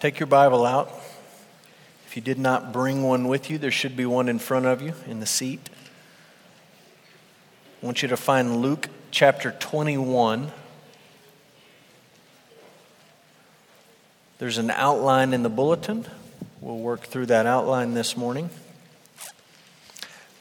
Take 0.00 0.20
your 0.20 0.28
Bible 0.28 0.64
out. 0.64 0.92
If 2.06 2.14
you 2.14 2.22
did 2.22 2.38
not 2.38 2.72
bring 2.72 3.02
one 3.02 3.26
with 3.26 3.50
you, 3.50 3.58
there 3.58 3.72
should 3.72 3.96
be 3.96 4.06
one 4.06 4.28
in 4.28 4.38
front 4.38 4.66
of 4.66 4.80
you 4.80 4.94
in 5.08 5.18
the 5.18 5.26
seat. 5.26 5.68
I 7.82 7.86
want 7.86 8.02
you 8.02 8.08
to 8.08 8.16
find 8.16 8.58
Luke 8.58 8.88
chapter 9.10 9.50
21. 9.50 10.52
There's 14.38 14.58
an 14.58 14.70
outline 14.70 15.34
in 15.34 15.42
the 15.42 15.48
bulletin. 15.48 16.06
We'll 16.60 16.78
work 16.78 17.00
through 17.00 17.26
that 17.26 17.46
outline 17.46 17.94
this 17.94 18.16
morning. 18.16 18.50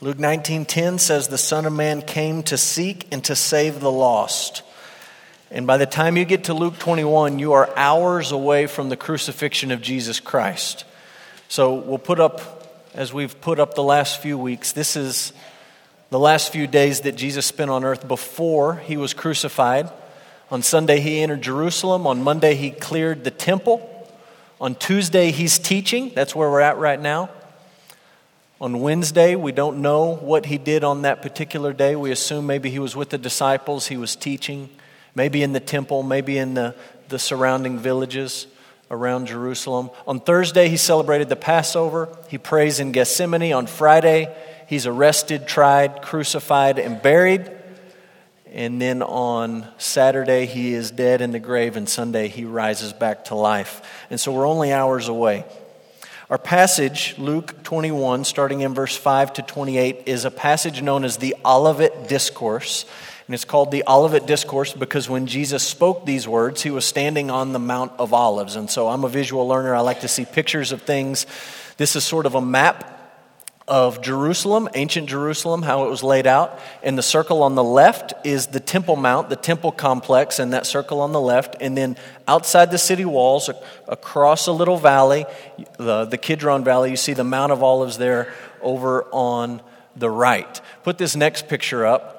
Luke 0.02 0.20
19:10 0.20 1.00
says 1.00 1.30
the 1.30 1.38
son 1.40 1.66
of 1.66 1.74
man 1.74 2.04
came 2.04 2.44
to 2.44 2.60
seek 2.60 3.08
and 3.12 3.24
to 3.24 3.36
save 3.36 3.80
the 3.80 3.92
lost. 3.92 4.62
And 5.50 5.66
by 5.66 5.78
the 5.78 5.86
time 5.86 6.18
you 6.18 6.26
get 6.26 6.46
to 6.46 6.54
Luke 6.54 6.78
21, 6.78 7.40
you 7.40 7.54
are 7.54 7.70
hours 7.78 8.34
away 8.34 8.68
from 8.68 8.90
the 8.90 8.98
crucifixion 8.98 9.72
of 9.72 9.82
Jesus 9.82 10.20
Christ. 10.20 10.84
So 11.48 11.76
we'll 11.76 12.00
put 12.00 12.20
up, 12.20 12.68
as 12.94 13.14
we've 13.14 13.40
put 13.40 13.58
up 13.58 13.74
the 13.74 13.84
last 13.84 14.22
few 14.22 14.38
weeks, 14.38 14.74
this 14.74 14.98
is 14.98 15.32
the 16.10 16.20
last 16.20 16.52
few 16.52 16.68
days 16.68 17.02
that 17.02 17.16
Jesus 17.16 17.46
spent 17.46 17.72
on 17.72 17.86
earth 17.86 18.06
before 18.06 18.76
he 18.76 18.98
was 18.98 19.14
crucified. 19.14 19.90
On 20.52 20.62
Sunday, 20.62 21.00
he 21.00 21.22
entered 21.22 21.44
Jerusalem. 21.44 22.06
On 22.08 22.22
Monday, 22.22 22.56
he 22.56 22.70
cleared 22.70 23.24
the 23.24 23.32
temple. 23.32 23.90
On 24.60 24.76
Tuesday, 24.76 25.32
he's 25.32 25.60
teaching. 25.60 26.12
That's 26.14 26.36
where 26.36 26.52
we're 26.52 26.60
at 26.60 26.78
right 26.78 27.00
now. 27.00 27.30
On 28.60 28.82
Wednesday, 28.82 29.36
we 29.36 29.54
don't 29.54 29.82
know 29.82 30.16
what 30.16 30.48
he 30.48 30.58
did 30.58 30.84
on 30.84 31.04
that 31.04 31.22
particular 31.22 31.72
day. 31.72 31.96
We 31.96 32.12
assume 32.12 32.48
maybe 32.48 32.70
he 32.70 32.80
was 32.80 32.98
with 32.98 33.12
the 33.12 33.18
disciples, 33.18 33.88
he 33.88 33.96
was 33.96 34.18
teaching 34.18 34.70
maybe 35.18 35.42
in 35.42 35.52
the 35.52 35.60
temple, 35.60 36.04
maybe 36.04 36.38
in 36.38 36.54
the, 36.54 36.76
the 37.10 37.18
surrounding 37.18 37.80
villages 37.80 38.46
around 38.92 39.26
Jerusalem. 39.26 39.90
On 40.08 40.20
Thursday, 40.20 40.70
he 40.70 40.78
celebrated 40.78 41.28
the 41.28 41.36
Passover. 41.36 42.16
He 42.30 42.38
prays 42.38 42.80
in 42.80 42.92
Gethsemane. 42.92 43.52
On 43.52 43.66
Friday, 43.66 44.32
he's 44.68 44.86
arrested, 44.86 45.48
tried, 45.48 46.04
crucified, 46.04 46.78
and 46.78 47.02
buried. 47.02 47.50
And 48.52 48.80
then 48.80 49.02
on 49.02 49.68
Saturday, 49.80 50.46
he 50.46 50.76
is 50.76 50.92
dead 50.92 51.22
in 51.22 51.32
the 51.32 51.40
grave, 51.40 51.78
and 51.78 51.90
Sunday, 51.90 52.28
he 52.28 52.46
rises 52.46 52.94
back 52.94 53.26
to 53.26 53.36
life. 53.36 53.82
And 54.12 54.20
so 54.20 54.32
we're 54.32 54.48
only 54.48 54.72
hours 54.72 55.08
away. 55.08 55.46
Our 56.30 56.38
passage, 56.38 57.16
Luke 57.18 57.64
21, 57.64 58.24
starting 58.24 58.62
in 58.62 58.76
verse 58.76 58.96
5 58.96 59.34
to 59.34 59.42
28, 59.42 60.04
is 60.06 60.26
a 60.26 60.32
passage 60.32 60.84
known 60.84 61.04
as 61.04 61.18
the 61.18 61.36
Olivet 61.44 62.08
Discourse. 62.08 62.86
And 63.28 63.34
it's 63.34 63.46
called 63.46 63.72
the 63.72 63.84
Olivet 63.88 64.26
Discourse 64.26 64.72
because 64.72 65.10
when 65.10 65.28
Jesus 65.28 65.62
spoke 65.62 66.06
these 66.06 66.28
words, 66.28 66.64
he 66.64 66.70
was 66.70 66.86
standing 66.86 67.30
on 67.30 67.52
the 67.52 67.60
Mount 67.60 67.92
of 68.00 68.14
Olives. 68.14 68.56
And 68.56 68.70
so 68.70 68.88
I'm 68.88 69.04
a 69.04 69.10
visual 69.10 69.46
learner. 69.46 69.76
I 69.76 69.82
like 69.82 70.00
to 70.02 70.08
see 70.08 70.24
pictures 70.24 70.72
of 70.72 70.84
things. 70.84 71.26
This 71.76 71.98
is 71.98 72.06
sort 72.06 72.26
of 72.26 72.36
a 72.36 72.42
map 72.42 72.94
of 73.68 74.02
Jerusalem, 74.02 74.70
ancient 74.76 75.10
Jerusalem, 75.10 75.62
how 75.62 75.86
it 75.86 75.90
was 75.90 76.04
laid 76.04 76.26
out. 76.26 76.58
And 76.82 76.98
the 76.98 77.04
circle 77.04 77.44
on 77.44 77.56
the 77.56 77.64
left 77.64 78.14
is 78.26 78.48
the 78.48 78.62
Temple 78.62 78.96
Mount, 78.96 79.30
the 79.30 79.36
temple 79.36 79.74
complex, 79.74 80.40
and 80.40 80.54
that 80.54 80.66
circle 80.66 81.02
on 81.02 81.12
the 81.12 81.20
left. 81.20 81.58
And 81.60 81.78
then 81.78 81.98
outside 82.30 82.72
the 82.72 82.78
city 82.78 83.04
walls, 83.04 83.50
across 83.90 84.48
a 84.48 84.54
little 84.54 84.78
valley, 84.78 85.26
the, 85.78 86.06
the 86.06 86.18
Kidron 86.18 86.64
Valley, 86.64 86.92
you 86.92 86.96
see 86.96 87.14
the 87.14 87.26
Mount 87.26 87.52
of 87.52 87.62
Olives 87.62 87.98
there 87.98 88.34
over 88.62 89.04
on 89.12 89.62
the 89.98 90.10
right. 90.10 90.62
Put 90.84 90.98
this 90.98 91.18
next 91.18 91.50
picture 91.50 91.86
up. 91.86 92.17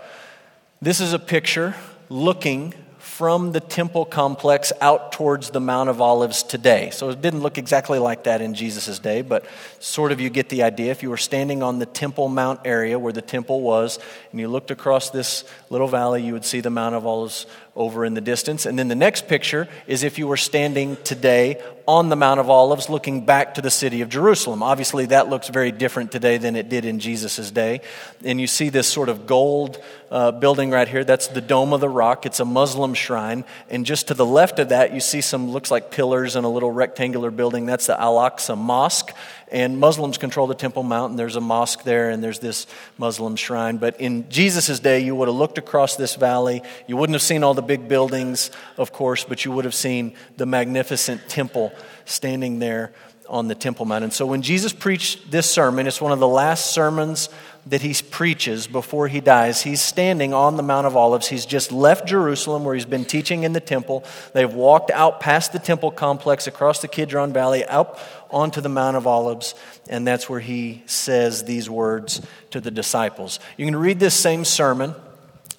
This 0.80 1.00
is 1.00 1.12
a 1.12 1.18
picture 1.18 1.74
looking 2.08 2.72
from 2.98 3.50
the 3.50 3.58
temple 3.58 4.04
complex 4.04 4.72
out 4.80 5.10
towards 5.10 5.50
the 5.50 5.58
Mount 5.58 5.90
of 5.90 6.00
Olives 6.00 6.44
today. 6.44 6.90
So 6.90 7.10
it 7.10 7.20
didn't 7.20 7.40
look 7.40 7.58
exactly 7.58 7.98
like 7.98 8.24
that 8.24 8.40
in 8.40 8.54
Jesus' 8.54 9.00
day, 9.00 9.22
but 9.22 9.44
sort 9.80 10.12
of 10.12 10.20
you 10.20 10.30
get 10.30 10.50
the 10.50 10.62
idea. 10.62 10.92
If 10.92 11.02
you 11.02 11.10
were 11.10 11.16
standing 11.16 11.64
on 11.64 11.80
the 11.80 11.86
Temple 11.86 12.28
Mount 12.28 12.60
area 12.64 12.96
where 12.96 13.12
the 13.12 13.22
temple 13.22 13.60
was, 13.60 13.98
and 14.30 14.38
you 14.38 14.46
looked 14.46 14.70
across 14.70 15.10
this 15.10 15.42
little 15.68 15.88
valley, 15.88 16.22
you 16.22 16.32
would 16.32 16.44
see 16.44 16.60
the 16.60 16.70
Mount 16.70 16.94
of 16.94 17.04
Olives 17.06 17.46
over 17.78 18.04
in 18.04 18.12
the 18.12 18.20
distance. 18.20 18.66
And 18.66 18.78
then 18.78 18.88
the 18.88 18.94
next 18.94 19.28
picture 19.28 19.68
is 19.86 20.02
if 20.02 20.18
you 20.18 20.26
were 20.26 20.36
standing 20.36 20.96
today 21.04 21.62
on 21.88 22.10
the 22.10 22.16
Mount 22.16 22.38
of 22.38 22.50
Olives 22.50 22.90
looking 22.90 23.24
back 23.24 23.54
to 23.54 23.62
the 23.62 23.70
city 23.70 24.02
of 24.02 24.10
Jerusalem. 24.10 24.62
Obviously, 24.62 25.06
that 25.06 25.30
looks 25.30 25.48
very 25.48 25.72
different 25.72 26.12
today 26.12 26.36
than 26.36 26.54
it 26.54 26.68
did 26.68 26.84
in 26.84 26.98
Jesus' 26.98 27.50
day. 27.50 27.80
And 28.22 28.38
you 28.38 28.46
see 28.46 28.68
this 28.68 28.86
sort 28.86 29.08
of 29.08 29.26
gold 29.26 29.82
uh, 30.10 30.32
building 30.32 30.70
right 30.70 30.86
here. 30.86 31.02
That's 31.02 31.28
the 31.28 31.40
Dome 31.40 31.72
of 31.72 31.80
the 31.80 31.88
Rock. 31.88 32.26
It's 32.26 32.40
a 32.40 32.44
Muslim 32.44 32.92
shrine. 32.92 33.42
And 33.70 33.86
just 33.86 34.08
to 34.08 34.14
the 34.14 34.26
left 34.26 34.58
of 34.58 34.68
that, 34.68 34.92
you 34.92 35.00
see 35.00 35.22
some, 35.22 35.50
looks 35.50 35.70
like 35.70 35.90
pillars 35.90 36.36
and 36.36 36.44
a 36.44 36.48
little 36.50 36.70
rectangular 36.70 37.30
building. 37.30 37.64
That's 37.64 37.86
the 37.86 37.98
Al 37.98 38.16
Aqsa 38.16 38.58
Mosque 38.58 39.10
and 39.50 39.78
Muslims 39.78 40.18
control 40.18 40.46
the 40.46 40.54
Temple 40.54 40.82
Mount, 40.82 41.10
and 41.10 41.18
there's 41.18 41.36
a 41.36 41.40
mosque 41.40 41.82
there, 41.82 42.10
and 42.10 42.22
there's 42.22 42.38
this 42.38 42.66
Muslim 42.96 43.36
shrine. 43.36 43.78
But 43.78 44.00
in 44.00 44.28
Jesus' 44.28 44.80
day, 44.80 45.00
you 45.00 45.14
would 45.14 45.28
have 45.28 45.36
looked 45.36 45.58
across 45.58 45.96
this 45.96 46.14
valley. 46.14 46.62
You 46.86 46.96
wouldn't 46.96 47.14
have 47.14 47.22
seen 47.22 47.42
all 47.42 47.54
the 47.54 47.62
big 47.62 47.88
buildings, 47.88 48.50
of 48.76 48.92
course, 48.92 49.24
but 49.24 49.44
you 49.44 49.52
would 49.52 49.64
have 49.64 49.74
seen 49.74 50.14
the 50.36 50.46
magnificent 50.46 51.28
temple 51.28 51.72
standing 52.04 52.58
there 52.58 52.92
on 53.28 53.46
the 53.48 53.54
Temple 53.54 53.84
Mount. 53.84 54.04
And 54.04 54.12
so 54.12 54.26
when 54.26 54.42
Jesus 54.42 54.72
preached 54.72 55.30
this 55.30 55.48
sermon, 55.50 55.86
it's 55.86 56.00
one 56.00 56.12
of 56.12 56.18
the 56.18 56.28
last 56.28 56.72
sermons 56.72 57.28
that 57.68 57.82
he 57.82 57.94
preaches 58.10 58.66
before 58.66 59.08
he 59.08 59.20
dies. 59.20 59.62
He's 59.62 59.80
standing 59.80 60.32
on 60.32 60.56
the 60.56 60.62
Mount 60.62 60.86
of 60.86 60.96
Olives. 60.96 61.28
He's 61.28 61.44
just 61.44 61.70
left 61.70 62.06
Jerusalem 62.06 62.64
where 62.64 62.74
he's 62.74 62.86
been 62.86 63.04
teaching 63.04 63.42
in 63.42 63.52
the 63.52 63.60
temple. 63.60 64.04
They've 64.32 64.52
walked 64.52 64.90
out 64.90 65.20
past 65.20 65.52
the 65.52 65.58
temple 65.58 65.90
complex 65.90 66.46
across 66.46 66.80
the 66.80 66.88
Kidron 66.88 67.32
Valley 67.32 67.64
up 67.64 68.00
onto 68.30 68.60
the 68.62 68.70
Mount 68.70 68.96
of 68.96 69.06
Olives, 69.06 69.54
and 69.88 70.06
that's 70.06 70.30
where 70.30 70.40
he 70.40 70.82
says 70.86 71.44
these 71.44 71.68
words 71.68 72.22
to 72.50 72.60
the 72.60 72.70
disciples. 72.70 73.38
You 73.58 73.66
can 73.66 73.76
read 73.76 74.00
this 74.00 74.14
same 74.14 74.44
sermon 74.46 74.94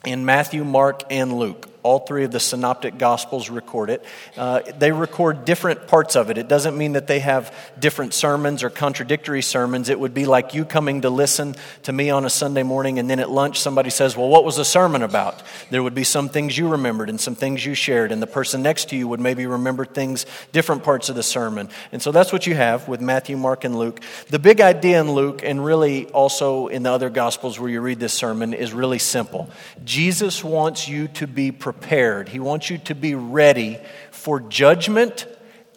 in 0.04 0.26
Matthew, 0.26 0.64
Mark, 0.64 1.04
and 1.12 1.38
Luke. 1.38 1.69
All 1.82 2.00
three 2.00 2.26
of 2.26 2.32
the 2.32 2.42
synoptic 2.42 2.98
gospels 2.98 3.50
record 3.50 3.90
it. 3.90 4.04
Uh, 4.36 4.62
they 4.78 4.92
record 4.92 5.46
different 5.46 5.88
parts 5.88 6.18
of 6.18 6.30
it. 6.30 6.38
It 6.38 6.50
doesn't 6.50 6.78
mean 6.78 6.94
that 6.94 7.08
they 7.08 7.20
have 7.20 7.56
different 7.80 8.14
sermons 8.14 8.64
or 8.64 8.70
contradictory 8.70 9.42
sermons. 9.42 9.88
It 9.88 9.98
would 9.98 10.14
be 10.14 10.26
like 10.26 10.54
you 10.54 10.66
coming 10.66 11.02
to 11.02 11.10
listen 11.10 11.56
to 11.84 11.94
me 11.94 12.10
on 12.10 12.26
a 12.26 12.30
Sunday 12.30 12.64
morning, 12.64 13.00
and 13.00 13.10
then 13.10 13.22
at 13.22 13.30
lunch 13.30 13.62
somebody 13.62 13.90
says, 13.90 14.18
Well, 14.18 14.28
what 14.28 14.44
was 14.44 14.58
the 14.58 14.66
sermon 14.66 15.04
about? 15.04 15.42
There 15.70 15.82
would 15.82 15.96
be 15.96 16.04
some 16.04 16.28
things 16.28 16.58
you 16.58 16.68
remembered 16.68 17.10
and 17.10 17.20
some 17.20 17.36
things 17.36 17.66
you 17.66 17.76
shared, 17.76 18.12
and 18.12 18.22
the 18.22 18.28
person 18.28 18.62
next 18.62 18.90
to 18.90 18.98
you 18.98 19.08
would 19.08 19.22
maybe 19.22 19.46
remember 19.46 19.86
things, 19.86 20.26
different 20.52 20.84
parts 20.84 21.08
of 21.08 21.16
the 21.16 21.24
sermon. 21.24 21.70
And 21.94 22.02
so 22.02 22.12
that's 22.12 22.34
what 22.34 22.46
you 22.46 22.56
have 22.56 22.90
with 22.90 23.00
Matthew, 23.00 23.38
Mark, 23.38 23.64
and 23.64 23.80
Luke. 23.80 24.02
The 24.30 24.40
big 24.40 24.60
idea 24.60 25.00
in 25.00 25.14
Luke, 25.14 25.44
and 25.46 25.64
really 25.64 26.08
also 26.08 26.68
in 26.68 26.84
the 26.84 26.92
other 26.92 27.10
gospels 27.10 27.58
where 27.58 27.70
you 27.70 27.80
read 27.80 28.02
this 28.02 28.14
sermon, 28.14 28.54
is 28.54 28.74
really 28.74 29.00
simple. 29.00 29.50
Jesus 29.86 30.44
wants 30.44 30.90
you 30.90 31.08
to 31.08 31.26
be 31.26 31.54
prepared 31.54 31.69
prepared. 31.72 32.28
He 32.28 32.40
wants 32.40 32.72
you 32.72 32.80
to 32.80 32.96
be 32.96 33.14
ready 33.14 33.78
for 34.10 34.40
judgment 34.40 35.28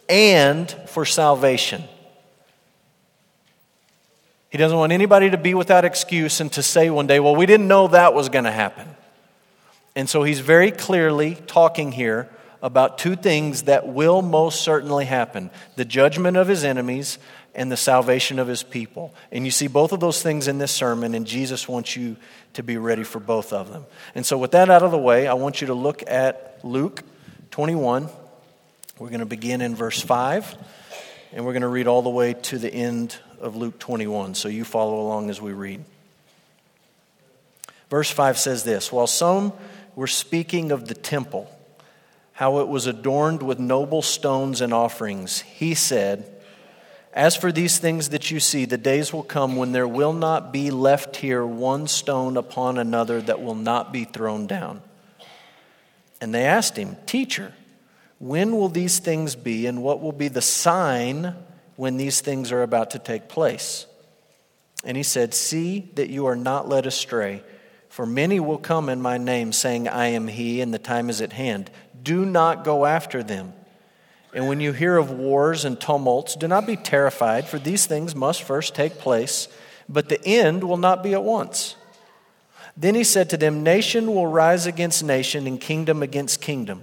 and 0.09 0.71
for 0.87 1.05
salvation. 1.05 1.83
He 4.49 4.57
doesn't 4.57 4.75
want 4.75 4.91
anybody 4.91 5.29
to 5.29 5.37
be 5.37 5.53
without 5.53 5.85
excuse 5.85 6.39
and 6.39 6.51
to 6.53 6.63
say 6.63 6.89
one 6.89 7.05
day, 7.05 7.19
well, 7.19 7.35
we 7.35 7.45
didn't 7.45 7.67
know 7.67 7.89
that 7.89 8.15
was 8.15 8.29
going 8.29 8.45
to 8.45 8.51
happen. 8.51 8.87
And 9.95 10.09
so 10.09 10.23
he's 10.23 10.39
very 10.39 10.71
clearly 10.71 11.35
talking 11.45 11.91
here 11.91 12.27
about 12.63 12.97
two 12.97 13.17
things 13.17 13.63
that 13.63 13.89
will 13.89 14.21
most 14.21 14.61
certainly 14.61 15.03
happen 15.03 15.51
the 15.75 15.85
judgment 15.85 16.37
of 16.37 16.47
his 16.47 16.63
enemies 16.63 17.19
and 17.53 17.71
the 17.71 17.77
salvation 17.77 18.39
of 18.39 18.47
his 18.47 18.63
people. 18.63 19.13
And 19.31 19.45
you 19.45 19.51
see 19.51 19.67
both 19.67 19.91
of 19.91 19.99
those 19.99 20.23
things 20.23 20.47
in 20.47 20.57
this 20.57 20.71
sermon, 20.71 21.13
and 21.13 21.27
Jesus 21.27 21.67
wants 21.67 21.95
you 21.95 22.15
to 22.53 22.63
be 22.63 22.77
ready 22.77 23.03
for 23.03 23.19
both 23.19 23.53
of 23.53 23.71
them. 23.71 23.85
And 24.15 24.25
so, 24.25 24.37
with 24.37 24.51
that 24.51 24.69
out 24.69 24.81
of 24.81 24.91
the 24.91 24.97
way, 24.97 25.27
I 25.27 25.33
want 25.33 25.61
you 25.61 25.67
to 25.67 25.73
look 25.73 26.03
at 26.07 26.59
Luke 26.63 27.03
21. 27.51 28.07
We're 28.97 29.09
going 29.09 29.19
to 29.19 29.25
begin 29.25 29.61
in 29.61 29.75
verse 29.75 30.01
5, 30.01 30.55
and 31.33 31.45
we're 31.45 31.51
going 31.51 31.63
to 31.63 31.67
read 31.67 31.87
all 31.87 32.01
the 32.01 32.09
way 32.09 32.33
to 32.33 32.57
the 32.57 32.73
end 32.73 33.17
of 33.39 33.55
Luke 33.57 33.77
21. 33.77 34.35
So, 34.35 34.47
you 34.47 34.63
follow 34.63 35.01
along 35.01 35.29
as 35.29 35.41
we 35.41 35.51
read. 35.51 35.83
Verse 37.89 38.09
5 38.09 38.37
says 38.37 38.63
this 38.63 38.91
While 38.91 39.05
some 39.05 39.51
were 39.95 40.07
speaking 40.07 40.71
of 40.71 40.87
the 40.87 40.95
temple, 40.95 41.52
how 42.33 42.59
it 42.59 42.67
was 42.67 42.87
adorned 42.87 43.41
with 43.41 43.59
noble 43.59 44.01
stones 44.01 44.61
and 44.61 44.73
offerings, 44.73 45.41
he 45.41 45.73
said, 45.73 46.29
as 47.13 47.35
for 47.35 47.51
these 47.51 47.77
things 47.77 48.09
that 48.09 48.31
you 48.31 48.39
see, 48.39 48.65
the 48.65 48.77
days 48.77 49.13
will 49.13 49.23
come 49.23 49.55
when 49.55 49.71
there 49.71 49.87
will 49.87 50.13
not 50.13 50.51
be 50.51 50.71
left 50.71 51.17
here 51.17 51.45
one 51.45 51.87
stone 51.87 52.37
upon 52.37 52.79
another 52.79 53.21
that 53.21 53.41
will 53.41 53.55
not 53.55 53.93
be 53.93 54.03
thrown 54.03 54.47
down. 54.47 54.81
And 56.19 56.33
they 56.33 56.45
asked 56.45 56.75
him, 56.75 56.97
Teacher, 57.05 57.53
when 58.17 58.55
will 58.55 58.69
these 58.69 58.97
things 58.97 59.35
be, 59.35 59.67
and 59.67 59.83
what 59.83 60.01
will 60.01 60.11
be 60.11 60.27
the 60.27 60.41
sign 60.41 61.35
when 61.75 61.97
these 61.97 62.19
things 62.21 62.51
are 62.51 62.63
about 62.63 62.91
to 62.91 62.99
take 62.99 63.27
place? 63.27 63.85
And 64.83 64.97
he 64.97 65.03
said, 65.03 65.35
See 65.35 65.91
that 65.93 66.09
you 66.09 66.25
are 66.25 66.35
not 66.35 66.67
led 66.67 66.87
astray, 66.87 67.43
for 67.89 68.07
many 68.07 68.39
will 68.39 68.57
come 68.57 68.89
in 68.89 69.01
my 69.03 69.19
name, 69.19 69.53
saying, 69.53 69.87
I 69.87 70.07
am 70.07 70.27
he, 70.27 70.61
and 70.61 70.73
the 70.73 70.79
time 70.79 71.11
is 71.11 71.21
at 71.21 71.33
hand. 71.33 71.69
Do 72.03 72.25
not 72.25 72.63
go 72.63 72.85
after 72.85 73.23
them. 73.23 73.53
And 74.33 74.47
when 74.47 74.59
you 74.59 74.73
hear 74.73 74.97
of 74.97 75.11
wars 75.11 75.63
and 75.63 75.79
tumults, 75.79 76.35
do 76.35 76.47
not 76.47 76.67
be 76.67 76.75
terrified, 76.75 77.47
for 77.47 77.59
these 77.59 77.85
things 77.85 78.15
must 78.15 78.43
first 78.43 78.75
take 78.75 78.97
place, 78.97 79.47
but 79.87 80.09
the 80.09 80.23
end 80.25 80.63
will 80.63 80.77
not 80.77 81.03
be 81.03 81.13
at 81.13 81.23
once. 81.23 81.75
Then 82.75 82.95
he 82.95 83.03
said 83.03 83.29
to 83.29 83.37
them, 83.37 83.61
Nation 83.61 84.07
will 84.13 84.25
rise 84.25 84.65
against 84.65 85.03
nation, 85.03 85.45
and 85.45 85.61
kingdom 85.61 86.01
against 86.01 86.41
kingdom. 86.41 86.81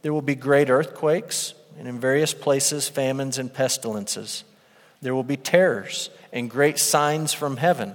There 0.00 0.14
will 0.14 0.22
be 0.22 0.34
great 0.34 0.70
earthquakes, 0.70 1.52
and 1.78 1.86
in 1.86 2.00
various 2.00 2.32
places, 2.32 2.88
famines 2.88 3.38
and 3.38 3.52
pestilences. 3.52 4.44
There 5.02 5.14
will 5.14 5.24
be 5.24 5.36
terrors 5.36 6.10
and 6.32 6.50
great 6.50 6.78
signs 6.78 7.32
from 7.32 7.58
heaven. 7.58 7.94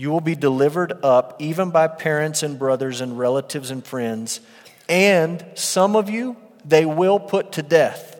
You 0.00 0.10
will 0.10 0.22
be 0.22 0.34
delivered 0.34 1.04
up 1.04 1.36
even 1.40 1.72
by 1.72 1.86
parents 1.86 2.42
and 2.42 2.58
brothers 2.58 3.02
and 3.02 3.18
relatives 3.18 3.70
and 3.70 3.84
friends, 3.84 4.40
and 4.88 5.44
some 5.56 5.94
of 5.94 6.08
you 6.08 6.38
they 6.64 6.86
will 6.86 7.20
put 7.20 7.52
to 7.52 7.62
death. 7.62 8.18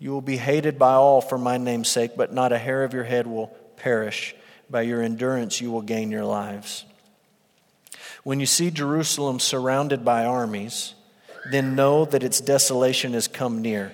You 0.00 0.10
will 0.10 0.20
be 0.20 0.36
hated 0.36 0.80
by 0.80 0.94
all 0.94 1.20
for 1.20 1.38
my 1.38 1.58
name's 1.58 1.90
sake, 1.90 2.16
but 2.16 2.32
not 2.32 2.50
a 2.50 2.58
hair 2.58 2.82
of 2.82 2.92
your 2.92 3.04
head 3.04 3.28
will 3.28 3.56
perish. 3.76 4.34
By 4.68 4.82
your 4.82 5.00
endurance, 5.00 5.60
you 5.60 5.70
will 5.70 5.80
gain 5.80 6.10
your 6.10 6.24
lives. 6.24 6.84
When 8.24 8.40
you 8.40 8.46
see 8.46 8.72
Jerusalem 8.72 9.38
surrounded 9.38 10.04
by 10.04 10.24
armies, 10.24 10.94
then 11.52 11.76
know 11.76 12.04
that 12.04 12.24
its 12.24 12.40
desolation 12.40 13.12
has 13.12 13.28
come 13.28 13.62
near. 13.62 13.92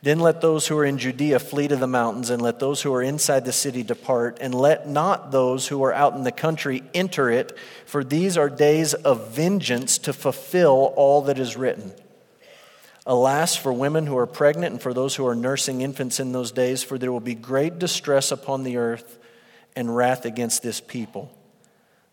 Then 0.00 0.20
let 0.20 0.40
those 0.40 0.66
who 0.68 0.78
are 0.78 0.84
in 0.84 0.98
Judea 0.98 1.40
flee 1.40 1.66
to 1.68 1.76
the 1.76 1.88
mountains, 1.88 2.30
and 2.30 2.40
let 2.40 2.60
those 2.60 2.82
who 2.82 2.94
are 2.94 3.02
inside 3.02 3.44
the 3.44 3.52
city 3.52 3.82
depart, 3.82 4.38
and 4.40 4.54
let 4.54 4.88
not 4.88 5.32
those 5.32 5.66
who 5.66 5.82
are 5.82 5.92
out 5.92 6.14
in 6.14 6.22
the 6.22 6.30
country 6.30 6.84
enter 6.94 7.30
it, 7.30 7.56
for 7.84 8.04
these 8.04 8.36
are 8.36 8.48
days 8.48 8.94
of 8.94 9.30
vengeance 9.30 9.98
to 9.98 10.12
fulfill 10.12 10.92
all 10.94 11.22
that 11.22 11.38
is 11.38 11.56
written. 11.56 11.92
Alas, 13.06 13.56
for 13.56 13.72
women 13.72 14.06
who 14.06 14.18
are 14.18 14.26
pregnant 14.26 14.72
and 14.74 14.82
for 14.82 14.92
those 14.94 15.16
who 15.16 15.26
are 15.26 15.34
nursing 15.34 15.80
infants 15.80 16.20
in 16.20 16.30
those 16.32 16.52
days, 16.52 16.82
for 16.82 16.98
there 16.98 17.10
will 17.10 17.20
be 17.20 17.34
great 17.34 17.78
distress 17.78 18.30
upon 18.30 18.62
the 18.62 18.76
earth 18.76 19.18
and 19.74 19.96
wrath 19.96 20.24
against 20.24 20.62
this 20.62 20.80
people. 20.80 21.34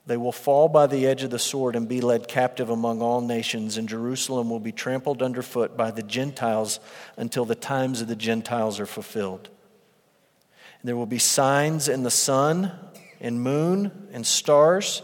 They 0.08 0.18
will 0.18 0.32
fall 0.32 0.70
by 0.70 0.86
the 0.86 1.08
edge 1.08 1.24
of 1.24 1.32
the 1.32 1.40
sword 1.40 1.76
and 1.76 1.88
be 1.88 2.00
led 2.00 2.28
captive 2.28 2.70
among 2.70 3.02
all 3.02 3.22
nations, 3.22 3.78
and 3.78 3.90
Jerusalem 3.90 4.52
will 4.52 4.60
be 4.60 4.72
trampled 4.72 5.24
underfoot 5.24 5.76
by 5.76 5.90
the 5.90 6.04
Gentiles 6.04 6.80
until 7.18 7.44
the 7.44 7.56
times 7.56 8.02
of 8.02 8.08
the 8.08 8.16
Gentiles 8.16 8.80
are 8.80 8.86
fulfilled. 8.86 9.50
And 10.80 10.88
there 10.88 10.96
will 10.96 11.08
be 11.08 11.18
signs 11.18 11.90
in 11.90 12.04
the 12.04 12.12
sun 12.12 12.72
and 13.20 13.42
moon 13.42 14.10
and 14.12 14.28
stars, 14.28 15.02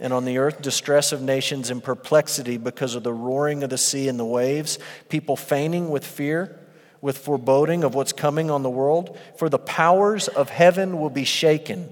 and 0.00 0.14
on 0.14 0.24
the 0.24 0.38
earth 0.38 0.62
distress 0.62 1.12
of 1.12 1.20
nations 1.20 1.68
and 1.68 1.84
perplexity 1.84 2.56
because 2.56 2.94
of 2.94 3.02
the 3.02 3.12
roaring 3.12 3.62
of 3.62 3.68
the 3.68 3.76
sea 3.76 4.08
and 4.08 4.18
the 4.18 4.24
waves, 4.24 4.78
people 5.10 5.36
fainting 5.36 5.90
with 5.90 6.06
fear, 6.06 6.58
with 7.02 7.18
foreboding 7.18 7.84
of 7.84 7.94
what's 7.94 8.14
coming 8.14 8.50
on 8.50 8.62
the 8.62 8.70
world. 8.70 9.18
For 9.36 9.50
the 9.50 9.58
powers 9.58 10.26
of 10.28 10.48
heaven 10.48 10.98
will 10.98 11.10
be 11.10 11.24
shaken. 11.24 11.90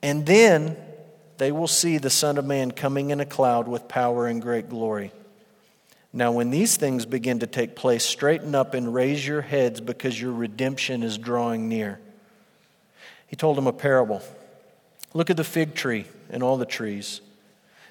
And 0.00 0.26
then 0.26 0.76
they 1.38 1.52
will 1.52 1.68
see 1.68 1.98
the 1.98 2.10
Son 2.10 2.38
of 2.38 2.44
Man 2.44 2.70
coming 2.70 3.10
in 3.10 3.20
a 3.20 3.26
cloud 3.26 3.68
with 3.68 3.88
power 3.88 4.26
and 4.26 4.40
great 4.40 4.68
glory. 4.68 5.12
Now, 6.12 6.30
when 6.30 6.50
these 6.50 6.76
things 6.76 7.06
begin 7.06 7.40
to 7.40 7.46
take 7.46 7.74
place, 7.74 8.04
straighten 8.04 8.54
up 8.54 8.72
and 8.74 8.94
raise 8.94 9.26
your 9.26 9.40
heads 9.40 9.80
because 9.80 10.20
your 10.20 10.32
redemption 10.32 11.02
is 11.02 11.18
drawing 11.18 11.68
near. 11.68 11.98
He 13.26 13.34
told 13.34 13.56
them 13.56 13.66
a 13.66 13.72
parable 13.72 14.22
Look 15.12 15.30
at 15.30 15.36
the 15.36 15.44
fig 15.44 15.74
tree 15.74 16.06
and 16.30 16.42
all 16.42 16.56
the 16.56 16.66
trees. 16.66 17.20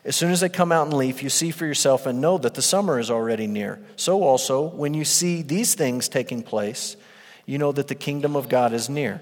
As 0.05 0.15
soon 0.15 0.31
as 0.31 0.41
they 0.41 0.49
come 0.49 0.71
out 0.71 0.87
in 0.87 0.97
leaf, 0.97 1.23
you 1.23 1.29
see 1.29 1.51
for 1.51 1.65
yourself 1.65 2.05
and 2.05 2.19
know 2.19 2.37
that 2.37 2.53
the 2.53 2.61
summer 2.61 2.99
is 2.99 3.09
already 3.09 3.47
near. 3.47 3.79
So, 3.95 4.23
also, 4.23 4.67
when 4.67 4.93
you 4.93 5.05
see 5.05 5.41
these 5.41 5.75
things 5.75 6.09
taking 6.09 6.43
place, 6.43 6.97
you 7.45 7.57
know 7.57 7.71
that 7.71 7.87
the 7.87 7.95
kingdom 7.95 8.35
of 8.35 8.49
God 8.49 8.73
is 8.73 8.89
near. 8.89 9.21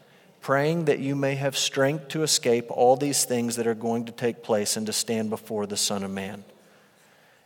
praying 0.41 0.85
that 0.85 0.99
you 0.99 1.15
may 1.15 1.35
have 1.35 1.55
strength 1.55 2.09
to 2.09 2.23
escape 2.23 2.65
all 2.69 2.95
these 2.95 3.25
things 3.25 3.55
that 3.55 3.67
are 3.67 3.75
going 3.75 4.05
to 4.05 4.11
take 4.11 4.43
place 4.43 4.75
and 4.75 4.87
to 4.87 4.93
stand 4.93 5.29
before 5.29 5.67
the 5.67 5.77
Son 5.77 6.03
of 6.03 6.11
Man. 6.11 6.43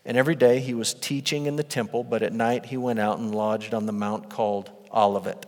And 0.06 0.18
every 0.18 0.36
day 0.36 0.60
he 0.60 0.74
was 0.74 0.94
teaching 0.94 1.46
in 1.46 1.56
the 1.56 1.64
temple, 1.64 2.04
but 2.04 2.24
at 2.24 2.32
night 2.32 2.68
he 2.68 2.78
went 2.78 3.00
out 3.00 3.20
and 3.20 3.36
lodged 3.36 3.74
on 3.74 3.86
the 3.86 3.92
mount 3.92 4.30
called 4.30 4.70
Olivet. 4.94 5.46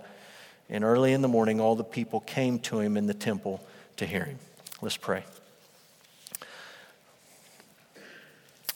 And 0.70 0.84
early 0.84 1.14
in 1.14 1.22
the 1.22 1.28
morning, 1.28 1.62
all 1.62 1.76
the 1.76 1.84
people 1.84 2.20
came 2.20 2.60
to 2.60 2.80
him 2.80 2.98
in 2.98 3.08
the 3.08 3.14
temple 3.14 3.66
to 3.98 4.06
hear 4.06 4.26
him. 4.26 4.40
Let's 4.82 4.98
pray. 4.98 5.24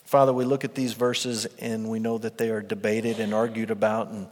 Father, 0.06 0.34
we 0.34 0.46
look 0.46 0.64
at 0.64 0.76
these 0.76 0.94
verses 0.94 1.46
and 1.60 1.90
we 1.90 2.00
know 2.00 2.18
that 2.18 2.38
they 2.38 2.50
are 2.50 2.62
debated 2.62 3.20
and 3.20 3.34
argued 3.34 3.72
about 3.72 4.10
and 4.10 4.28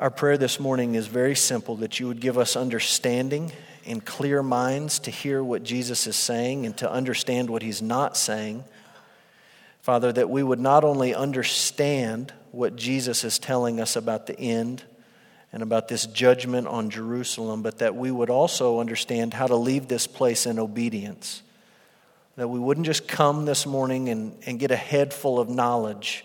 our 0.00 0.10
prayer 0.10 0.38
this 0.38 0.58
morning 0.58 0.94
is 0.94 1.06
very 1.08 1.36
simple 1.36 1.76
that 1.76 2.00
you 2.00 2.08
would 2.08 2.20
give 2.20 2.38
us 2.38 2.56
understanding 2.56 3.52
and 3.84 4.02
clear 4.02 4.42
minds 4.42 4.98
to 5.00 5.10
hear 5.10 5.44
what 5.44 5.62
Jesus 5.62 6.06
is 6.06 6.16
saying 6.16 6.64
and 6.64 6.74
to 6.78 6.90
understand 6.90 7.50
what 7.50 7.60
he's 7.60 7.82
not 7.82 8.16
saying. 8.16 8.64
Father, 9.82 10.10
that 10.10 10.30
we 10.30 10.42
would 10.42 10.58
not 10.58 10.84
only 10.84 11.14
understand 11.14 12.32
what 12.50 12.76
Jesus 12.76 13.24
is 13.24 13.38
telling 13.38 13.78
us 13.78 13.94
about 13.94 14.26
the 14.26 14.40
end 14.40 14.82
and 15.52 15.62
about 15.62 15.88
this 15.88 16.06
judgment 16.06 16.66
on 16.66 16.88
Jerusalem, 16.88 17.60
but 17.60 17.80
that 17.80 17.94
we 17.94 18.10
would 18.10 18.30
also 18.30 18.80
understand 18.80 19.34
how 19.34 19.48
to 19.48 19.56
leave 19.56 19.86
this 19.86 20.06
place 20.06 20.46
in 20.46 20.58
obedience. 20.58 21.42
That 22.36 22.48
we 22.48 22.58
wouldn't 22.58 22.86
just 22.86 23.06
come 23.06 23.44
this 23.44 23.66
morning 23.66 24.08
and, 24.08 24.34
and 24.46 24.58
get 24.58 24.70
a 24.70 24.76
head 24.76 25.12
full 25.12 25.38
of 25.38 25.50
knowledge. 25.50 26.24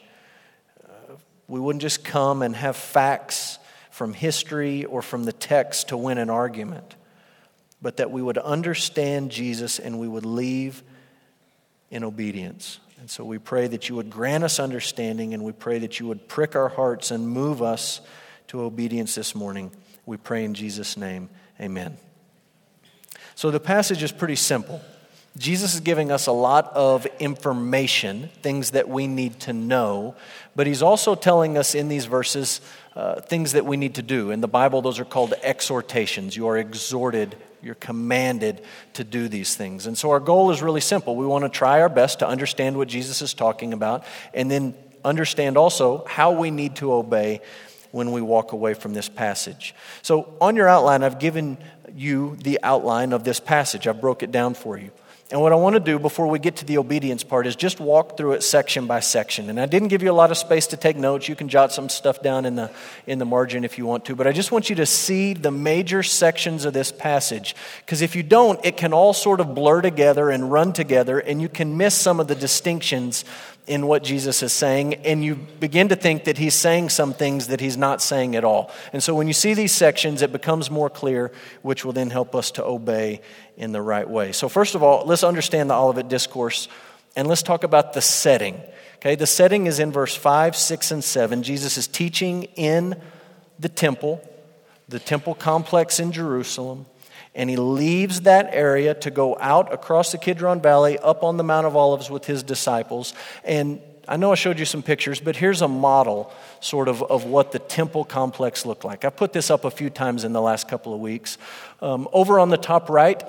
Uh, 0.81 1.15
we 1.49 1.59
wouldn't 1.59 1.81
just 1.81 2.05
come 2.05 2.41
and 2.41 2.55
have 2.55 2.77
facts 2.77 3.59
from 3.95 4.13
history 4.13 4.83
or 4.83 5.01
from 5.01 5.23
the 5.23 5.31
text 5.31 5.87
to 5.87 5.95
win 5.95 6.17
an 6.17 6.29
argument, 6.29 6.97
but 7.81 7.95
that 7.95 8.11
we 8.11 8.21
would 8.21 8.37
understand 8.37 9.31
Jesus 9.31 9.79
and 9.79 9.97
we 9.97 10.05
would 10.05 10.25
leave 10.25 10.83
in 11.89 12.03
obedience. 12.03 12.81
And 12.99 13.09
so 13.09 13.23
we 13.23 13.39
pray 13.39 13.67
that 13.67 13.87
you 13.87 13.95
would 13.95 14.09
grant 14.09 14.43
us 14.43 14.59
understanding 14.59 15.33
and 15.33 15.45
we 15.45 15.53
pray 15.53 15.79
that 15.79 15.97
you 15.97 16.07
would 16.07 16.27
prick 16.27 16.57
our 16.57 16.67
hearts 16.67 17.09
and 17.09 17.25
move 17.25 17.61
us 17.61 18.01
to 18.47 18.63
obedience 18.63 19.15
this 19.15 19.33
morning. 19.33 19.71
We 20.05 20.17
pray 20.17 20.43
in 20.43 20.55
Jesus' 20.55 20.97
name. 20.97 21.29
Amen. 21.61 21.95
So 23.33 23.49
the 23.49 23.61
passage 23.61 24.03
is 24.03 24.11
pretty 24.11 24.35
simple. 24.35 24.81
Jesus 25.37 25.73
is 25.73 25.81
giving 25.81 26.11
us 26.11 26.27
a 26.27 26.31
lot 26.33 26.71
of 26.73 27.05
information, 27.19 28.29
things 28.41 28.71
that 28.71 28.87
we 28.87 29.07
need 29.07 29.39
to 29.41 29.53
know, 29.53 30.15
but 30.55 30.65
he's 30.65 30.81
also 30.81 31.13
telling 31.15 31.57
us 31.57 31.75
in 31.75 31.89
these 31.89 32.05
verses 32.05 32.61
uh, 32.95 33.19
things 33.21 33.51
that 33.51 33.65
we 33.65 33.75
need 33.75 33.95
to 33.95 34.01
do. 34.01 34.31
In 34.31 34.41
the 34.41 34.47
Bible, 34.47 34.81
those 34.81 34.99
are 34.99 35.05
called 35.05 35.33
exhortations. 35.43 36.35
You 36.35 36.47
are 36.47 36.57
exhorted, 36.57 37.35
you're 37.61 37.75
commanded 37.75 38.61
to 38.93 39.03
do 39.03 39.27
these 39.27 39.55
things. 39.55 39.85
And 39.85 39.97
so 39.97 40.11
our 40.11 40.19
goal 40.19 40.51
is 40.51 40.61
really 40.61 40.81
simple. 40.81 41.15
We 41.15 41.25
want 41.25 41.43
to 41.43 41.49
try 41.49 41.81
our 41.81 41.89
best 41.89 42.19
to 42.19 42.27
understand 42.27 42.77
what 42.77 42.87
Jesus 42.87 43.21
is 43.21 43.33
talking 43.33 43.73
about 43.73 44.05
and 44.33 44.49
then 44.49 44.75
understand 45.03 45.57
also 45.57 46.05
how 46.05 46.31
we 46.31 46.51
need 46.51 46.77
to 46.77 46.93
obey 46.93 47.41
when 47.91 48.11
we 48.11 48.21
walk 48.21 48.51
away 48.51 48.73
from 48.73 48.93
this 48.93 49.09
passage. 49.09 49.75
So 50.01 50.33
on 50.41 50.55
your 50.55 50.67
outline, 50.67 51.03
I've 51.03 51.19
given 51.19 51.57
you 51.93 52.35
the 52.37 52.59
outline 52.63 53.13
of 53.13 53.23
this 53.23 53.39
passage, 53.39 53.87
I've 53.87 54.01
broke 54.01 54.23
it 54.23 54.31
down 54.31 54.53
for 54.53 54.77
you. 54.77 54.91
And 55.31 55.41
what 55.41 55.51
I 55.51 55.55
want 55.55 55.73
to 55.73 55.79
do 55.79 55.97
before 55.97 56.27
we 56.27 56.37
get 56.37 56.57
to 56.57 56.65
the 56.65 56.77
obedience 56.77 57.23
part 57.23 57.47
is 57.47 57.55
just 57.55 57.79
walk 57.79 58.15
through 58.15 58.33
it 58.33 58.43
section 58.43 58.85
by 58.85 58.99
section. 58.99 59.49
And 59.49 59.59
I 59.59 59.65
didn't 59.65 59.87
give 59.87 60.03
you 60.03 60.11
a 60.11 60.13
lot 60.13 60.29
of 60.29 60.37
space 60.37 60.67
to 60.67 60.77
take 60.77 60.97
notes. 60.97 61.27
You 61.27 61.35
can 61.35 61.49
jot 61.49 61.71
some 61.71 61.89
stuff 61.89 62.21
down 62.21 62.45
in 62.45 62.55
the, 62.55 62.69
in 63.07 63.17
the 63.17 63.25
margin 63.25 63.63
if 63.63 63.79
you 63.79 63.87
want 63.87 64.05
to. 64.05 64.15
But 64.15 64.27
I 64.27 64.31
just 64.31 64.51
want 64.51 64.69
you 64.69 64.75
to 64.75 64.85
see 64.85 65.33
the 65.33 65.49
major 65.49 66.03
sections 66.03 66.63
of 66.63 66.73
this 66.73 66.91
passage. 66.91 67.55
Because 67.83 68.03
if 68.03 68.15
you 68.15 68.21
don't, 68.21 68.63
it 68.63 68.77
can 68.77 68.93
all 68.93 69.13
sort 69.13 69.39
of 69.39 69.55
blur 69.55 69.81
together 69.81 70.29
and 70.29 70.51
run 70.51 70.73
together, 70.73 71.17
and 71.17 71.41
you 71.41 71.49
can 71.49 71.75
miss 71.75 71.95
some 71.95 72.19
of 72.19 72.27
the 72.27 72.35
distinctions 72.35 73.25
in 73.67 73.87
what 73.87 74.03
Jesus 74.03 74.43
is 74.43 74.53
saying, 74.53 74.95
and 74.95 75.23
you 75.23 75.35
begin 75.35 75.89
to 75.89 75.95
think 75.95 76.25
that 76.25 76.37
he's 76.37 76.53
saying 76.53 76.89
some 76.89 77.13
things 77.13 77.47
that 77.47 77.59
he's 77.59 77.77
not 77.77 78.01
saying 78.01 78.35
at 78.35 78.43
all. 78.43 78.71
And 78.93 79.01
so 79.01 79.15
when 79.15 79.27
you 79.27 79.33
see 79.33 79.53
these 79.53 79.71
sections, 79.71 80.21
it 80.21 80.31
becomes 80.31 80.69
more 80.69 80.89
clear, 80.89 81.31
which 81.63 81.83
will 81.83 81.93
then 81.93 82.11
help 82.11 82.35
us 82.35 82.51
to 82.51 82.63
obey 82.63 83.21
in 83.57 83.71
the 83.71 83.81
right 83.81 84.07
way. 84.07 84.31
So, 84.31 84.49
first 84.49 84.75
of 84.75 84.83
all, 84.83 85.05
let's 85.05 85.23
understand 85.23 85.69
the 85.69 85.73
Olivet 85.73 86.09
Discourse, 86.09 86.67
and 87.15 87.27
let's 87.27 87.41
talk 87.41 87.63
about 87.63 87.93
the 87.93 88.01
setting. 88.01 88.61
Okay, 88.97 89.15
the 89.15 89.27
setting 89.27 89.65
is 89.65 89.79
in 89.79 89.91
verse 89.91 90.15
5, 90.15 90.55
6, 90.55 90.91
and 90.91 91.03
7. 91.03 91.43
Jesus 91.43 91.77
is 91.77 91.87
teaching 91.87 92.43
in 92.55 93.01
the 93.59 93.69
temple, 93.69 94.21
the 94.89 94.99
temple 94.99 95.33
complex 95.33 95.99
in 95.99 96.11
Jerusalem 96.11 96.85
and 97.35 97.49
he 97.49 97.57
leaves 97.57 98.21
that 98.21 98.49
area 98.53 98.93
to 98.95 99.11
go 99.11 99.37
out 99.39 99.73
across 99.73 100.11
the 100.11 100.17
Kidron 100.17 100.61
Valley 100.61 100.97
up 100.97 101.23
on 101.23 101.37
the 101.37 101.43
Mount 101.43 101.67
of 101.67 101.75
Olives 101.75 102.09
with 102.09 102.25
his 102.25 102.41
disciples. 102.43 103.13
And 103.43 103.81
I 104.07 104.17
know 104.17 104.31
I 104.31 104.35
showed 104.35 104.59
you 104.59 104.65
some 104.65 104.83
pictures, 104.83 105.19
but 105.19 105.35
here's 105.35 105.61
a 105.61 105.67
model 105.67 106.31
sort 106.59 106.87
of 106.87 107.03
of 107.03 107.25
what 107.25 107.51
the 107.51 107.59
temple 107.59 108.05
complex 108.05 108.65
looked 108.65 108.85
like. 108.85 109.03
I've 109.03 109.15
put 109.15 109.33
this 109.33 109.49
up 109.49 109.65
a 109.65 109.71
few 109.71 109.89
times 109.89 110.23
in 110.23 110.33
the 110.33 110.41
last 110.41 110.67
couple 110.67 110.93
of 110.93 110.99
weeks. 110.99 111.37
Um, 111.81 112.07
over 112.13 112.39
on 112.39 112.49
the 112.49 112.57
top 112.57 112.89
right, 112.89 113.21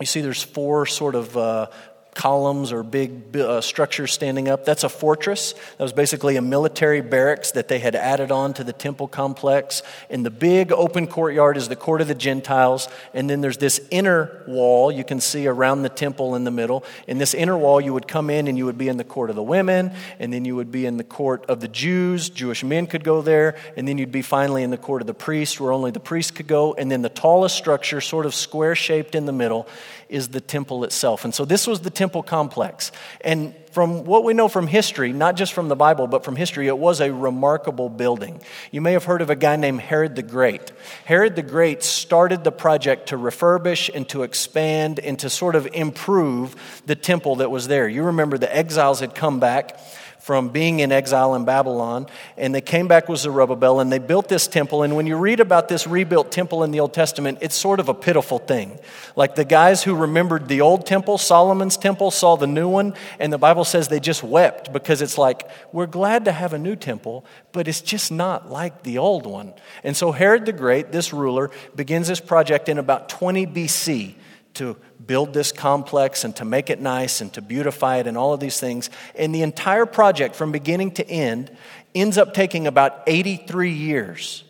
you 0.00 0.06
see 0.06 0.20
there's 0.20 0.42
four 0.42 0.86
sort 0.86 1.14
of 1.14 1.36
uh, 1.36 1.66
columns 2.18 2.72
or 2.72 2.82
big 2.82 3.36
uh, 3.36 3.60
structures 3.60 4.12
standing 4.12 4.48
up. 4.48 4.64
That's 4.64 4.82
a 4.82 4.88
fortress. 4.88 5.52
That 5.52 5.84
was 5.84 5.92
basically 5.92 6.36
a 6.36 6.42
military 6.42 7.00
barracks 7.00 7.52
that 7.52 7.68
they 7.68 7.78
had 7.78 7.94
added 7.94 8.32
on 8.32 8.52
to 8.54 8.64
the 8.64 8.72
temple 8.72 9.06
complex. 9.06 9.84
And 10.10 10.26
the 10.26 10.30
big 10.30 10.72
open 10.72 11.06
courtyard 11.06 11.56
is 11.56 11.68
the 11.68 11.76
court 11.76 12.00
of 12.00 12.08
the 12.08 12.16
Gentiles. 12.16 12.88
And 13.14 13.30
then 13.30 13.40
there's 13.40 13.58
this 13.58 13.80
inner 13.92 14.42
wall 14.48 14.90
you 14.90 15.04
can 15.04 15.20
see 15.20 15.46
around 15.46 15.82
the 15.82 15.88
temple 15.88 16.34
in 16.34 16.42
the 16.42 16.50
middle. 16.50 16.84
In 17.06 17.18
this 17.18 17.34
inner 17.34 17.56
wall, 17.56 17.80
you 17.80 17.92
would 17.94 18.08
come 18.08 18.30
in 18.30 18.48
and 18.48 18.58
you 18.58 18.66
would 18.66 18.78
be 18.78 18.88
in 18.88 18.96
the 18.96 19.04
court 19.04 19.30
of 19.30 19.36
the 19.36 19.42
women, 19.42 19.92
and 20.18 20.32
then 20.32 20.44
you 20.44 20.56
would 20.56 20.72
be 20.72 20.86
in 20.86 20.96
the 20.96 21.04
court 21.04 21.46
of 21.48 21.60
the 21.60 21.68
Jews. 21.68 22.30
Jewish 22.30 22.64
men 22.64 22.88
could 22.88 23.04
go 23.04 23.22
there. 23.22 23.54
And 23.76 23.86
then 23.86 23.96
you'd 23.96 24.10
be 24.10 24.22
finally 24.22 24.64
in 24.64 24.70
the 24.70 24.76
court 24.76 25.02
of 25.02 25.06
the 25.06 25.14
priests, 25.14 25.60
where 25.60 25.72
only 25.72 25.92
the 25.92 26.00
priests 26.00 26.32
could 26.32 26.48
go. 26.48 26.74
And 26.74 26.90
then 26.90 27.02
the 27.02 27.08
tallest 27.08 27.56
structure, 27.56 28.00
sort 28.00 28.26
of 28.26 28.34
square 28.34 28.74
shaped 28.74 29.14
in 29.14 29.24
the 29.24 29.32
middle, 29.32 29.68
is 30.08 30.28
the 30.28 30.40
temple 30.40 30.84
itself. 30.84 31.24
And 31.24 31.34
so 31.34 31.44
this 31.44 31.66
was 31.66 31.80
the 31.80 31.90
temple 31.90 32.22
complex. 32.22 32.92
And 33.20 33.54
from 33.72 34.04
what 34.04 34.24
we 34.24 34.34
know 34.34 34.48
from 34.48 34.66
history, 34.66 35.12
not 35.12 35.36
just 35.36 35.52
from 35.52 35.68
the 35.68 35.76
Bible, 35.76 36.06
but 36.06 36.24
from 36.24 36.36
history, 36.36 36.66
it 36.66 36.78
was 36.78 37.00
a 37.00 37.12
remarkable 37.12 37.88
building. 37.88 38.40
You 38.70 38.80
may 38.80 38.92
have 38.92 39.04
heard 39.04 39.22
of 39.22 39.30
a 39.30 39.36
guy 39.36 39.56
named 39.56 39.80
Herod 39.80 40.16
the 40.16 40.22
Great. 40.22 40.72
Herod 41.04 41.36
the 41.36 41.42
Great 41.42 41.82
started 41.82 42.44
the 42.44 42.52
project 42.52 43.10
to 43.10 43.16
refurbish 43.16 43.90
and 43.94 44.08
to 44.08 44.22
expand 44.22 44.98
and 44.98 45.18
to 45.20 45.30
sort 45.30 45.54
of 45.54 45.68
improve 45.72 46.82
the 46.86 46.96
temple 46.96 47.36
that 47.36 47.50
was 47.50 47.68
there. 47.68 47.88
You 47.88 48.04
remember 48.04 48.38
the 48.38 48.54
exiles 48.54 49.00
had 49.00 49.14
come 49.14 49.40
back 49.40 49.78
from 50.28 50.50
being 50.50 50.80
in 50.80 50.92
exile 50.92 51.34
in 51.36 51.46
Babylon, 51.46 52.06
and 52.36 52.54
they 52.54 52.60
came 52.60 52.86
back 52.86 53.08
with 53.08 53.18
Zerubbabel, 53.18 53.80
and 53.80 53.90
they 53.90 53.98
built 53.98 54.28
this 54.28 54.46
temple. 54.46 54.82
And 54.82 54.94
when 54.94 55.06
you 55.06 55.16
read 55.16 55.40
about 55.40 55.68
this 55.68 55.86
rebuilt 55.86 56.30
temple 56.30 56.64
in 56.64 56.70
the 56.70 56.80
Old 56.80 56.92
Testament, 56.92 57.38
it's 57.40 57.54
sort 57.54 57.80
of 57.80 57.88
a 57.88 57.94
pitiful 57.94 58.38
thing. 58.38 58.78
Like 59.16 59.36
the 59.36 59.46
guys 59.46 59.84
who 59.84 59.94
remembered 59.94 60.46
the 60.46 60.60
old 60.60 60.84
temple, 60.84 61.16
Solomon's 61.16 61.78
temple, 61.78 62.10
saw 62.10 62.36
the 62.36 62.46
new 62.46 62.68
one, 62.68 62.92
and 63.18 63.32
the 63.32 63.38
Bible 63.38 63.64
says 63.64 63.88
they 63.88 64.00
just 64.00 64.22
wept 64.22 64.70
because 64.70 65.00
it's 65.00 65.16
like, 65.16 65.48
we're 65.72 65.86
glad 65.86 66.26
to 66.26 66.32
have 66.32 66.52
a 66.52 66.58
new 66.58 66.76
temple, 66.76 67.24
but 67.52 67.66
it's 67.66 67.80
just 67.80 68.12
not 68.12 68.50
like 68.50 68.82
the 68.82 68.98
old 68.98 69.24
one. 69.24 69.54
And 69.82 69.96
so 69.96 70.12
Herod 70.12 70.44
the 70.44 70.52
Great, 70.52 70.92
this 70.92 71.10
ruler, 71.14 71.50
begins 71.74 72.06
this 72.06 72.20
project 72.20 72.68
in 72.68 72.76
about 72.76 73.08
20 73.08 73.46
BC 73.46 74.14
to 74.58 74.76
build 75.04 75.32
this 75.32 75.50
complex 75.50 76.24
and 76.24 76.36
to 76.36 76.44
make 76.44 76.70
it 76.70 76.80
nice 76.80 77.20
and 77.20 77.32
to 77.32 77.42
beautify 77.42 77.96
it 77.96 78.06
and 78.06 78.16
all 78.16 78.32
of 78.32 78.40
these 78.40 78.60
things. 78.60 78.90
And 79.16 79.34
the 79.34 79.42
entire 79.42 79.86
project, 79.86 80.36
from 80.36 80.52
beginning 80.52 80.92
to 80.92 81.08
end, 81.08 81.50
ends 81.94 82.18
up 82.18 82.34
taking 82.34 82.66
about 82.66 83.02
83 83.06 83.72
years, 83.72 84.44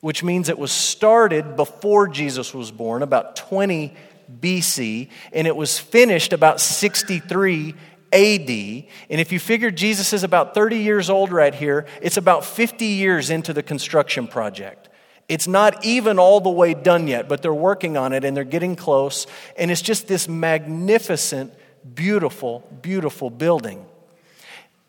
which 0.00 0.22
means 0.22 0.48
it 0.48 0.58
was 0.58 0.72
started 0.72 1.56
before 1.56 2.08
Jesus 2.08 2.52
was 2.52 2.70
born, 2.70 3.02
about 3.02 3.36
20 3.36 3.94
BC, 4.40 5.10
and 5.32 5.46
it 5.46 5.54
was 5.54 5.78
finished 5.78 6.32
about 6.32 6.60
63 6.60 7.74
AD. 8.12 8.50
And 8.50 9.20
if 9.20 9.32
you 9.32 9.40
figure 9.40 9.70
Jesus 9.70 10.12
is 10.12 10.24
about 10.24 10.54
30 10.54 10.78
years 10.78 11.10
old 11.10 11.32
right 11.32 11.54
here, 11.54 11.86
it's 12.00 12.16
about 12.16 12.44
50 12.44 12.84
years 12.84 13.30
into 13.30 13.52
the 13.52 13.62
construction 13.62 14.26
project. 14.26 14.88
It's 15.28 15.48
not 15.48 15.84
even 15.84 16.18
all 16.18 16.40
the 16.40 16.50
way 16.50 16.74
done 16.74 17.08
yet, 17.08 17.28
but 17.28 17.40
they're 17.40 17.54
working 17.54 17.96
on 17.96 18.12
it 18.12 18.24
and 18.24 18.36
they're 18.36 18.44
getting 18.44 18.76
close. 18.76 19.26
And 19.56 19.70
it's 19.70 19.80
just 19.80 20.06
this 20.06 20.28
magnificent, 20.28 21.54
beautiful, 21.94 22.60
beautiful 22.82 23.30
building. 23.30 23.86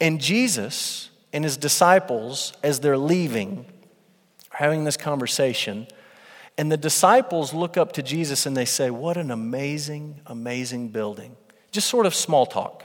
And 0.01 0.19
Jesus 0.19 1.09
and 1.31 1.43
his 1.43 1.55
disciples, 1.57 2.53
as 2.63 2.81
they're 2.81 2.97
leaving, 2.97 3.65
are 4.51 4.57
having 4.57 4.83
this 4.83 4.97
conversation. 4.97 5.87
And 6.57 6.71
the 6.71 6.77
disciples 6.77 7.53
look 7.53 7.77
up 7.77 7.93
to 7.93 8.03
Jesus 8.03 8.45
and 8.45 8.55
they 8.55 8.65
say, 8.65 8.89
What 8.89 9.15
an 9.15 9.31
amazing, 9.31 10.21
amazing 10.25 10.89
building. 10.89 11.35
Just 11.71 11.89
sort 11.89 12.05
of 12.05 12.13
small 12.13 12.45
talk. 12.45 12.83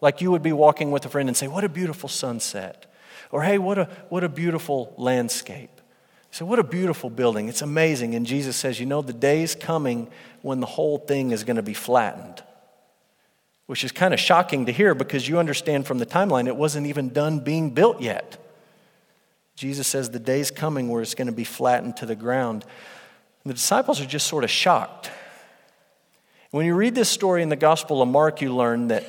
Like 0.00 0.20
you 0.20 0.30
would 0.30 0.42
be 0.42 0.52
walking 0.52 0.90
with 0.90 1.04
a 1.06 1.08
friend 1.08 1.28
and 1.28 1.36
say, 1.36 1.48
What 1.48 1.64
a 1.64 1.68
beautiful 1.68 2.08
sunset. 2.08 2.86
Or, 3.32 3.42
Hey, 3.42 3.58
what 3.58 3.78
a, 3.78 3.84
what 4.10 4.22
a 4.22 4.28
beautiful 4.28 4.94
landscape. 4.96 5.71
So, 6.32 6.46
what 6.46 6.58
a 6.58 6.64
beautiful 6.64 7.10
building. 7.10 7.50
It's 7.50 7.60
amazing. 7.60 8.14
And 8.14 8.24
Jesus 8.24 8.56
says, 8.56 8.80
You 8.80 8.86
know, 8.86 9.02
the 9.02 9.12
day's 9.12 9.54
coming 9.54 10.08
when 10.40 10.60
the 10.60 10.66
whole 10.66 10.96
thing 10.96 11.30
is 11.30 11.44
going 11.44 11.56
to 11.56 11.62
be 11.62 11.74
flattened, 11.74 12.42
which 13.66 13.84
is 13.84 13.92
kind 13.92 14.14
of 14.14 14.18
shocking 14.18 14.64
to 14.64 14.72
hear 14.72 14.94
because 14.94 15.28
you 15.28 15.38
understand 15.38 15.86
from 15.86 15.98
the 15.98 16.06
timeline 16.06 16.46
it 16.46 16.56
wasn't 16.56 16.86
even 16.86 17.10
done 17.10 17.40
being 17.40 17.68
built 17.68 18.00
yet. 18.00 18.38
Jesus 19.56 19.86
says, 19.86 20.08
The 20.08 20.18
day's 20.18 20.50
coming 20.50 20.88
where 20.88 21.02
it's 21.02 21.14
going 21.14 21.26
to 21.26 21.34
be 21.34 21.44
flattened 21.44 21.98
to 21.98 22.06
the 22.06 22.16
ground. 22.16 22.64
And 23.44 23.50
the 23.50 23.54
disciples 23.54 24.00
are 24.00 24.06
just 24.06 24.26
sort 24.26 24.42
of 24.42 24.50
shocked. 24.50 25.10
When 26.50 26.64
you 26.64 26.74
read 26.74 26.94
this 26.94 27.10
story 27.10 27.42
in 27.42 27.50
the 27.50 27.56
Gospel 27.56 28.00
of 28.00 28.08
Mark, 28.08 28.40
you 28.40 28.54
learn 28.54 28.88
that 28.88 29.04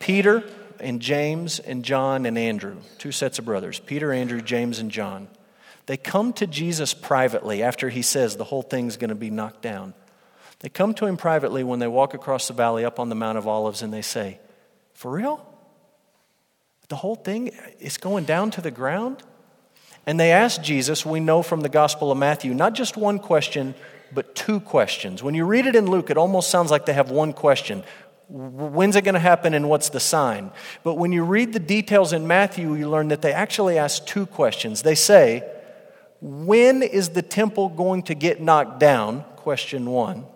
Peter 0.00 0.42
and 0.80 1.00
James 1.00 1.60
and 1.60 1.84
John 1.84 2.26
and 2.26 2.36
Andrew, 2.36 2.78
two 2.98 3.12
sets 3.12 3.38
of 3.38 3.44
brothers, 3.44 3.78
Peter, 3.78 4.12
Andrew, 4.12 4.40
James, 4.40 4.80
and 4.80 4.90
John, 4.90 5.28
they 5.90 5.96
come 5.96 6.32
to 6.34 6.46
Jesus 6.46 6.94
privately 6.94 7.64
after 7.64 7.88
he 7.88 8.02
says 8.02 8.36
the 8.36 8.44
whole 8.44 8.62
thing's 8.62 8.96
going 8.96 9.08
to 9.08 9.16
be 9.16 9.28
knocked 9.28 9.60
down. 9.60 9.92
They 10.60 10.68
come 10.68 10.94
to 10.94 11.04
him 11.04 11.16
privately 11.16 11.64
when 11.64 11.80
they 11.80 11.88
walk 11.88 12.14
across 12.14 12.46
the 12.46 12.54
valley 12.54 12.84
up 12.84 13.00
on 13.00 13.08
the 13.08 13.16
Mount 13.16 13.38
of 13.38 13.48
Olives 13.48 13.82
and 13.82 13.92
they 13.92 14.00
say, 14.00 14.38
For 14.94 15.10
real? 15.10 15.44
The 16.90 16.94
whole 16.94 17.16
thing 17.16 17.48
is 17.80 17.96
going 17.96 18.22
down 18.22 18.52
to 18.52 18.60
the 18.60 18.70
ground? 18.70 19.24
And 20.06 20.20
they 20.20 20.30
ask 20.30 20.62
Jesus, 20.62 21.04
we 21.04 21.18
know 21.18 21.42
from 21.42 21.62
the 21.62 21.68
Gospel 21.68 22.12
of 22.12 22.18
Matthew, 22.18 22.54
not 22.54 22.74
just 22.74 22.96
one 22.96 23.18
question, 23.18 23.74
but 24.14 24.36
two 24.36 24.60
questions. 24.60 25.24
When 25.24 25.34
you 25.34 25.44
read 25.44 25.66
it 25.66 25.74
in 25.74 25.90
Luke, 25.90 26.08
it 26.08 26.16
almost 26.16 26.50
sounds 26.50 26.70
like 26.70 26.86
they 26.86 26.92
have 26.92 27.10
one 27.10 27.32
question 27.32 27.82
When's 28.28 28.94
it 28.94 29.02
going 29.02 29.14
to 29.14 29.18
happen 29.18 29.54
and 29.54 29.68
what's 29.68 29.88
the 29.88 29.98
sign? 29.98 30.52
But 30.84 30.94
when 30.94 31.10
you 31.10 31.24
read 31.24 31.52
the 31.52 31.58
details 31.58 32.12
in 32.12 32.28
Matthew, 32.28 32.74
you 32.76 32.88
learn 32.88 33.08
that 33.08 33.22
they 33.22 33.32
actually 33.32 33.76
ask 33.76 34.06
two 34.06 34.24
questions. 34.24 34.82
They 34.82 34.94
say, 34.94 35.56
when 36.20 36.82
is 36.82 37.10
the 37.10 37.22
temple 37.22 37.68
going 37.68 38.02
to 38.04 38.14
get 38.14 38.40
knocked 38.40 38.78
down? 38.78 39.24
Question 39.36 39.86
one. 39.86 40.26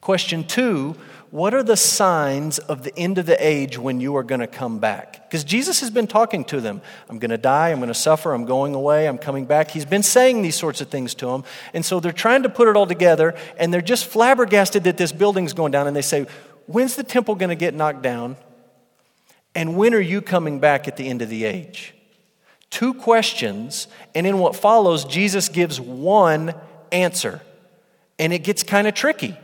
Question 0.00 0.44
two, 0.44 0.96
what 1.30 1.54
are 1.54 1.62
the 1.62 1.76
signs 1.76 2.58
of 2.58 2.84
the 2.84 2.96
end 2.96 3.18
of 3.18 3.26
the 3.26 3.36
age 3.44 3.78
when 3.78 4.00
you 4.00 4.14
are 4.16 4.22
going 4.22 4.40
to 4.40 4.46
come 4.46 4.78
back? 4.78 5.28
Because 5.28 5.42
Jesus 5.42 5.80
has 5.80 5.90
been 5.90 6.06
talking 6.06 6.44
to 6.44 6.60
them. 6.60 6.80
I'm 7.08 7.18
going 7.18 7.30
to 7.30 7.38
die, 7.38 7.70
I'm 7.70 7.78
going 7.78 7.88
to 7.88 7.94
suffer, 7.94 8.32
I'm 8.32 8.44
going 8.44 8.74
away, 8.74 9.08
I'm 9.08 9.18
coming 9.18 9.46
back. 9.46 9.70
He's 9.70 9.86
been 9.86 10.02
saying 10.02 10.42
these 10.42 10.54
sorts 10.54 10.80
of 10.80 10.88
things 10.88 11.14
to 11.16 11.26
them. 11.26 11.42
And 11.72 11.84
so 11.84 11.98
they're 11.98 12.12
trying 12.12 12.42
to 12.44 12.48
put 12.48 12.68
it 12.68 12.76
all 12.76 12.86
together, 12.86 13.34
and 13.56 13.74
they're 13.74 13.80
just 13.80 14.04
flabbergasted 14.04 14.84
that 14.84 14.96
this 14.96 15.10
building's 15.10 15.54
going 15.54 15.72
down. 15.72 15.86
And 15.86 15.96
they 15.96 16.02
say, 16.02 16.26
When's 16.66 16.96
the 16.96 17.02
temple 17.02 17.34
going 17.34 17.50
to 17.50 17.56
get 17.56 17.74
knocked 17.74 18.02
down? 18.02 18.36
And 19.54 19.76
when 19.76 19.94
are 19.94 20.00
you 20.00 20.20
coming 20.20 20.60
back 20.60 20.86
at 20.88 20.96
the 20.96 21.08
end 21.08 21.20
of 21.22 21.28
the 21.28 21.44
age? 21.44 21.94
Two 22.74 22.92
questions, 22.92 23.86
and 24.16 24.26
in 24.26 24.38
what 24.38 24.56
follows, 24.56 25.04
Jesus 25.04 25.48
gives 25.48 25.80
one 25.80 26.56
answer. 26.90 27.40
And 28.18 28.32
it 28.32 28.40
gets 28.40 28.64
kind 28.64 28.88
of 28.88 28.94
tricky 28.94 29.36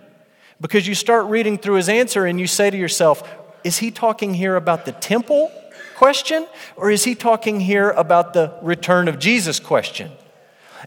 because 0.60 0.86
you 0.88 0.96
start 0.96 1.26
reading 1.26 1.56
through 1.56 1.76
his 1.76 1.88
answer 1.88 2.26
and 2.26 2.40
you 2.40 2.48
say 2.48 2.70
to 2.70 2.76
yourself, 2.76 3.22
is 3.62 3.78
he 3.78 3.92
talking 3.92 4.34
here 4.34 4.56
about 4.56 4.84
the 4.84 4.90
temple 4.90 5.50
question 5.94 6.44
or 6.74 6.90
is 6.90 7.04
he 7.04 7.14
talking 7.14 7.60
here 7.60 7.90
about 7.90 8.32
the 8.32 8.52
return 8.62 9.06
of 9.06 9.20
Jesus 9.20 9.60
question? 9.60 10.10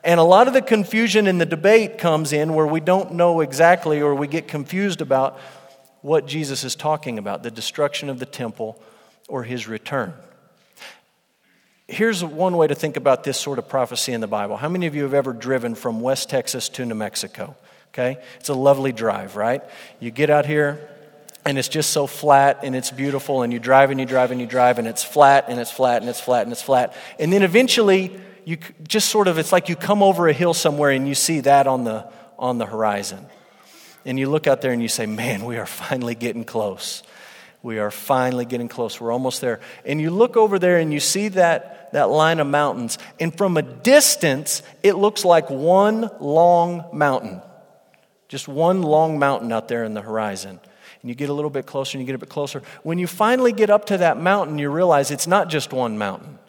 And 0.03 0.19
a 0.19 0.23
lot 0.23 0.47
of 0.47 0.53
the 0.53 0.61
confusion 0.61 1.27
in 1.27 1.37
the 1.37 1.45
debate 1.45 1.97
comes 1.97 2.33
in 2.33 2.53
where 2.53 2.67
we 2.67 2.81
don't 2.81 3.13
know 3.13 3.39
exactly 3.39 4.01
or 4.01 4.15
we 4.15 4.27
get 4.27 4.49
confused 4.49 4.99
about 4.99 5.39
what 6.01 6.25
Jesus 6.25 6.65
is 6.65 6.75
talking 6.75 7.17
about 7.17 7.41
the 7.41 7.51
destruction 7.51 8.09
of 8.09 8.19
the 8.19 8.25
temple 8.25 8.81
or 9.29 9.43
his 9.43 9.65
return. 9.65 10.13
Here's 11.87 12.23
one 12.23 12.55
way 12.55 12.67
to 12.67 12.75
think 12.75 12.95
about 12.95 13.23
this 13.23 13.37
sort 13.37 13.59
of 13.59 13.67
prophecy 13.67 14.13
in 14.13 14.21
the 14.21 14.27
Bible. 14.27 14.55
How 14.55 14.69
many 14.69 14.87
of 14.87 14.95
you 14.95 15.03
have 15.03 15.13
ever 15.13 15.33
driven 15.33 15.75
from 15.75 15.99
West 15.99 16.29
Texas 16.29 16.69
to 16.69 16.85
New 16.85 16.95
Mexico? 16.95 17.57
Okay? 17.89 18.17
It's 18.39 18.49
a 18.49 18.53
lovely 18.53 18.93
drive, 18.93 19.35
right? 19.35 19.61
You 19.99 20.09
get 20.09 20.29
out 20.29 20.45
here, 20.45 20.89
and 21.45 21.57
it's 21.57 21.67
just 21.67 21.89
so 21.89 22.07
flat 22.07 22.59
and 22.63 22.73
it's 22.73 22.89
beautiful, 22.89 23.41
and 23.41 23.51
you 23.51 23.59
drive 23.59 23.91
and 23.91 23.99
you 23.99 24.05
drive 24.05 24.31
and 24.31 24.39
you 24.39 24.47
drive, 24.47 24.79
and 24.79 24.87
it's 24.87 25.03
flat 25.03 25.45
and 25.49 25.59
it's 25.59 25.71
flat 25.71 26.01
and 26.01 26.09
it's 26.09 26.21
flat 26.21 26.43
and 26.43 26.53
it's 26.53 26.61
flat. 26.61 26.95
And 27.19 27.33
then 27.33 27.43
eventually, 27.43 28.17
you 28.45 28.57
just 28.87 29.09
sort 29.09 29.27
of, 29.27 29.37
it's 29.37 29.51
like 29.51 29.67
you 29.67 29.75
come 29.75 30.01
over 30.01 30.29
a 30.29 30.33
hill 30.33 30.53
somewhere 30.53 30.91
and 30.91 31.05
you 31.05 31.15
see 31.15 31.41
that 31.41 31.67
on 31.67 31.83
the, 31.83 32.09
on 32.39 32.59
the 32.59 32.65
horizon. 32.65 33.25
And 34.05 34.17
you 34.17 34.29
look 34.29 34.47
out 34.47 34.61
there 34.61 34.71
and 34.71 34.81
you 34.81 34.87
say, 34.87 35.05
man, 35.05 35.43
we 35.45 35.57
are 35.57 35.65
finally 35.65 36.15
getting 36.15 36.45
close. 36.45 37.03
We 37.63 37.79
are 37.79 37.89
finally 37.89 38.43
getting 38.43 38.67
close. 38.67 38.99
We're 38.99 39.13
almost 39.13 39.39
there. 39.39 39.61
And 39.85 39.99
you 40.01 40.11
look 40.11 40.35
over 40.35 40.59
there 40.59 40.77
and 40.79 40.93
you 40.93 40.99
see 40.99 41.29
that, 41.29 41.93
that 41.93 42.09
line 42.09 42.41
of 42.41 42.47
mountains. 42.47 42.97
And 43.21 43.35
from 43.35 43.55
a 43.55 43.61
distance, 43.61 44.61
it 44.83 44.93
looks 44.93 45.23
like 45.23 45.49
one 45.49 46.09
long 46.19 46.89
mountain. 46.91 47.41
Just 48.27 48.49
one 48.49 48.81
long 48.81 49.17
mountain 49.17 49.53
out 49.53 49.69
there 49.69 49.85
in 49.85 49.93
the 49.93 50.01
horizon. 50.01 50.59
And 51.01 51.09
you 51.09 51.15
get 51.15 51.29
a 51.29 51.33
little 51.33 51.49
bit 51.49 51.65
closer 51.65 51.97
and 51.97 52.01
you 52.01 52.05
get 52.05 52.15
a 52.15 52.19
bit 52.19 52.29
closer. 52.29 52.61
When 52.83 52.97
you 52.97 53.07
finally 53.07 53.53
get 53.53 53.69
up 53.69 53.85
to 53.85 53.97
that 53.97 54.19
mountain, 54.19 54.57
you 54.57 54.69
realize 54.69 55.09
it's 55.09 55.27
not 55.27 55.49
just 55.49 55.71
one 55.71 55.97
mountain. 55.97 56.39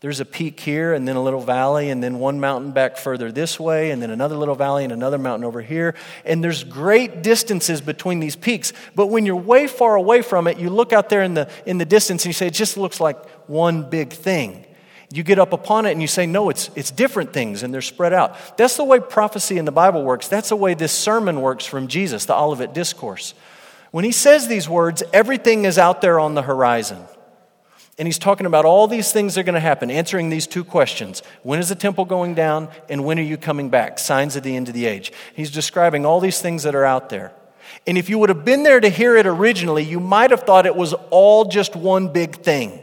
There's 0.00 0.20
a 0.20 0.24
peak 0.24 0.60
here, 0.60 0.94
and 0.94 1.08
then 1.08 1.16
a 1.16 1.22
little 1.22 1.40
valley, 1.40 1.90
and 1.90 2.00
then 2.00 2.20
one 2.20 2.38
mountain 2.38 2.70
back 2.70 2.96
further 2.96 3.32
this 3.32 3.58
way, 3.58 3.90
and 3.90 4.00
then 4.00 4.10
another 4.10 4.36
little 4.36 4.54
valley, 4.54 4.84
and 4.84 4.92
another 4.92 5.18
mountain 5.18 5.44
over 5.44 5.60
here. 5.60 5.96
And 6.24 6.42
there's 6.42 6.62
great 6.62 7.22
distances 7.22 7.80
between 7.80 8.20
these 8.20 8.36
peaks. 8.36 8.72
But 8.94 9.08
when 9.08 9.26
you're 9.26 9.34
way 9.34 9.66
far 9.66 9.96
away 9.96 10.22
from 10.22 10.46
it, 10.46 10.58
you 10.58 10.70
look 10.70 10.92
out 10.92 11.08
there 11.08 11.22
in 11.22 11.34
the, 11.34 11.50
in 11.66 11.78
the 11.78 11.84
distance 11.84 12.24
and 12.24 12.30
you 12.30 12.32
say, 12.32 12.46
it 12.46 12.54
just 12.54 12.76
looks 12.76 13.00
like 13.00 13.28
one 13.48 13.90
big 13.90 14.12
thing. 14.12 14.64
You 15.10 15.24
get 15.24 15.40
up 15.40 15.52
upon 15.52 15.84
it 15.86 15.92
and 15.92 16.00
you 16.00 16.06
say, 16.06 16.26
no, 16.26 16.48
it's, 16.48 16.70
it's 16.76 16.92
different 16.92 17.32
things, 17.32 17.64
and 17.64 17.74
they're 17.74 17.80
spread 17.80 18.12
out. 18.12 18.56
That's 18.56 18.76
the 18.76 18.84
way 18.84 19.00
prophecy 19.00 19.58
in 19.58 19.64
the 19.64 19.72
Bible 19.72 20.04
works. 20.04 20.28
That's 20.28 20.50
the 20.50 20.56
way 20.56 20.74
this 20.74 20.92
sermon 20.92 21.40
works 21.40 21.64
from 21.64 21.88
Jesus, 21.88 22.24
the 22.24 22.36
Olivet 22.36 22.72
Discourse. 22.72 23.34
When 23.90 24.04
he 24.04 24.12
says 24.12 24.46
these 24.46 24.68
words, 24.68 25.02
everything 25.12 25.64
is 25.64 25.76
out 25.76 26.02
there 26.02 26.20
on 26.20 26.34
the 26.34 26.42
horizon. 26.42 27.02
And 27.98 28.06
he's 28.06 28.18
talking 28.18 28.46
about 28.46 28.64
all 28.64 28.86
these 28.86 29.10
things 29.10 29.34
that 29.34 29.40
are 29.40 29.44
going 29.44 29.54
to 29.54 29.60
happen, 29.60 29.90
answering 29.90 30.30
these 30.30 30.46
two 30.46 30.64
questions 30.64 31.22
When 31.42 31.58
is 31.58 31.68
the 31.68 31.74
temple 31.74 32.04
going 32.04 32.34
down, 32.34 32.68
and 32.88 33.04
when 33.04 33.18
are 33.18 33.22
you 33.22 33.36
coming 33.36 33.70
back? 33.70 33.98
Signs 33.98 34.36
of 34.36 34.44
the 34.44 34.54
end 34.54 34.68
of 34.68 34.74
the 34.74 34.86
age. 34.86 35.12
He's 35.34 35.50
describing 35.50 36.06
all 36.06 36.20
these 36.20 36.40
things 36.40 36.62
that 36.62 36.74
are 36.74 36.84
out 36.84 37.08
there. 37.10 37.32
And 37.86 37.98
if 37.98 38.08
you 38.08 38.18
would 38.18 38.28
have 38.28 38.44
been 38.44 38.62
there 38.62 38.80
to 38.80 38.88
hear 38.88 39.16
it 39.16 39.26
originally, 39.26 39.82
you 39.82 40.00
might 40.00 40.30
have 40.30 40.42
thought 40.42 40.66
it 40.66 40.76
was 40.76 40.94
all 41.10 41.46
just 41.46 41.74
one 41.76 42.12
big 42.12 42.36
thing. 42.36 42.80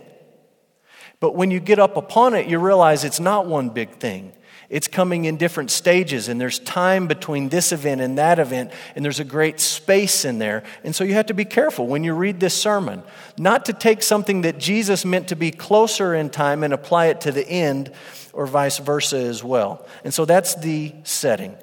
But 1.19 1.35
when 1.35 1.51
you 1.51 1.59
get 1.59 1.79
up 1.79 1.97
upon 1.97 2.33
it, 2.33 2.47
you 2.47 2.59
realize 2.59 3.03
it's 3.03 3.19
not 3.19 3.45
one 3.45 3.69
big 3.69 3.97
thing. 3.97 4.33
It's 4.69 4.87
coming 4.87 5.25
in 5.25 5.37
different 5.37 5.69
stages, 5.69 6.27
and 6.27 6.41
there's 6.41 6.57
time 6.59 7.07
between 7.07 7.49
this 7.49 7.71
event 7.71 8.01
and 8.01 8.17
that 8.17 8.39
event, 8.39 8.71
and 8.95 9.05
there's 9.05 9.19
a 9.19 9.25
great 9.25 9.59
space 9.59 10.25
in 10.25 10.39
there. 10.39 10.63
And 10.83 10.95
so 10.95 11.03
you 11.03 11.13
have 11.13 11.27
to 11.27 11.35
be 11.35 11.45
careful 11.45 11.85
when 11.85 12.03
you 12.03 12.13
read 12.13 12.39
this 12.39 12.59
sermon, 12.59 13.03
not 13.37 13.65
to 13.65 13.73
take 13.73 14.01
something 14.01 14.41
that 14.41 14.57
Jesus 14.57 15.05
meant 15.05 15.27
to 15.27 15.35
be 15.35 15.51
closer 15.51 16.15
in 16.15 16.29
time 16.29 16.63
and 16.63 16.73
apply 16.73 17.07
it 17.07 17.21
to 17.21 17.31
the 17.31 17.47
end, 17.47 17.91
or 18.33 18.47
vice 18.47 18.79
versa 18.79 19.17
as 19.17 19.43
well. 19.43 19.85
And 20.03 20.13
so 20.13 20.25
that's 20.25 20.55
the 20.55 20.93
setting. 21.03 21.55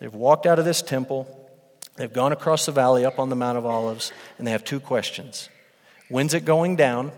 They've 0.00 0.14
walked 0.14 0.46
out 0.46 0.58
of 0.58 0.64
this 0.64 0.82
temple, 0.82 1.26
they've 1.96 2.12
gone 2.12 2.32
across 2.32 2.66
the 2.66 2.72
valley 2.72 3.04
up 3.04 3.18
on 3.18 3.28
the 3.28 3.36
Mount 3.36 3.56
of 3.56 3.66
Olives, 3.66 4.12
and 4.36 4.46
they 4.46 4.50
have 4.50 4.64
two 4.64 4.80
questions 4.80 5.48
When's 6.08 6.34
it 6.34 6.44
going 6.44 6.74
down, 6.74 7.12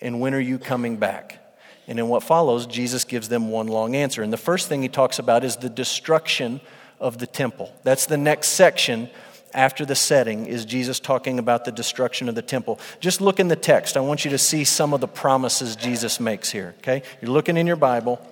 and 0.00 0.20
when 0.20 0.34
are 0.34 0.40
you 0.40 0.58
coming 0.58 0.96
back? 0.96 1.38
And 1.86 1.98
in 1.98 2.08
what 2.08 2.22
follows, 2.22 2.66
Jesus 2.66 3.04
gives 3.04 3.28
them 3.28 3.50
one 3.50 3.66
long 3.66 3.96
answer. 3.96 4.22
And 4.22 4.32
the 4.32 4.36
first 4.36 4.68
thing 4.68 4.82
he 4.82 4.88
talks 4.88 5.18
about 5.18 5.44
is 5.44 5.56
the 5.56 5.68
destruction 5.68 6.60
of 7.00 7.18
the 7.18 7.26
temple. 7.26 7.74
That's 7.82 8.06
the 8.06 8.16
next 8.16 8.50
section 8.50 9.10
after 9.52 9.84
the 9.84 9.96
setting 9.96 10.46
is 10.46 10.64
Jesus 10.64 11.00
talking 11.00 11.38
about 11.38 11.64
the 11.64 11.72
destruction 11.72 12.28
of 12.28 12.34
the 12.34 12.42
temple. 12.42 12.78
Just 13.00 13.20
look 13.20 13.40
in 13.40 13.48
the 13.48 13.56
text. 13.56 13.96
I 13.96 14.00
want 14.00 14.24
you 14.24 14.30
to 14.30 14.38
see 14.38 14.64
some 14.64 14.94
of 14.94 15.00
the 15.00 15.08
promises 15.08 15.74
Jesus 15.74 16.20
makes 16.20 16.50
here, 16.50 16.74
okay? 16.78 17.02
You're 17.20 17.32
looking 17.32 17.56
in 17.56 17.66
your 17.66 17.76
Bible. 17.76 18.24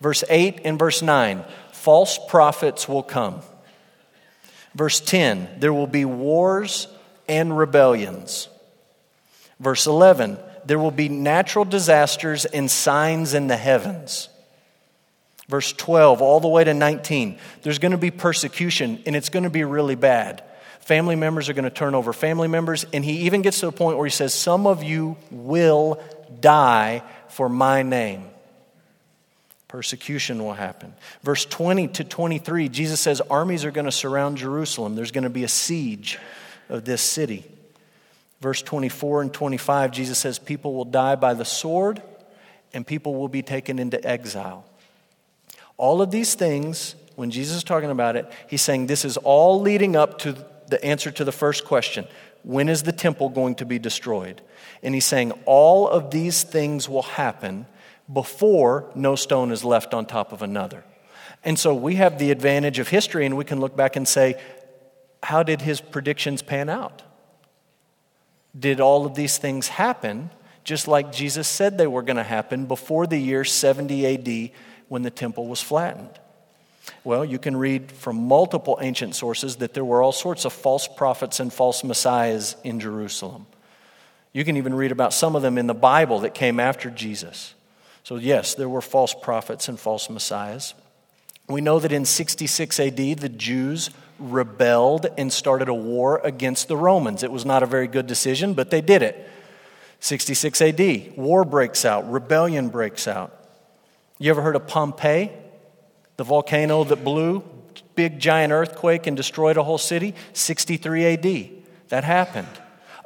Verse 0.00 0.24
8 0.28 0.60
and 0.64 0.78
verse 0.78 1.02
9 1.02 1.44
false 1.72 2.18
prophets 2.28 2.88
will 2.88 3.02
come. 3.02 3.42
Verse 4.74 5.00
10 5.00 5.48
there 5.58 5.72
will 5.72 5.86
be 5.86 6.04
wars 6.04 6.88
and 7.28 7.56
rebellions. 7.56 8.48
Verse 9.60 9.86
11 9.86 10.38
there 10.66 10.78
will 10.78 10.90
be 10.90 11.08
natural 11.08 11.64
disasters 11.64 12.44
and 12.44 12.70
signs 12.70 13.34
in 13.34 13.46
the 13.46 13.56
heavens. 13.56 14.28
Verse 15.48 15.72
12, 15.72 16.22
all 16.22 16.40
the 16.40 16.48
way 16.48 16.64
to 16.64 16.74
19, 16.74 17.38
there's 17.62 17.78
going 17.78 17.92
to 17.92 17.98
be 17.98 18.10
persecution 18.10 19.00
and 19.06 19.14
it's 19.14 19.28
going 19.28 19.44
to 19.44 19.50
be 19.50 19.64
really 19.64 19.94
bad. 19.94 20.42
Family 20.80 21.16
members 21.16 21.48
are 21.48 21.52
going 21.52 21.64
to 21.64 21.70
turn 21.70 21.96
over 21.96 22.12
family 22.12 22.46
members, 22.46 22.86
and 22.92 23.04
he 23.04 23.22
even 23.22 23.42
gets 23.42 23.58
to 23.58 23.66
the 23.66 23.72
point 23.72 23.98
where 23.98 24.06
he 24.06 24.10
says, 24.12 24.32
Some 24.32 24.68
of 24.68 24.84
you 24.84 25.16
will 25.32 26.00
die 26.40 27.02
for 27.28 27.48
my 27.48 27.82
name. 27.82 28.24
Persecution 29.66 30.44
will 30.44 30.52
happen. 30.52 30.94
Verse 31.24 31.44
20 31.44 31.88
to 31.88 32.04
23, 32.04 32.68
Jesus 32.68 33.00
says, 33.00 33.20
Armies 33.20 33.64
are 33.64 33.72
going 33.72 33.86
to 33.86 33.92
surround 33.92 34.38
Jerusalem. 34.38 34.94
There's 34.94 35.10
going 35.10 35.24
to 35.24 35.30
be 35.30 35.42
a 35.42 35.48
siege 35.48 36.20
of 36.68 36.84
this 36.84 37.02
city. 37.02 37.44
Verse 38.40 38.62
24 38.62 39.22
and 39.22 39.32
25, 39.32 39.90
Jesus 39.90 40.18
says, 40.18 40.38
People 40.38 40.74
will 40.74 40.84
die 40.84 41.14
by 41.14 41.34
the 41.34 41.44
sword 41.44 42.02
and 42.74 42.86
people 42.86 43.14
will 43.14 43.28
be 43.28 43.42
taken 43.42 43.78
into 43.78 44.04
exile. 44.06 44.64
All 45.78 46.02
of 46.02 46.10
these 46.10 46.34
things, 46.34 46.94
when 47.16 47.30
Jesus 47.30 47.56
is 47.58 47.64
talking 47.64 47.90
about 47.90 48.16
it, 48.16 48.30
he's 48.48 48.62
saying 48.62 48.86
this 48.86 49.04
is 49.04 49.16
all 49.16 49.60
leading 49.60 49.96
up 49.96 50.18
to 50.18 50.36
the 50.68 50.84
answer 50.84 51.10
to 51.12 51.24
the 51.24 51.32
first 51.32 51.64
question 51.64 52.06
when 52.42 52.68
is 52.68 52.84
the 52.84 52.92
temple 52.92 53.28
going 53.28 53.56
to 53.56 53.66
be 53.66 53.76
destroyed? 53.76 54.40
And 54.80 54.94
he's 54.94 55.04
saying 55.04 55.32
all 55.46 55.88
of 55.88 56.12
these 56.12 56.44
things 56.44 56.88
will 56.88 57.02
happen 57.02 57.66
before 58.12 58.88
no 58.94 59.16
stone 59.16 59.50
is 59.50 59.64
left 59.64 59.92
on 59.92 60.06
top 60.06 60.32
of 60.32 60.42
another. 60.42 60.84
And 61.42 61.58
so 61.58 61.74
we 61.74 61.96
have 61.96 62.20
the 62.20 62.30
advantage 62.30 62.78
of 62.78 62.86
history 62.86 63.26
and 63.26 63.36
we 63.36 63.44
can 63.44 63.58
look 63.58 63.76
back 63.76 63.96
and 63.96 64.06
say, 64.06 64.40
how 65.24 65.42
did 65.42 65.62
his 65.62 65.80
predictions 65.80 66.40
pan 66.40 66.68
out? 66.68 67.02
Did 68.58 68.80
all 68.80 69.06
of 69.06 69.14
these 69.14 69.38
things 69.38 69.68
happen 69.68 70.30
just 70.64 70.88
like 70.88 71.12
Jesus 71.12 71.46
said 71.46 71.78
they 71.78 71.86
were 71.86 72.02
going 72.02 72.16
to 72.16 72.24
happen 72.24 72.66
before 72.66 73.06
the 73.06 73.16
year 73.16 73.44
70 73.44 74.06
AD 74.06 74.50
when 74.88 75.02
the 75.02 75.10
temple 75.10 75.46
was 75.46 75.62
flattened? 75.62 76.10
Well, 77.04 77.24
you 77.24 77.38
can 77.38 77.56
read 77.56 77.92
from 77.92 78.16
multiple 78.16 78.78
ancient 78.80 79.14
sources 79.14 79.56
that 79.56 79.74
there 79.74 79.84
were 79.84 80.02
all 80.02 80.12
sorts 80.12 80.44
of 80.44 80.52
false 80.52 80.88
prophets 80.88 81.38
and 81.38 81.52
false 81.52 81.84
messiahs 81.84 82.56
in 82.64 82.80
Jerusalem. 82.80 83.46
You 84.32 84.44
can 84.44 84.56
even 84.56 84.74
read 84.74 84.92
about 84.92 85.14
some 85.14 85.36
of 85.36 85.42
them 85.42 85.56
in 85.56 85.68
the 85.68 85.74
Bible 85.74 86.20
that 86.20 86.34
came 86.34 86.58
after 86.58 86.90
Jesus. 86.90 87.54
So, 88.02 88.16
yes, 88.16 88.54
there 88.54 88.68
were 88.68 88.82
false 88.82 89.14
prophets 89.14 89.68
and 89.68 89.78
false 89.78 90.10
messiahs. 90.10 90.74
We 91.48 91.60
know 91.60 91.78
that 91.78 91.92
in 91.92 92.04
66 92.04 92.80
AD, 92.80 92.96
the 92.96 93.28
Jews 93.28 93.90
rebelled 94.18 95.06
and 95.18 95.32
started 95.32 95.68
a 95.68 95.74
war 95.74 96.20
against 96.24 96.68
the 96.68 96.76
Romans. 96.76 97.22
It 97.22 97.30
was 97.30 97.44
not 97.44 97.62
a 97.62 97.66
very 97.66 97.86
good 97.86 98.06
decision, 98.06 98.54
but 98.54 98.70
they 98.70 98.80
did 98.80 99.02
it. 99.02 99.30
66 100.00 100.60
AD, 100.62 101.16
war 101.16 101.44
breaks 101.44 101.84
out, 101.84 102.10
rebellion 102.10 102.68
breaks 102.68 103.08
out. 103.08 103.32
You 104.18 104.30
ever 104.30 104.42
heard 104.42 104.56
of 104.56 104.66
Pompeii? 104.66 105.32
The 106.16 106.24
volcano 106.24 106.84
that 106.84 107.04
blew, 107.04 107.44
big 107.94 108.18
giant 108.18 108.52
earthquake 108.52 109.06
and 109.06 109.16
destroyed 109.16 109.56
a 109.56 109.62
whole 109.62 109.78
city? 109.78 110.14
63 110.32 111.06
AD. 111.06 111.50
That 111.88 112.04
happened 112.04 112.48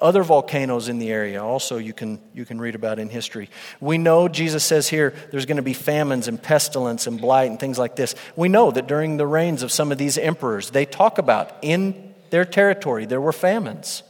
other 0.00 0.22
volcanoes 0.22 0.88
in 0.88 0.98
the 0.98 1.10
area 1.10 1.42
also 1.42 1.78
you 1.78 1.92
can, 1.92 2.20
you 2.34 2.44
can 2.44 2.60
read 2.60 2.74
about 2.74 2.98
in 2.98 3.08
history. 3.08 3.50
We 3.80 3.98
know 3.98 4.28
Jesus 4.28 4.64
says 4.64 4.88
here 4.88 5.14
there's 5.30 5.46
going 5.46 5.56
to 5.56 5.62
be 5.62 5.74
famines 5.74 6.28
and 6.28 6.42
pestilence 6.42 7.06
and 7.06 7.20
blight 7.20 7.50
and 7.50 7.58
things 7.58 7.78
like 7.78 7.96
this. 7.96 8.14
We 8.36 8.48
know 8.48 8.70
that 8.70 8.86
during 8.86 9.16
the 9.16 9.26
reigns 9.26 9.62
of 9.62 9.72
some 9.72 9.92
of 9.92 9.98
these 9.98 10.18
emperors, 10.18 10.70
they 10.70 10.86
talk 10.86 11.18
about 11.18 11.56
in 11.62 12.14
their 12.30 12.44
territory 12.44 13.04
there 13.06 13.20
were 13.20 13.32
famines. 13.32 14.02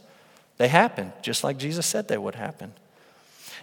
They 0.57 0.67
happened, 0.67 1.13
just 1.21 1.43
like 1.43 1.57
Jesus 1.57 1.85
said 1.85 2.07
they 2.07 2.17
would 2.17 2.35
happen. 2.35 2.73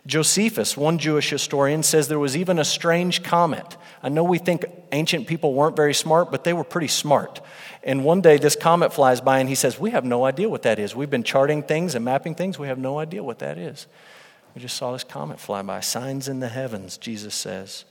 Josephus, 0.09 0.75
one 0.75 0.97
Jewish 0.97 1.29
historian, 1.29 1.83
says 1.83 2.09
there 2.09 2.19
was 2.19 2.35
even 2.35 2.59
a 2.59 2.65
strange 2.65 3.23
comet. 3.23 3.77
I 4.03 4.09
know 4.09 4.25
we 4.25 4.39
think 4.39 4.65
ancient 4.91 5.27
people 5.27 5.53
weren't 5.53 5.77
very 5.77 5.93
smart, 5.93 6.31
but 6.31 6.45
they 6.45 6.55
were 6.55 6.65
pretty 6.65 6.89
smart. 6.89 7.43
And 7.83 8.05
one 8.05 8.23
day 8.23 8.39
this 8.39 8.57
comet 8.57 8.95
flies 8.95 9.21
by 9.21 9.39
and 9.39 9.51
he 9.51 9.55
says, 9.55 9.79
We 9.79 9.91
have 9.91 10.07
no 10.07 10.25
idea 10.25 10.49
what 10.49 10.63
that 10.63 10.79
is. 10.79 10.97
We've 10.97 11.11
been 11.11 11.25
charting 11.25 11.63
things 11.63 11.95
and 11.95 12.07
mapping 12.07 12.35
things. 12.35 12.59
We 12.59 12.69
have 12.69 12.79
no 12.79 12.99
idea 12.99 13.23
what 13.23 13.41
that 13.41 13.59
is. 13.59 13.87
We 14.55 14.63
just 14.63 14.79
saw 14.79 14.93
this 14.93 15.05
comet 15.05 15.39
fly 15.39 15.61
by. 15.61 15.81
Signs 15.81 16.27
in 16.27 16.41
the 16.41 16.49
heavens, 16.49 16.97
Jesus 16.97 17.35
says. 17.35 17.85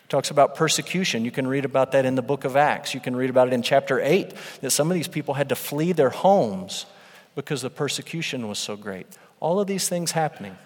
He 0.00 0.08
talks 0.08 0.30
about 0.30 0.54
persecution. 0.54 1.22
You 1.22 1.30
can 1.30 1.46
read 1.46 1.66
about 1.66 1.92
that 1.92 2.06
in 2.06 2.14
the 2.14 2.22
book 2.22 2.44
of 2.44 2.56
Acts. 2.56 2.94
You 2.94 3.00
can 3.00 3.14
read 3.14 3.28
about 3.28 3.48
it 3.48 3.52
in 3.52 3.60
chapter 3.60 4.00
8 4.00 4.32
that 4.62 4.70
some 4.70 4.90
of 4.90 4.94
these 4.94 5.06
people 5.06 5.34
had 5.34 5.50
to 5.50 5.54
flee 5.54 5.92
their 5.92 6.10
homes 6.10 6.86
because 7.34 7.60
the 7.60 7.68
persecution 7.68 8.48
was 8.48 8.58
so 8.58 8.74
great. 8.74 9.06
All 9.38 9.60
of 9.60 9.66
these 9.66 9.86
things 9.86 10.12
happening. 10.12 10.56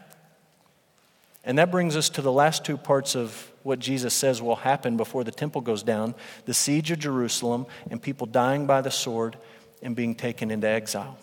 And 1.46 1.58
that 1.58 1.70
brings 1.70 1.94
us 1.96 2.10
to 2.10 2.22
the 2.22 2.32
last 2.32 2.64
two 2.64 2.76
parts 2.76 3.14
of 3.14 3.50
what 3.62 3.78
Jesus 3.78 4.12
says 4.12 4.42
will 4.42 4.56
happen 4.56 4.96
before 4.96 5.22
the 5.22 5.30
temple 5.30 5.60
goes 5.60 5.84
down 5.84 6.14
the 6.44 6.52
siege 6.52 6.90
of 6.90 6.98
Jerusalem 6.98 7.66
and 7.88 8.02
people 8.02 8.26
dying 8.26 8.66
by 8.66 8.80
the 8.80 8.90
sword 8.90 9.36
and 9.80 9.94
being 9.94 10.16
taken 10.16 10.50
into 10.50 10.66
exile. 10.66 11.16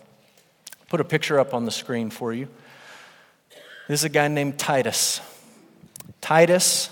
Put 0.88 1.02
a 1.02 1.04
picture 1.04 1.40
up 1.40 1.54
on 1.54 1.66
the 1.66 1.72
screen 1.72 2.10
for 2.10 2.32
you. 2.32 2.48
This 3.90 4.00
is 4.00 4.06
a 4.06 4.10
guy 4.10 4.30
named 4.30 4.58
Titus. 4.58 5.20
Titus, 6.22 6.90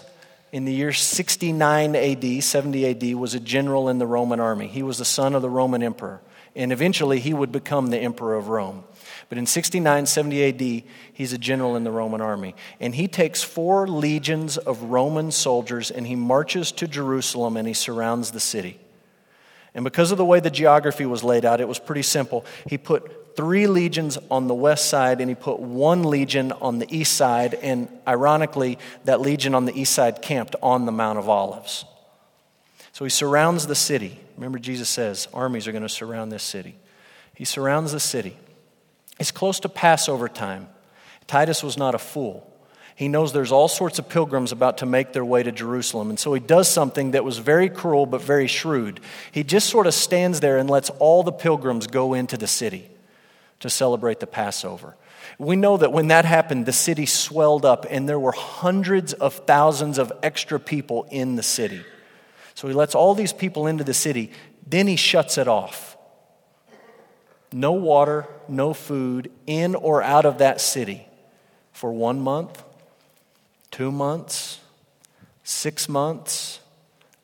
in 0.52 0.66
the 0.66 0.74
year 0.74 0.92
69 0.92 1.96
AD, 1.96 2.44
70 2.44 2.90
AD, 2.90 3.16
was 3.16 3.34
a 3.34 3.40
general 3.40 3.88
in 3.88 3.98
the 3.98 4.08
Roman 4.08 4.42
army. 4.42 4.68
He 4.68 4.84
was 4.84 4.98
the 4.98 5.06
son 5.06 5.36
of 5.36 5.42
the 5.42 5.50
Roman 5.50 5.84
emperor, 5.84 6.20
and 6.54 6.74
eventually 6.74 7.22
he 7.22 7.34
would 7.34 7.54
become 7.54 7.88
the 7.88 7.98
emperor 8.00 8.36
of 8.36 8.50
Rome. 8.50 8.84
But 9.32 9.38
in 9.38 9.46
69, 9.46 10.08
70 10.08 10.44
AD, 10.44 10.84
he's 11.14 11.32
a 11.32 11.38
general 11.38 11.78
in 11.78 11.86
the 11.86 11.90
Roman 11.90 12.20
army. 12.20 12.54
And 12.82 12.94
he 12.94 13.08
takes 13.08 13.42
four 13.42 13.88
legions 13.88 14.58
of 14.58 14.84
Roman 14.84 15.32
soldiers 15.32 15.90
and 15.90 16.06
he 16.06 16.18
marches 16.18 16.74
to 16.74 16.86
Jerusalem 16.86 17.56
and 17.56 17.66
he 17.66 17.74
surrounds 17.74 18.32
the 18.32 18.42
city. 18.42 18.78
And 19.74 19.86
because 19.86 20.12
of 20.12 20.18
the 20.18 20.26
way 20.26 20.42
the 20.42 20.50
geography 20.50 21.06
was 21.06 21.24
laid 21.24 21.46
out, 21.46 21.62
it 21.62 21.68
was 21.70 21.80
pretty 21.80 22.02
simple. 22.02 22.46
He 22.68 22.78
put 22.78 23.38
three 23.38 23.68
legions 23.68 24.18
on 24.30 24.48
the 24.48 24.54
west 24.54 24.90
side 24.90 25.22
and 25.22 25.30
he 25.30 25.36
put 25.36 25.62
one 25.62 26.04
legion 26.04 26.52
on 26.52 26.80
the 26.80 26.94
east 26.94 27.14
side. 27.14 27.54
And 27.54 27.88
ironically, 28.06 28.80
that 29.06 29.22
legion 29.22 29.56
on 29.56 29.64
the 29.64 29.80
east 29.80 29.94
side 29.94 30.22
camped 30.22 30.58
on 30.62 30.86
the 30.86 30.92
Mount 30.92 31.18
of 31.18 31.30
Olives. 31.30 31.86
So 32.92 33.06
he 33.06 33.10
surrounds 33.10 33.66
the 33.66 33.76
city. 33.76 34.20
Remember, 34.36 34.60
Jesus 34.60 34.90
says 34.90 35.30
armies 35.34 35.70
are 35.70 35.72
going 35.72 35.84
to 35.84 35.88
surround 35.88 36.34
this 36.34 36.44
city. 36.44 36.76
He 37.34 37.46
surrounds 37.46 37.94
the 37.94 38.00
city. 38.02 38.36
It's 39.22 39.30
close 39.30 39.60
to 39.60 39.70
Passover 39.70 40.28
time. 40.28 40.68
Titus 41.28 41.62
was 41.62 41.78
not 41.78 41.94
a 41.94 42.00
fool. 42.00 42.52
He 42.96 43.08
knows 43.08 43.32
there's 43.32 43.52
all 43.52 43.68
sorts 43.68 44.00
of 44.00 44.10
pilgrims 44.10 44.52
about 44.52 44.80
to 44.80 44.88
make 44.88 45.14
their 45.14 45.24
way 45.24 45.44
to 45.44 45.52
Jerusalem. 45.52 46.10
And 46.10 46.20
so 46.20 46.34
he 46.34 46.40
does 46.40 46.68
something 46.68 47.12
that 47.12 47.24
was 47.24 47.38
very 47.38 47.70
cruel 47.70 48.08
but 48.08 48.24
very 48.24 48.48
shrewd. 48.48 49.00
He 49.32 49.44
just 49.44 49.70
sort 49.70 49.86
of 49.86 49.94
stands 49.94 50.40
there 50.40 50.58
and 50.58 50.68
lets 50.68 50.90
all 50.98 51.22
the 51.22 51.32
pilgrims 51.32 51.86
go 51.86 52.16
into 52.16 52.36
the 52.36 52.48
city 52.48 52.90
to 53.60 53.70
celebrate 53.70 54.22
the 54.22 54.26
Passover. 54.26 54.96
We 55.38 55.56
know 55.56 55.78
that 55.78 55.94
when 55.94 56.08
that 56.08 56.26
happened, 56.26 56.66
the 56.66 56.74
city 56.74 57.06
swelled 57.06 57.64
up 57.64 57.86
and 57.92 58.10
there 58.10 58.20
were 58.20 58.32
hundreds 58.32 59.14
of 59.14 59.36
thousands 59.46 60.00
of 60.00 60.12
extra 60.24 60.60
people 60.60 61.06
in 61.12 61.36
the 61.36 61.44
city. 61.44 61.86
So 62.56 62.68
he 62.68 62.74
lets 62.74 62.96
all 62.96 63.14
these 63.14 63.34
people 63.34 63.68
into 63.68 63.84
the 63.84 63.94
city, 63.94 64.32
then 64.66 64.88
he 64.88 64.96
shuts 64.96 65.38
it 65.38 65.48
off 65.48 65.91
no 67.54 67.74
water, 67.74 68.28
no 68.48 68.74
food 68.74 69.32
in 69.46 69.76
or 69.76 70.02
out 70.02 70.26
of 70.26 70.38
that 70.38 70.62
city 70.62 71.08
for 71.72 71.92
one 71.92 72.22
month, 72.22 72.64
two 73.72 73.92
months, 73.92 74.60
six 75.44 75.90
months, 75.90 76.60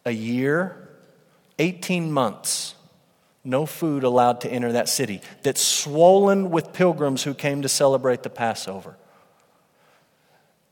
a 0.06 0.12
year, 0.12 0.90
18 1.60 2.12
months. 2.12 2.76
No 3.44 3.66
food 3.66 4.04
allowed 4.04 4.42
to 4.42 4.52
enter 4.52 4.74
that 4.74 4.90
city 4.90 5.22
that's 5.44 5.62
swollen 5.62 6.52
with 6.52 6.74
pilgrims 6.74 7.24
who 7.24 7.34
came 7.34 7.62
to 7.62 7.70
celebrate 7.70 8.24
the 8.24 8.30
Passover. 8.30 8.98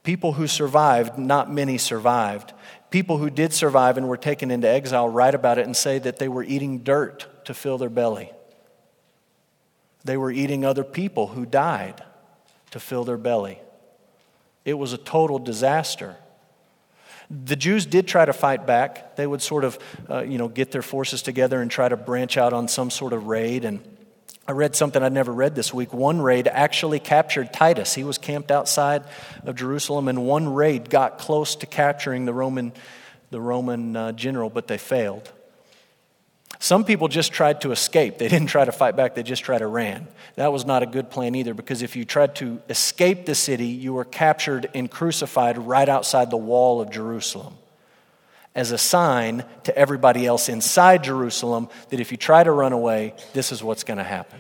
People 0.04 0.34
who 0.34 0.46
survived, 0.46 1.18
not 1.18 1.52
many 1.52 1.78
survived. 1.78 2.54
People 2.90 3.18
who 3.18 3.30
did 3.30 3.54
survive 3.54 3.98
and 3.98 4.08
were 4.08 4.18
taken 4.18 4.52
into 4.52 4.70
exile 4.70 5.08
write 5.08 5.34
about 5.34 5.58
it 5.58 5.66
and 5.66 5.76
say 5.76 5.98
that 6.00 6.20
they 6.20 6.28
were 6.28 6.44
eating 6.44 6.80
dirt 6.80 7.28
to 7.46 7.54
fill 7.54 7.78
their 7.78 7.90
belly. 7.90 8.32
They 10.06 10.18
were 10.18 10.32
eating 10.32 10.64
other 10.64 10.84
people 10.84 11.28
who 11.28 11.46
died 11.46 12.04
to 12.72 12.80
fill 12.80 13.04
their 13.04 13.18
belly. 13.18 13.60
It 14.64 14.76
was 14.76 14.94
a 14.94 14.98
total 14.98 15.40
disaster. 15.40 16.16
The 17.30 17.56
Jews 17.56 17.88
did 17.88 18.08
try 18.08 18.24
to 18.24 18.34
fight 18.34 18.68
back. 18.68 19.16
They 19.16 19.26
would 19.26 19.42
sort 19.42 19.64
of, 19.64 19.80
uh, 20.10 20.22
you 20.22 20.38
know, 20.38 20.48
get 20.48 20.72
their 20.72 20.84
forces 20.84 21.24
together 21.24 21.60
and 21.60 21.72
try 21.72 21.90
to 21.90 21.98
branch 21.98 22.38
out 22.38 22.54
on 22.54 22.68
some 22.68 22.92
sort 22.92 23.14
of 23.14 23.26
raid. 23.26 23.66
And 23.66 23.82
I 24.48 24.52
read 24.52 24.76
something 24.76 25.02
I'd 25.02 25.12
never 25.12 25.34
read 25.34 25.56
this 25.56 25.74
week. 25.74 25.92
One 25.92 26.22
raid 26.22 26.48
actually 26.48 27.00
captured 27.00 27.52
Titus. 27.52 27.96
He 27.96 28.04
was 28.04 28.20
camped 28.20 28.52
outside 28.52 29.04
of 29.44 29.56
Jerusalem, 29.56 30.08
and 30.08 30.24
one 30.24 30.54
raid 30.54 30.92
got 30.92 31.18
close 31.18 31.56
to 31.58 31.66
capturing 31.66 32.26
the 32.26 32.34
Roman, 32.34 32.74
the 33.32 33.42
Roman 33.42 33.96
uh, 33.96 34.12
general, 34.12 34.52
but 34.52 34.68
they 34.68 34.78
failed. 34.78 35.32
Some 36.60 36.86
people 36.86 37.08
just 37.08 37.34
tried 37.34 37.62
to 37.62 37.72
escape. 37.72 38.18
They 38.18 38.28
didn't 38.28 38.48
try 38.48 38.66
to 38.66 38.72
fight 38.72 38.96
back, 38.96 39.16
they 39.16 39.24
just 39.24 39.44
tried 39.44 39.60
to 39.60 39.68
ran. 39.68 40.08
That 40.36 40.52
was 40.52 40.66
not 40.66 40.84
a 40.84 40.86
good 40.86 41.10
plan 41.10 41.36
either 41.36 41.54
because 41.54 41.82
if 41.82 41.96
you 41.96 42.06
tried 42.06 42.36
to 42.36 42.62
escape 42.70 43.26
the 43.26 43.36
city, 43.36 43.68
you 43.68 43.94
were 43.94 44.06
captured 44.06 44.70
and 44.74 44.90
crucified 44.90 45.58
right 45.58 45.88
outside 45.88 46.32
the 46.32 46.38
wall 46.38 46.82
of 46.82 46.90
Jerusalem 46.90 47.56
as 48.56 48.72
a 48.72 48.78
sign 48.78 49.44
to 49.64 49.78
everybody 49.78 50.26
else 50.26 50.48
inside 50.48 51.04
Jerusalem 51.04 51.70
that 51.90 52.00
if 52.00 52.12
you 52.12 52.18
try 52.18 52.44
to 52.44 52.52
run 52.52 52.72
away, 52.72 53.14
this 53.34 53.52
is 53.52 53.62
what's 53.62 53.84
going 53.84 53.98
to 53.98 54.04
happen. 54.04 54.40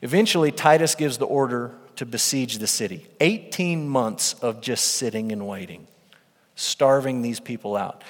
Eventually, 0.00 0.52
Titus 0.52 0.94
gives 0.94 1.18
the 1.18 1.26
order 1.26 1.72
to 1.96 2.06
besiege 2.06 2.58
the 2.58 2.66
city. 2.66 3.06
18 3.20 3.88
months 3.88 4.34
of 4.34 4.60
just 4.60 4.94
sitting 4.94 5.32
and 5.32 5.46
waiting, 5.46 5.86
starving 6.54 7.20
these 7.20 7.40
people 7.40 7.76
out 7.76 8.02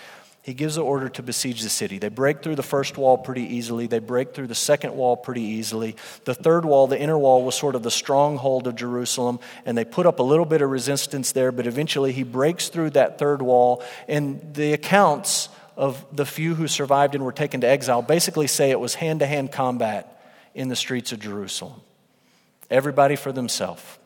he 0.51 0.55
gives 0.55 0.75
the 0.75 0.83
order 0.83 1.09
to 1.09 1.23
besiege 1.23 1.63
the 1.63 1.69
city. 1.69 1.99
They 1.99 2.09
break 2.09 2.43
through 2.43 2.57
the 2.57 2.65
first 2.65 2.99
wall 2.99 3.17
pretty 3.17 3.55
easily. 3.55 3.87
They 3.87 4.01
break 4.01 4.35
through 4.35 4.49
the 4.49 4.55
second 4.57 4.97
wall 4.97 5.17
pretty 5.17 5.43
easily. 5.43 5.95
The 6.25 6.35
third 6.35 6.65
wall, 6.65 6.89
the 6.89 7.01
inner 7.01 7.17
wall, 7.17 7.45
was 7.45 7.55
sort 7.55 7.77
of 7.77 7.85
the 7.85 7.91
stronghold 7.93 8.67
of 8.67 8.75
Jerusalem, 8.75 9.39
and 9.65 9.79
they 9.79 9.85
put 9.85 10.07
up 10.07 10.19
a 10.19 10.25
little 10.25 10.45
bit 10.45 10.61
of 10.61 10.69
resistance 10.69 11.31
there, 11.31 11.53
but 11.53 11.69
eventually 11.69 12.11
he 12.11 12.25
breaks 12.25 12.69
through 12.69 12.91
that 12.91 13.17
third 13.17 13.43
wall. 13.43 13.85
And 14.09 14.53
the 14.53 14.73
accounts 14.73 15.51
of 15.77 16.05
the 16.11 16.27
few 16.27 16.57
who 16.57 16.67
survived 16.67 17.15
and 17.15 17.25
were 17.25 17.31
taken 17.31 17.61
to 17.61 17.69
exile 17.69 18.03
basically 18.03 18.49
say 18.49 18.73
it 18.73 18.81
was 18.81 18.97
hand 18.97 19.21
to 19.21 19.27
hand 19.27 19.53
combat 19.53 20.21
in 20.53 20.67
the 20.67 20.75
streets 20.75 21.13
of 21.13 21.21
Jerusalem. 21.21 21.81
Everybody 22.69 23.15
for 23.15 23.31
themselves. 23.31 24.00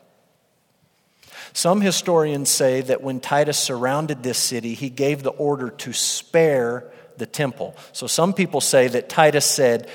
Some 1.55 1.79
historians 1.79 2.49
say 2.49 2.81
that 2.81 3.01
when 3.01 3.21
Titus 3.21 3.57
surrounded 3.57 4.21
this 4.21 4.37
city, 4.37 4.73
he 4.73 4.89
gave 4.89 5.23
the 5.23 5.29
order 5.29 5.69
to 5.69 5.93
spare 5.93 6.91
the 7.15 7.25
temple. 7.25 7.77
So 7.93 8.07
some 8.07 8.33
people 8.33 8.59
say 8.59 8.89
that 8.89 9.07
Titus 9.07 9.45
said, 9.45 9.89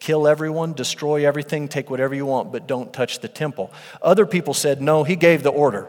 kill 0.00 0.26
everyone, 0.26 0.72
destroy 0.72 1.26
everything, 1.26 1.68
take 1.68 1.90
whatever 1.90 2.14
you 2.14 2.24
want, 2.24 2.52
but 2.52 2.66
don't 2.66 2.90
touch 2.90 3.18
the 3.18 3.28
temple. 3.28 3.70
Other 4.00 4.24
people 4.24 4.54
said, 4.54 4.80
no, 4.80 5.04
he 5.04 5.14
gave 5.14 5.42
the 5.42 5.50
order 5.50 5.88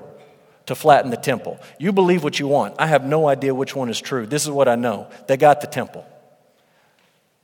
to 0.65 0.75
flatten 0.75 1.11
the 1.11 1.17
temple. 1.17 1.61
You 1.79 1.93
believe 1.93 2.21
what 2.21 2.37
you 2.37 2.49
want. 2.49 2.75
I 2.77 2.87
have 2.87 3.05
no 3.05 3.29
idea 3.29 3.55
which 3.55 3.73
one 3.73 3.87
is 3.87 4.01
true. 4.01 4.25
This 4.25 4.43
is 4.43 4.49
what 4.49 4.67
I 4.67 4.75
know. 4.75 5.09
They 5.29 5.37
got 5.37 5.61
the 5.61 5.67
temple, 5.67 6.05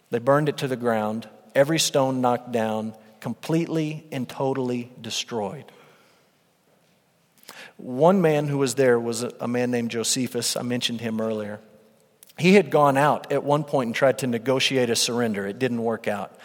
they 0.09 0.19
burned 0.19 0.49
it 0.49 0.57
to 0.57 0.67
the 0.67 0.75
ground, 0.75 1.29
every 1.55 1.79
stone 1.79 2.19
knocked 2.19 2.51
down, 2.51 2.95
completely 3.21 4.05
and 4.11 4.27
totally 4.27 4.91
destroyed. 4.99 5.71
One 7.81 8.21
man 8.21 8.47
who 8.47 8.59
was 8.59 8.75
there 8.75 8.99
was 8.99 9.23
a 9.23 9.47
man 9.47 9.71
named 9.71 9.89
Josephus. 9.89 10.55
I 10.55 10.61
mentioned 10.61 11.01
him 11.01 11.19
earlier. 11.19 11.59
He 12.37 12.53
had 12.53 12.69
gone 12.69 12.95
out 12.95 13.31
at 13.31 13.43
one 13.43 13.63
point 13.63 13.87
and 13.87 13.95
tried 13.95 14.19
to 14.19 14.27
negotiate 14.27 14.91
a 14.91 14.95
surrender. 14.95 15.47
It 15.47 15.57
didn't 15.57 15.81
work 15.81 16.07
out. 16.07 16.37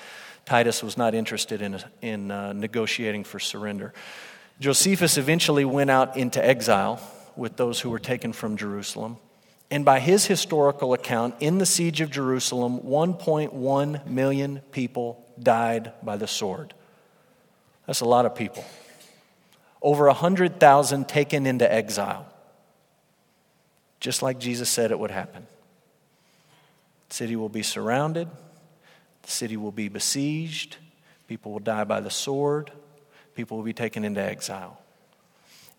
Titus 0.46 0.83
was 0.83 0.96
not 0.96 1.14
interested 1.14 1.61
in, 1.61 1.79
in 2.01 2.31
uh, 2.31 2.55
negotiating 2.55 3.25
for 3.25 3.38
surrender. 3.38 3.92
Josephus 4.61 5.18
eventually 5.18 5.66
went 5.66 5.90
out 5.90 6.16
into 6.16 6.42
exile 6.42 7.01
with 7.37 7.59
those 7.59 7.81
who 7.81 7.90
were 7.90 7.99
taken 7.99 8.33
from 8.33 8.57
Jerusalem. 8.57 9.18
And 9.70 9.85
by 9.85 10.01
his 10.01 10.25
historical 10.25 10.94
account, 10.94 11.35
in 11.40 11.59
the 11.59 11.66
siege 11.66 12.01
of 12.01 12.11
Jerusalem, 12.11 12.81
1.1 12.81 14.07
million 14.07 14.62
people 14.72 15.22
died 15.38 15.92
by 16.03 16.16
the 16.16 16.27
sword. 16.27 16.72
That's 17.87 18.01
a 18.01 18.07
lot 18.07 18.25
of 18.25 18.35
people 18.35 18.64
over 19.83 20.07
100,000 20.07 21.09
taken 21.09 21.47
into 21.47 21.71
exile, 21.71 22.27
just 24.01 24.23
like 24.23 24.39
Jesus 24.39 24.69
said 24.69 24.91
it 24.91 24.99
would 24.99 25.11
happen. 25.11 25.47
The 27.09 27.15
city 27.15 27.37
will 27.37 27.49
be 27.49 27.62
surrounded, 27.62 28.29
the 29.23 29.31
city 29.31 29.57
will 29.57 29.73
be 29.73 29.89
besieged, 29.89 30.77
people 31.29 31.53
will 31.53 31.61
die 31.61 31.85
by 31.85 32.01
the 32.01 32.11
sword, 32.11 32.71
people 33.35 33.57
will 33.57 33.65
be 33.65 33.73
taken 33.73 34.05
into 34.05 34.21
exile. 34.21 34.81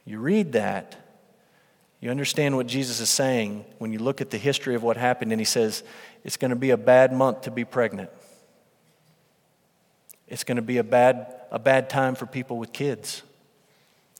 You 0.05 0.19
read 0.19 0.53
that, 0.53 0.95
you 1.99 2.11
understand 2.11 2.55
what 2.55 2.67
Jesus 2.67 2.99
is 2.99 3.09
saying 3.09 3.65
when 3.79 3.91
you 3.91 3.99
look 3.99 4.21
at 4.21 4.29
the 4.29 4.37
history 4.37 4.75
of 4.75 4.83
what 4.83 4.97
happened, 4.97 5.31
and 5.31 5.41
he 5.41 5.45
says, 5.45 5.83
It's 6.23 6.37
going 6.37 6.49
to 6.49 6.55
be 6.55 6.69
a 6.69 6.77
bad 6.77 7.11
month 7.11 7.41
to 7.41 7.51
be 7.51 7.65
pregnant. 7.65 8.09
It's 10.27 10.43
going 10.43 10.57
to 10.57 10.61
be 10.61 10.77
a 10.77 10.83
bad, 10.83 11.33
a 11.51 11.59
bad 11.59 11.89
time 11.89 12.15
for 12.15 12.25
people 12.25 12.57
with 12.57 12.71
kids. 12.71 13.23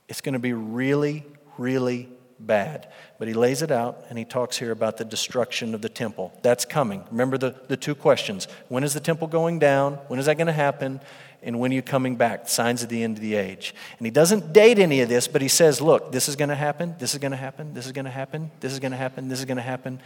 It's 0.07 0.21
going 0.21 0.33
to 0.33 0.39
be 0.39 0.53
really, 0.53 1.25
really 1.57 2.09
bad. 2.39 2.87
But 3.19 3.27
he 3.27 3.33
lays 3.33 3.61
it 3.61 3.71
out 3.71 4.05
and 4.09 4.17
he 4.17 4.25
talks 4.25 4.57
here 4.57 4.71
about 4.71 4.97
the 4.97 5.05
destruction 5.05 5.73
of 5.73 5.81
the 5.81 5.89
temple. 5.89 6.37
That's 6.43 6.65
coming. 6.65 7.03
Remember 7.11 7.37
the, 7.37 7.55
the 7.67 7.77
two 7.77 7.95
questions 7.95 8.47
when 8.69 8.83
is 8.83 8.93
the 8.93 8.99
temple 8.99 9.27
going 9.27 9.59
down? 9.59 9.93
When 10.07 10.19
is 10.19 10.27
that 10.27 10.37
going 10.37 10.47
to 10.47 10.53
happen? 10.53 11.01
And 11.43 11.59
when 11.59 11.71
are 11.71 11.75
you 11.75 11.81
coming 11.81 12.15
back? 12.15 12.49
Signs 12.49 12.83
of 12.83 12.89
the 12.89 13.03
end 13.03 13.17
of 13.17 13.21
the 13.21 13.35
age. 13.35 13.73
And 13.99 14.07
he 14.07 14.11
doesn't 14.11 14.53
date 14.53 14.79
any 14.79 15.01
of 15.01 15.09
this, 15.09 15.27
but 15.27 15.41
he 15.41 15.47
says, 15.47 15.79
look, 15.79 16.11
this 16.11 16.27
is 16.27 16.35
going 16.35 16.49
to 16.49 16.55
happen, 16.55 16.95
this 16.97 17.13
is 17.13 17.19
going 17.19 17.31
to 17.31 17.37
happen, 17.37 17.73
this 17.73 17.85
is 17.85 17.91
going 17.91 18.05
to 18.05 18.11
happen, 18.11 18.51
this 18.59 18.73
is 18.73 18.79
going 18.79 18.91
to 18.91 18.97
happen, 18.97 19.29
this 19.29 19.39
is 19.39 19.45
going 19.45 19.57
to 19.57 19.63
happen, 19.63 19.99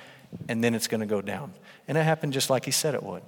and 0.49 0.63
then 0.63 0.75
it's 0.75 0.87
going 0.87 0.99
to 0.99 1.07
go 1.07 1.21
down. 1.21 1.53
And 1.87 1.97
it 1.97 2.03
happened 2.03 2.33
just 2.33 2.49
like 2.49 2.65
he 2.65 2.71
said 2.71 2.95
it 2.95 3.03
would. 3.03 3.23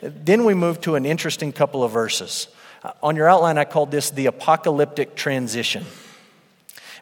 Then 0.00 0.44
we 0.44 0.54
move 0.54 0.80
to 0.82 0.94
an 0.94 1.04
interesting 1.04 1.52
couple 1.52 1.82
of 1.82 1.90
verses. 1.90 2.48
Uh, 2.82 2.92
on 3.02 3.16
your 3.16 3.28
outline, 3.28 3.58
I 3.58 3.64
called 3.64 3.90
this 3.90 4.10
the 4.10 4.26
apocalyptic 4.26 5.16
transition. 5.16 5.84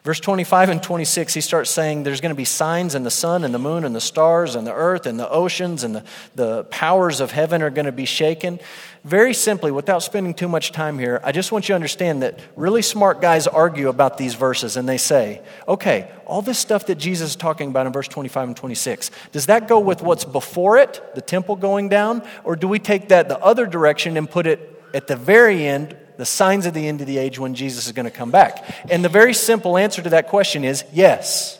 Verse 0.07 0.21
25 0.21 0.69
and 0.69 0.81
26, 0.81 1.33
he 1.33 1.41
starts 1.41 1.69
saying 1.69 2.03
there's 2.03 2.21
going 2.21 2.31
to 2.31 2.35
be 2.35 2.45
signs 2.45 2.95
in 2.95 3.03
the 3.03 3.11
sun 3.11 3.43
and 3.43 3.53
the 3.53 3.59
moon 3.59 3.83
and 3.83 3.93
the 3.93 3.99
stars 3.99 4.55
and 4.55 4.65
the 4.65 4.73
earth 4.73 5.05
and 5.05 5.19
the 5.19 5.29
oceans 5.29 5.83
and 5.83 5.95
the, 5.95 6.03
the 6.33 6.63
powers 6.65 7.19
of 7.19 7.31
heaven 7.31 7.61
are 7.61 7.69
going 7.69 7.87
to 7.87 7.91
be 7.91 8.05
shaken. 8.05 8.57
Very 9.03 9.33
simply, 9.33 9.69
without 9.69 10.01
spending 10.03 10.33
too 10.33 10.47
much 10.47 10.71
time 10.71 10.97
here, 10.97 11.19
I 11.25 11.33
just 11.33 11.51
want 11.51 11.67
you 11.67 11.73
to 11.73 11.75
understand 11.75 12.23
that 12.23 12.39
really 12.55 12.81
smart 12.81 13.19
guys 13.19 13.47
argue 13.47 13.89
about 13.89 14.17
these 14.17 14.33
verses 14.33 14.77
and 14.77 14.87
they 14.87 14.97
say, 14.97 15.41
okay, 15.67 16.09
all 16.25 16.41
this 16.41 16.57
stuff 16.57 16.85
that 16.85 16.95
Jesus 16.95 17.31
is 17.31 17.35
talking 17.35 17.69
about 17.69 17.85
in 17.85 17.91
verse 17.91 18.07
25 18.07 18.47
and 18.47 18.55
26, 18.55 19.11
does 19.33 19.47
that 19.47 19.67
go 19.67 19.77
with 19.77 20.01
what's 20.01 20.23
before 20.23 20.77
it, 20.77 21.01
the 21.15 21.21
temple 21.21 21.57
going 21.57 21.89
down, 21.89 22.25
or 22.45 22.55
do 22.55 22.69
we 22.69 22.79
take 22.79 23.09
that 23.09 23.27
the 23.27 23.39
other 23.39 23.65
direction 23.65 24.15
and 24.15 24.29
put 24.29 24.47
it 24.47 24.76
at 24.93 25.07
the 25.07 25.15
very 25.15 25.65
end 25.65 25.95
the 26.17 26.25
signs 26.25 26.65
of 26.65 26.73
the 26.73 26.87
end 26.87 26.99
of 26.99 27.07
the 27.07 27.17
age 27.17 27.37
when 27.37 27.53
Jesus 27.53 27.85
is 27.85 27.91
going 27.91 28.05
to 28.05 28.11
come 28.11 28.31
back? 28.31 28.65
And 28.89 29.03
the 29.03 29.09
very 29.09 29.33
simple 29.33 29.77
answer 29.77 30.01
to 30.01 30.09
that 30.11 30.27
question 30.27 30.63
is 30.63 30.83
yes. 30.91 31.59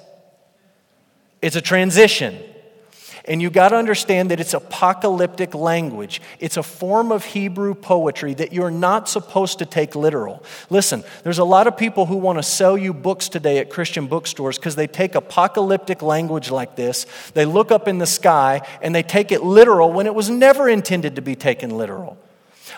It's 1.41 1.55
a 1.55 1.61
transition. 1.61 2.39
And 3.27 3.41
you 3.41 3.49
got 3.49 3.69
to 3.69 3.75
understand 3.75 4.31
that 4.31 4.39
it's 4.39 4.53
apocalyptic 4.53 5.53
language. 5.53 6.21
It's 6.39 6.55
a 6.55 6.63
form 6.63 7.11
of 7.11 7.25
Hebrew 7.25 7.75
poetry 7.75 8.33
that 8.35 8.53
you're 8.53 8.71
not 8.71 9.09
supposed 9.09 9.59
to 9.59 9.65
take 9.65 9.95
literal. 9.95 10.41
Listen, 10.69 11.03
there's 11.23 11.37
a 11.37 11.43
lot 11.43 11.67
of 11.67 11.75
people 11.75 12.05
who 12.05 12.15
want 12.15 12.39
to 12.39 12.43
sell 12.43 12.77
you 12.77 12.93
books 12.93 13.27
today 13.27 13.57
at 13.57 13.69
Christian 13.69 14.07
bookstores 14.07 14.57
because 14.57 14.77
they 14.77 14.87
take 14.87 15.13
apocalyptic 15.13 16.01
language 16.01 16.49
like 16.49 16.77
this, 16.77 17.05
they 17.33 17.43
look 17.43 17.69
up 17.69 17.89
in 17.89 17.97
the 17.97 18.05
sky, 18.05 18.61
and 18.81 18.95
they 18.95 19.03
take 19.03 19.33
it 19.33 19.43
literal 19.43 19.91
when 19.91 20.07
it 20.07 20.15
was 20.15 20.29
never 20.29 20.69
intended 20.69 21.17
to 21.17 21.21
be 21.21 21.35
taken 21.35 21.77
literal. 21.77 22.17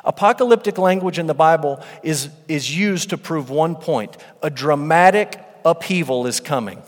Apocalyptic 0.03 0.77
language 0.77 1.19
in 1.19 1.27
the 1.27 1.33
Bible 1.33 1.83
is, 2.03 2.29
is 2.47 2.75
used 2.75 3.09
to 3.09 3.17
prove 3.17 3.49
one 3.49 3.75
point 3.75 4.17
a 4.41 4.49
dramatic 4.49 5.39
upheaval 5.65 6.27
is 6.27 6.39
coming. 6.39 6.81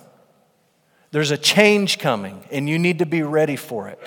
There's 1.12 1.32
a 1.32 1.38
change 1.38 2.00
coming, 2.00 2.44
and 2.52 2.70
you 2.70 2.80
need 2.80 3.00
to 3.00 3.06
be 3.06 3.22
ready 3.22 3.58
for 3.58 3.90
it. 3.90 4.00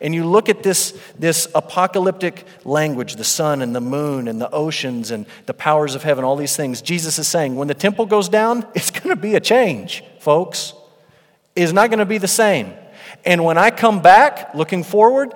And 0.00 0.14
you 0.14 0.26
look 0.26 0.50
at 0.50 0.62
this, 0.62 0.98
this 1.18 1.48
apocalyptic 1.54 2.44
language, 2.64 3.16
the 3.16 3.24
sun 3.24 3.62
and 3.62 3.74
the 3.74 3.80
moon 3.80 4.28
and 4.28 4.38
the 4.38 4.50
oceans 4.50 5.10
and 5.10 5.24
the 5.46 5.54
powers 5.54 5.94
of 5.94 6.02
heaven, 6.02 6.24
all 6.24 6.36
these 6.36 6.56
things. 6.56 6.82
Jesus 6.82 7.18
is 7.18 7.26
saying, 7.26 7.56
when 7.56 7.68
the 7.68 7.74
temple 7.74 8.04
goes 8.04 8.28
down, 8.28 8.66
it's 8.74 8.90
going 8.90 9.08
to 9.08 9.20
be 9.20 9.34
a 9.34 9.40
change, 9.40 10.04
folks. 10.20 10.74
It's 11.56 11.72
not 11.72 11.88
going 11.88 12.00
to 12.00 12.06
be 12.06 12.18
the 12.18 12.28
same. 12.28 12.74
And 13.24 13.44
when 13.44 13.56
I 13.56 13.70
come 13.70 14.02
back, 14.02 14.54
looking 14.54 14.82
forward, 14.82 15.32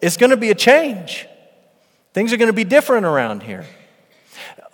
it's 0.00 0.16
going 0.16 0.30
to 0.30 0.36
be 0.36 0.50
a 0.50 0.54
change. 0.54 1.26
Things 2.12 2.32
are 2.32 2.36
going 2.36 2.48
to 2.48 2.52
be 2.52 2.64
different 2.64 3.06
around 3.06 3.42
here. 3.42 3.64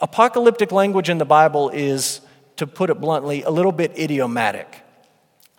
Apocalyptic 0.01 0.72
language 0.72 1.09
in 1.09 1.18
the 1.18 1.24
Bible 1.24 1.70
is, 1.70 2.20
to 2.57 2.66
put 2.66 2.90
it 2.90 3.01
bluntly, 3.01 3.42
a 3.42 3.51
little 3.51 3.72
bit 3.72 3.98
idiomatic. 3.98 4.83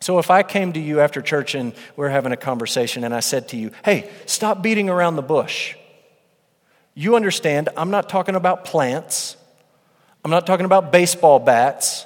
So 0.01 0.19
if 0.19 0.31
I 0.31 0.43
came 0.43 0.73
to 0.73 0.79
you 0.79 0.99
after 1.01 1.21
church 1.21 1.55
and 1.55 1.73
we 1.97 2.05
are 2.05 2.09
having 2.09 2.31
a 2.31 2.37
conversation 2.37 3.03
and 3.03 3.13
I 3.13 3.19
said 3.19 3.49
to 3.49 3.57
you, 3.57 3.71
hey, 3.83 4.09
stop 4.25 4.61
beating 4.61 4.89
around 4.89 5.15
the 5.15 5.21
bush, 5.21 5.75
you 6.95 7.15
understand 7.15 7.69
I'm 7.75 7.91
not 7.91 8.09
talking 8.09 8.35
about 8.35 8.65
plants, 8.65 9.35
I'm 10.23 10.31
not 10.31 10.45
talking 10.45 10.65
about 10.65 10.91
baseball 10.91 11.39
bats. 11.39 12.05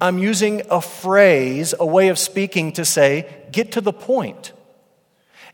I'm 0.00 0.18
using 0.18 0.62
a 0.70 0.80
phrase, 0.80 1.74
a 1.78 1.84
way 1.84 2.08
of 2.08 2.18
speaking 2.18 2.72
to 2.74 2.84
say, 2.84 3.28
get 3.50 3.72
to 3.72 3.80
the 3.80 3.92
point. 3.92 4.52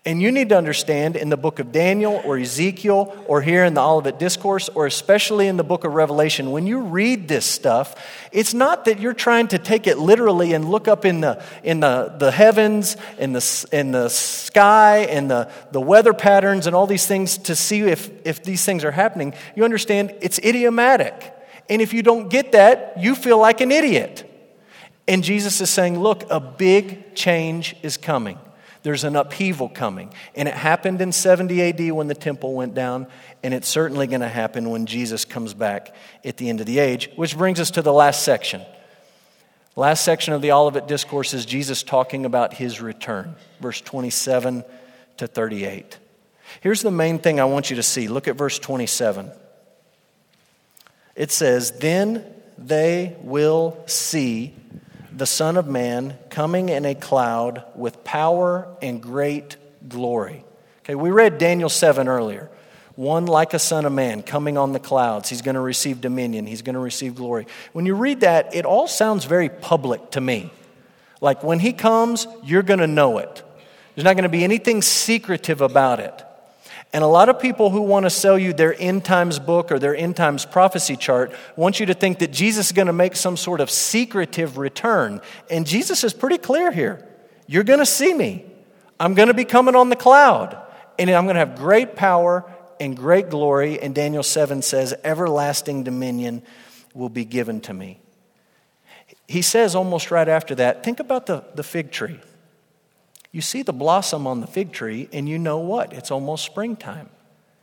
And 0.07 0.23
you 0.23 0.31
need 0.31 0.51
to 0.51 0.57
understand 0.57 1.17
in 1.17 1.31
the 1.31 1.37
book 1.37 1.59
of 1.59 1.73
Daniel 1.73 2.23
or 2.25 2.39
Ezekiel 2.39 3.13
or 3.27 3.43
here 3.43 3.65
in 3.65 3.75
the 3.75 3.81
Olivet 3.81 4.21
Discourse 4.21 4.69
or 4.69 4.87
especially 4.87 5.49
in 5.49 5.57
the 5.57 5.65
book 5.65 5.83
of 5.83 5.95
Revelation, 5.95 6.53
when 6.53 6.65
you 6.65 6.79
read 6.83 7.27
this 7.27 7.45
stuff, 7.45 7.97
it's 8.31 8.55
not 8.55 8.85
that 8.85 9.01
you're 9.01 9.13
trying 9.13 9.49
to 9.49 9.59
take 9.59 9.89
it 9.89 9.99
literally 9.99 10.53
and 10.53 10.71
look 10.71 10.87
up 10.87 11.05
in 11.05 11.23
the, 11.23 11.43
in 11.65 11.81
the, 11.81 12.15
the 12.21 12.31
heavens, 12.31 12.97
in 13.19 13.33
the, 13.33 13.69
in 13.73 13.91
the 13.91 14.09
sky, 14.09 14.99
and 15.11 15.29
the, 15.29 15.51
the 15.73 15.81
weather 15.81 16.15
patterns 16.15 16.69
and 16.69 16.77
all 16.77 16.87
these 16.87 17.09
things 17.09 17.39
to 17.39 17.57
see 17.57 17.81
if, 17.81 18.09
if 18.25 18.45
these 18.45 18.65
things 18.65 18.85
are 18.85 18.93
happening. 18.93 19.35
You 19.57 19.65
understand 19.65 20.15
it's 20.21 20.39
idiomatic. 20.39 21.35
And 21.69 21.83
if 21.83 21.93
you 21.93 22.05
don't 22.05 22.29
get 22.29 22.53
that, 22.53 22.95
you 23.01 23.17
feel 23.17 23.39
like 23.39 23.61
an 23.61 23.73
idiot. 23.73 24.23
And 25.09 25.25
Jesus 25.25 25.61
is 25.61 25.69
saying, 25.69 25.99
look, 25.99 26.23
a 26.31 26.39
big 26.39 27.17
change 27.17 27.75
is 27.83 27.97
coming 27.97 28.39
there's 28.87 29.03
an 29.03 29.17
upheaval 29.17 29.69
coming. 29.69 30.13
And 30.37 30.47
it 30.47 30.55
happened 30.55 31.01
in 31.01 31.11
70 31.11 31.61
AD 31.61 31.91
when 31.91 32.07
the 32.07 32.15
temple 32.15 32.55
went 32.55 32.73
down, 32.73 33.09
and 33.43 33.53
it's 33.53 33.67
certainly 33.67 34.07
going 34.07 34.21
to 34.21 34.29
happen 34.29 34.71
when 34.71 34.87
Jesus 34.87 35.25
comes 35.25 35.55
back 35.55 35.93
at 36.25 36.37
the 36.37 36.49
end 36.49 36.61
of 36.61 36.67
the 36.67 36.79
age, 36.79 37.11
which 37.17 37.37
brings 37.37 37.59
us 37.59 37.73
to 37.73 37.83
the 37.83 37.93
last 37.93 38.23
section. 38.23 38.63
Last 39.75 40.05
section 40.05 40.35
of 40.35 40.41
the 40.41 40.53
Olivet 40.53 40.87
Discourse 40.87 41.35
is 41.35 41.45
Jesus 41.45 41.83
talking 41.83 42.25
about 42.25 42.55
his 42.55 42.81
return, 42.81 43.35
verse 43.59 43.81
27 43.81 44.63
to 45.17 45.27
38. 45.27 45.99
Here's 46.61 46.83
the 46.83 46.93
main 46.93 47.19
thing 47.19 47.41
I 47.41 47.45
want 47.45 47.71
you 47.71 47.77
to 47.77 47.83
see. 47.83 48.07
Look 48.07 48.29
at 48.29 48.37
verse 48.37 48.61
27. 48.61 49.33
It 51.17 51.33
says, 51.33 51.73
Then 51.73 52.25
they 52.57 53.17
will 53.21 53.83
see 53.87 54.55
the 55.17 55.27
Son 55.27 55.57
of 55.57 55.67
Man 55.67 56.19
coming 56.29 56.69
in 56.69 56.85
a 56.85 56.95
cloud 56.95 57.65
with 57.75 58.05
power 58.05 58.69
and 58.83 59.03
great 59.03 59.57
glory. 59.89 60.45
Okay, 60.81 60.95
we 60.95 61.11
read 61.11 61.39
Daniel 61.39 61.71
7 61.71 62.07
earlier. 62.07 62.51
One 62.97 63.27
like 63.27 63.55
a 63.55 63.59
son 63.59 63.85
of 63.85 63.93
man 63.93 64.23
coming 64.23 64.57
on 64.57 64.73
the 64.73 64.79
clouds. 64.79 65.29
He's 65.29 65.43
going 65.43 65.55
to 65.55 65.61
receive 65.61 66.01
dominion. 66.01 66.47
He's 66.47 66.63
going 66.63 66.75
to 66.75 66.81
receive 66.81 67.15
glory. 67.15 67.47
When 67.73 67.87
you 67.87 67.95
read 67.95 68.21
that, 68.21 68.55
it 68.55 68.65
all 68.65 68.89
sounds 68.89 69.25
very 69.25 69.49
public 69.49 70.11
to 70.13 70.21
me. 70.21 70.51
Like 71.21 71.43
when 71.43 71.61
he 71.61 71.73
comes, 71.73 72.27
you're 72.43 72.63
going 72.63 72.81
to 72.81 72.87
know 72.87 73.19
it. 73.19 73.43
There's 73.95 74.05
not 74.05 74.15
going 74.15 74.25
to 74.25 74.29
be 74.29 74.45
anything 74.45 74.83
secretive 74.83 75.63
about 75.63 76.01
it. 76.01 76.26
And 76.93 77.03
a 77.05 77.09
lot 77.09 77.29
of 77.29 77.41
people 77.41 77.71
who 77.71 77.83
want 77.83 78.05
to 78.05 78.11
sell 78.11 78.39
you 78.39 78.53
their 78.53 78.75
end 78.81 79.05
times 79.05 79.39
book 79.39 79.71
or 79.71 79.79
their 79.79 79.95
end 79.95 80.17
times 80.17 80.47
prophecy 80.47 80.97
chart 80.97 81.33
want 81.57 81.81
you 81.81 81.87
to 81.87 81.95
think 81.95 82.21
that 82.21 82.33
Jesus 82.33 82.67
is 82.67 82.73
going 82.73 82.87
to 82.87 82.93
make 82.93 83.17
some 83.17 83.37
sort 83.37 83.61
of 83.61 83.71
secretive 83.71 84.57
return. 84.57 85.21
And 85.51 85.67
Jesus 85.67 86.05
is 86.05 86.15
pretty 86.15 86.39
clear 86.39 86.71
here. 86.71 87.07
You're 87.47 87.65
going 87.65 87.81
to 87.81 87.87
see 87.87 88.15
me. 88.15 88.47
I'm 88.99 89.15
going 89.15 89.29
to 89.29 89.35
be 89.35 89.45
coming 89.45 89.77
on 89.77 89.91
the 89.91 89.97
cloud. 89.97 90.59
And 90.99 91.11
I'm 91.11 91.25
going 91.25 91.35
to 91.35 91.41
have 91.41 91.57
great 91.57 91.97
power 91.97 92.51
and 92.81 92.97
great 92.97 93.29
glory. 93.31 93.81
And 93.81 93.95
Daniel 93.95 94.23
7 94.23 94.63
says, 94.63 94.95
everlasting 95.05 95.83
dominion 95.83 96.43
will 96.95 97.09
be 97.09 97.25
given 97.25 97.61
to 97.63 97.75
me. 97.75 98.01
He 99.29 99.43
says 99.43 99.75
almost 99.75 100.11
right 100.11 100.29
after 100.29 100.55
that, 100.55 100.85
think 100.85 101.01
about 101.01 101.27
the, 101.27 101.45
the 101.55 101.63
fig 101.63 101.91
tree. 101.91 102.21
You 103.33 103.41
see 103.41 103.63
the 103.63 103.73
blossom 103.73 104.27
on 104.27 104.41
the 104.41 104.47
fig 104.47 104.73
tree, 104.73 105.09
and 105.13 105.29
you 105.29 105.39
know 105.39 105.59
what? 105.59 105.93
It's 105.93 106.11
almost 106.11 106.45
springtime. 106.45 107.09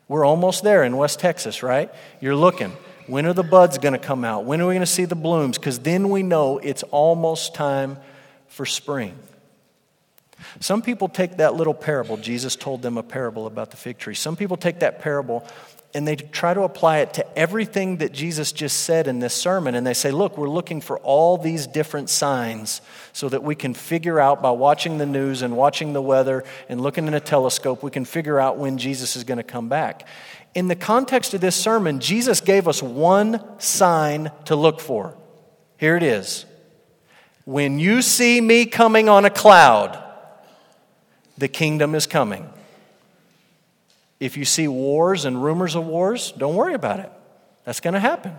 We're 0.08 0.26
almost 0.26 0.64
there 0.64 0.84
in 0.84 0.98
West 0.98 1.20
Texas, 1.20 1.64
right? 1.64 1.92
You're 2.20 2.36
looking. 2.36 2.72
When 3.08 3.26
are 3.26 3.34
the 3.34 3.44
buds 3.44 3.78
going 3.78 3.94
to 3.94 4.00
come 4.00 4.24
out? 4.24 4.46
When 4.46 4.62
are 4.62 4.68
we 4.68 4.74
going 4.74 4.82
to 4.82 4.86
see 4.86 5.06
the 5.06 5.16
blooms? 5.16 5.58
Because 5.58 5.80
then 5.80 6.10
we 6.10 6.24
know 6.24 6.60
it's 6.60 6.84
almost 6.84 7.56
time 7.56 7.98
for 8.48 8.66
spring. 8.66 9.18
Some 10.60 10.82
people 10.82 11.08
take 11.08 11.38
that 11.38 11.56
little 11.56 11.74
parable. 11.74 12.18
Jesus 12.18 12.56
told 12.56 12.82
them 12.82 12.98
a 12.98 13.04
parable 13.04 13.48
about 13.48 13.72
the 13.72 13.78
fig 13.78 13.98
tree. 13.98 14.16
Some 14.16 14.36
people 14.36 14.58
take 14.58 14.80
that 14.80 15.02
parable 15.02 15.46
and 15.94 16.08
they 16.08 16.16
try 16.16 16.54
to 16.54 16.62
apply 16.62 17.00
it 17.00 17.14
to 17.14 17.38
everything 17.38 17.98
that 17.98 18.12
Jesus 18.12 18.52
just 18.52 18.82
said 18.82 19.08
in 19.08 19.20
this 19.20 19.34
sermon. 19.34 19.76
And 19.76 19.86
they 19.86 19.94
say, 19.94 20.10
look, 20.10 20.38
we're 20.38 20.50
looking 20.50 20.82
for 20.82 20.98
all 21.00 21.38
these 21.38 21.68
different 21.68 22.10
signs 22.10 22.82
so 23.12 23.30
that 23.30 23.44
we 23.44 23.54
can 23.54 23.76
figure 23.76 24.20
out 24.20 24.42
by 24.42 24.50
watching 24.50 24.98
the 24.98 25.06
news 25.06 25.44
and 25.44 25.56
watching 25.56 25.94
the 25.94 26.02
weather 26.02 26.44
and 26.68 26.82
looking 26.82 27.08
in 27.08 27.14
a 27.14 27.20
telescope, 27.20 27.84
we 27.84 27.92
can 27.92 28.06
figure 28.06 28.40
out 28.40 28.58
when 28.58 28.80
Jesus 28.80 29.16
is 29.16 29.24
going 29.24 29.38
to 29.38 29.44
come 29.44 29.70
back. 29.70 30.08
In 30.56 30.68
the 30.68 30.76
context 30.76 31.36
of 31.36 31.42
this 31.42 31.56
sermon, 31.56 32.00
Jesus 32.00 32.42
gave 32.42 32.68
us 32.68 32.82
one 32.82 33.44
sign 33.60 34.32
to 34.46 34.56
look 34.56 34.80
for. 34.80 35.16
Here 35.78 35.96
it 35.96 36.04
is. 36.04 36.46
When 37.46 37.78
you 37.78 38.02
see 38.02 38.42
me 38.42 38.66
coming 38.66 39.10
on 39.10 39.26
a 39.26 39.30
cloud, 39.30 40.02
the 41.38 41.48
kingdom 41.48 41.94
is 41.94 42.08
coming. 42.08 42.50
If 44.24 44.38
you 44.38 44.46
see 44.46 44.70
wars 44.70 45.26
and 45.26 45.44
rumors 45.44 45.76
of 45.76 45.86
wars, 45.86 46.32
don't 46.38 46.56
worry 46.56 46.76
about 46.76 47.02
it. 47.02 47.12
That's 47.66 47.82
going 47.82 47.94
to 47.94 48.00
happen. 48.00 48.34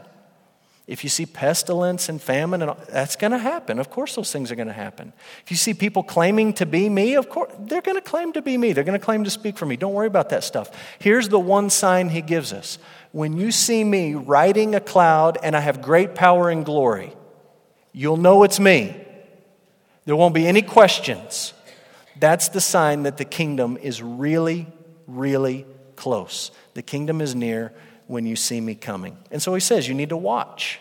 If 0.87 1.05
you 1.05 1.11
see 1.11 1.27
pestilence 1.27 2.09
and 2.09 2.23
famine, 2.23 2.63
and 2.63 2.71
all, 2.71 2.79
that's 2.89 3.17
going 3.17 3.33
to 3.33 3.39
happen. 3.39 3.79
Of 3.79 3.91
course, 3.91 4.15
those 4.15 4.33
things 4.33 4.51
are 4.51 4.55
going 4.55 4.69
to 4.69 4.73
happen. 4.73 5.13
If 5.45 5.51
you 5.51 5.59
see 5.59 5.75
people 5.75 6.03
claiming 6.03 6.55
to 6.55 6.65
be 6.65 6.89
me, 6.89 7.17
of 7.17 7.29
course, 7.29 7.53
they're 7.59 7.83
going 7.83 7.99
to 7.99 8.03
claim 8.03 8.33
to 8.33 8.41
be 8.41 8.57
me. 8.57 8.73
They're 8.73 8.83
going 8.83 8.99
to 8.99 9.05
claim 9.05 9.25
to 9.25 9.31
speak 9.31 9.59
for 9.59 9.67
me. 9.67 9.77
Don't 9.77 9.93
worry 9.93 10.07
about 10.07 10.31
that 10.31 10.43
stuff. 10.43 10.71
Here's 11.01 11.29
the 11.29 11.39
one 11.39 11.69
sign 11.69 12.09
he 12.09 12.23
gives 12.23 12.55
us 12.55 12.79
when 13.13 13.37
you 13.37 13.53
see 13.53 13.85
me 13.85 14.15
riding 14.15 14.75
a 14.75 14.81
cloud 14.81 15.37
and 15.43 15.55
I 15.55 15.61
have 15.61 15.83
great 15.83 16.15
power 16.15 16.49
and 16.49 16.65
glory, 16.65 17.13
you'll 17.93 18.17
know 18.17 18.43
it's 18.43 18.59
me. 18.59 18.97
There 20.07 20.17
won't 20.17 20.35
be 20.35 20.47
any 20.47 20.63
questions. 20.63 21.53
That's 22.19 22.49
the 22.49 22.63
sign 22.63 23.03
that 23.03 23.19
the 23.19 23.27
kingdom 23.27 23.77
is 23.77 24.03
really, 24.03 24.67
really 25.07 25.67
close. 25.97 26.51
The 26.75 26.83
kingdom 26.83 27.21
is 27.21 27.35
near 27.35 27.73
when 28.07 28.27
you 28.27 28.37
see 28.37 28.61
me 28.61 28.75
coming. 28.75 29.17
And 29.31 29.43
so 29.43 29.55
he 29.55 29.61
says, 29.61 29.89
you 29.89 29.95
need 29.95 30.11
to 30.11 30.17
watch. 30.17 30.81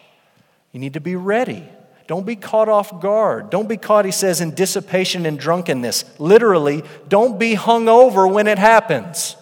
You 0.71 0.79
need 0.79 0.93
to 0.93 1.01
be 1.01 1.15
ready. 1.15 1.67
Don't 2.07 2.25
be 2.25 2.35
caught 2.35 2.67
off 2.67 3.01
guard. 3.01 3.49
Don't 3.49 3.69
be 3.69 3.77
caught, 3.77 4.05
he 4.05 4.11
says, 4.11 4.41
in 4.41 4.53
dissipation 4.53 5.25
and 5.25 5.39
drunkenness. 5.39 6.03
Literally, 6.19 6.83
don't 7.07 7.39
be 7.39 7.53
hung 7.53 7.87
over 7.87 8.27
when 8.27 8.47
it 8.47 8.57
happens. 8.59 9.37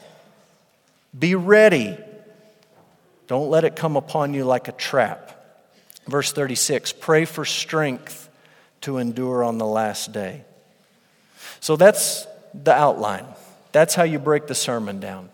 Be 1.18 1.36
ready. 1.36 1.98
Don't 3.28 3.50
let 3.50 3.64
it 3.64 3.76
come 3.76 3.96
upon 3.96 4.34
you 4.34 4.46
like 4.46 4.68
a 4.68 4.74
trap. 4.74 5.38
Verse 6.08 6.32
36 6.32 6.94
pray 6.94 7.26
for 7.26 7.46
strength 7.46 8.30
to 8.82 8.98
endure 8.98 9.44
on 9.44 9.58
the 9.58 9.66
last 9.66 10.12
day. 10.12 10.44
So 11.60 11.76
that's 11.76 12.28
the 12.54 12.74
outline. 12.74 13.26
That's 13.72 13.96
how 13.96 14.04
you 14.04 14.20
break 14.20 14.48
the 14.48 14.56
sermon 14.56 15.00
down. 15.00 15.30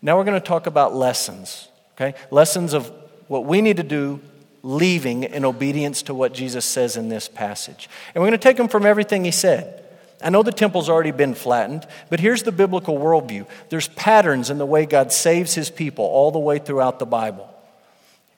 Now 0.00 0.16
we're 0.16 0.24
going 0.24 0.40
to 0.40 0.46
talk 0.46 0.66
about 0.66 0.94
lessons, 0.94 1.68
okay? 1.94 2.14
Lessons 2.30 2.72
of 2.72 2.92
what 3.26 3.44
we 3.44 3.60
need 3.60 3.78
to 3.78 3.82
do 3.82 4.20
leaving 4.62 5.24
in 5.24 5.44
obedience 5.44 6.02
to 6.02 6.14
what 6.14 6.32
Jesus 6.32 6.64
says 6.64 6.96
in 6.96 7.08
this 7.08 7.28
passage. 7.28 7.88
And 8.14 8.22
we're 8.22 8.28
going 8.28 8.38
to 8.38 8.42
take 8.42 8.56
them 8.56 8.68
from 8.68 8.86
everything 8.86 9.24
he 9.24 9.30
said. 9.30 9.84
I 10.22 10.30
know 10.30 10.42
the 10.42 10.52
temple's 10.52 10.88
already 10.88 11.12
been 11.12 11.34
flattened, 11.34 11.86
but 12.10 12.18
here's 12.18 12.42
the 12.42 12.52
biblical 12.52 12.98
worldview 12.98 13.46
there's 13.68 13.88
patterns 13.88 14.50
in 14.50 14.58
the 14.58 14.66
way 14.66 14.84
God 14.84 15.12
saves 15.12 15.54
his 15.54 15.70
people 15.70 16.04
all 16.04 16.30
the 16.30 16.38
way 16.38 16.58
throughout 16.58 16.98
the 16.98 17.06
Bible. 17.06 17.48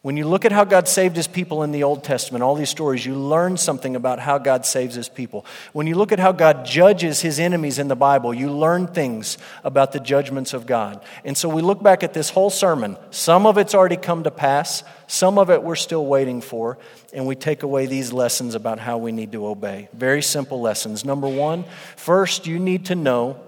When 0.03 0.17
you 0.17 0.27
look 0.27 0.47
at 0.47 0.53
how 0.53 0.65
God 0.65 0.89
saved 0.89 1.15
his 1.15 1.29
people 1.29 1.63
in 1.63 1.73
the 1.73 1.83
Old 1.83 2.03
Testament, 2.03 2.43
all 2.43 2.55
these 2.55 2.71
stories, 2.71 3.05
you 3.05 3.15
learn 3.15 3.59
something 3.59 3.95
about 3.95 4.19
how 4.19 4.39
God 4.39 4.65
saves 4.65 4.95
his 4.95 5.11
people. 5.11 5.45
When 5.75 5.87
you 5.87 5.95
look 5.95 6.11
at 6.11 6.19
how 6.19 6.33
God 6.33 6.65
judges 6.65 7.21
his 7.21 7.39
enemies 7.39 7.79
in 7.79 7.89
the 7.89 7.97
Bible, 7.97 8.33
you 8.33 8.51
learn 8.51 8.87
things 8.87 9.37
about 9.63 9.93
the 9.93 10.01
judgments 10.01 10.55
of 10.55 10.65
God. 10.65 11.05
And 11.23 11.37
so 11.37 11.51
we 11.51 11.61
look 11.61 11.83
back 11.83 12.03
at 12.03 12.15
this 12.15 12.31
whole 12.31 12.49
sermon. 12.49 12.97
Some 13.11 13.45
of 13.45 13.59
it's 13.59 13.75
already 13.75 13.99
come 13.99 14.25
to 14.25 14.31
pass, 14.31 14.85
some 15.07 15.39
of 15.39 15.51
it 15.51 15.63
we're 15.63 15.77
still 15.77 16.07
waiting 16.07 16.41
for, 16.41 16.79
and 17.13 17.27
we 17.27 17.35
take 17.35 17.63
away 17.63 17.85
these 17.85 18.11
lessons 18.11 18.55
about 18.55 18.79
how 18.79 18.97
we 18.97 19.13
need 19.13 19.33
to 19.33 19.47
obey. 19.47 19.91
Very 19.93 20.23
simple 20.23 20.63
lessons. 20.63 21.05
Number 21.05 21.29
one, 21.29 21.67
first, 21.97 22.47
you 22.47 22.59
need 22.59 22.87
to 22.87 22.95
know 22.95 23.39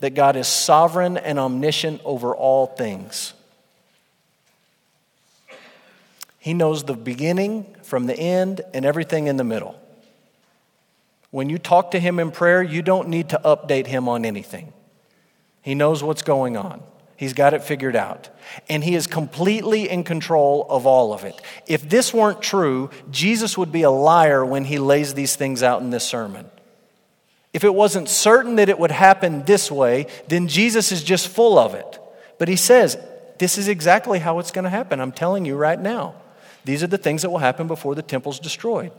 that 0.00 0.14
God 0.14 0.34
is 0.34 0.48
sovereign 0.48 1.16
and 1.16 1.38
omniscient 1.38 2.00
over 2.04 2.34
all 2.34 2.66
things. 2.66 3.34
He 6.42 6.54
knows 6.54 6.82
the 6.82 6.94
beginning 6.94 7.72
from 7.84 8.06
the 8.06 8.18
end 8.18 8.62
and 8.74 8.84
everything 8.84 9.28
in 9.28 9.36
the 9.36 9.44
middle. 9.44 9.80
When 11.30 11.48
you 11.48 11.56
talk 11.56 11.92
to 11.92 12.00
Him 12.00 12.18
in 12.18 12.32
prayer, 12.32 12.64
you 12.64 12.82
don't 12.82 13.06
need 13.06 13.28
to 13.28 13.40
update 13.44 13.86
Him 13.86 14.08
on 14.08 14.24
anything. 14.24 14.72
He 15.60 15.76
knows 15.76 16.02
what's 16.02 16.22
going 16.22 16.56
on. 16.56 16.82
He's 17.16 17.32
got 17.32 17.54
it 17.54 17.62
figured 17.62 17.94
out. 17.94 18.28
And 18.68 18.82
he 18.82 18.96
is 18.96 19.06
completely 19.06 19.88
in 19.88 20.02
control 20.02 20.66
of 20.68 20.84
all 20.84 21.12
of 21.12 21.22
it. 21.22 21.40
If 21.68 21.88
this 21.88 22.12
weren't 22.12 22.42
true, 22.42 22.90
Jesus 23.08 23.56
would 23.56 23.70
be 23.70 23.82
a 23.82 23.90
liar 23.92 24.44
when 24.44 24.64
he 24.64 24.80
lays 24.80 25.14
these 25.14 25.36
things 25.36 25.62
out 25.62 25.80
in 25.80 25.90
this 25.90 26.02
sermon. 26.02 26.50
If 27.52 27.62
it 27.62 27.72
wasn't 27.72 28.08
certain 28.08 28.56
that 28.56 28.68
it 28.68 28.80
would 28.80 28.90
happen 28.90 29.44
this 29.44 29.70
way, 29.70 30.08
then 30.26 30.48
Jesus 30.48 30.90
is 30.90 31.04
just 31.04 31.28
full 31.28 31.56
of 31.56 31.74
it. 31.74 32.00
But 32.36 32.48
he 32.48 32.56
says, 32.56 32.98
This 33.38 33.58
is 33.58 33.68
exactly 33.68 34.18
how 34.18 34.40
it's 34.40 34.50
going 34.50 34.64
to 34.64 34.70
happen. 34.70 34.98
I'm 34.98 35.12
telling 35.12 35.44
you 35.44 35.54
right 35.54 35.78
now. 35.78 36.16
These 36.64 36.82
are 36.82 36.88
the 36.88 36.98
things 36.98 37.22
that 37.22 37.30
will 37.30 37.38
happen 37.38 37.66
before 37.66 37.94
the 37.94 38.02
temple's 38.02 38.38
destroyed. 38.38 38.92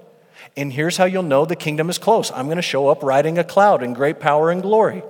And 0.58 0.74
here's 0.74 0.98
how 0.98 1.06
you'll 1.06 1.24
know 1.24 1.46
the 1.46 1.56
kingdom 1.56 1.90
is 1.90 1.98
close 1.98 2.32
I'm 2.32 2.46
going 2.46 2.58
to 2.58 2.62
show 2.62 2.88
up 2.90 3.04
riding 3.04 3.38
a 3.38 3.44
cloud 3.44 3.84
in 3.84 3.94
great 3.94 4.20
power 4.20 4.52
and 4.52 4.62
glory. 4.62 5.04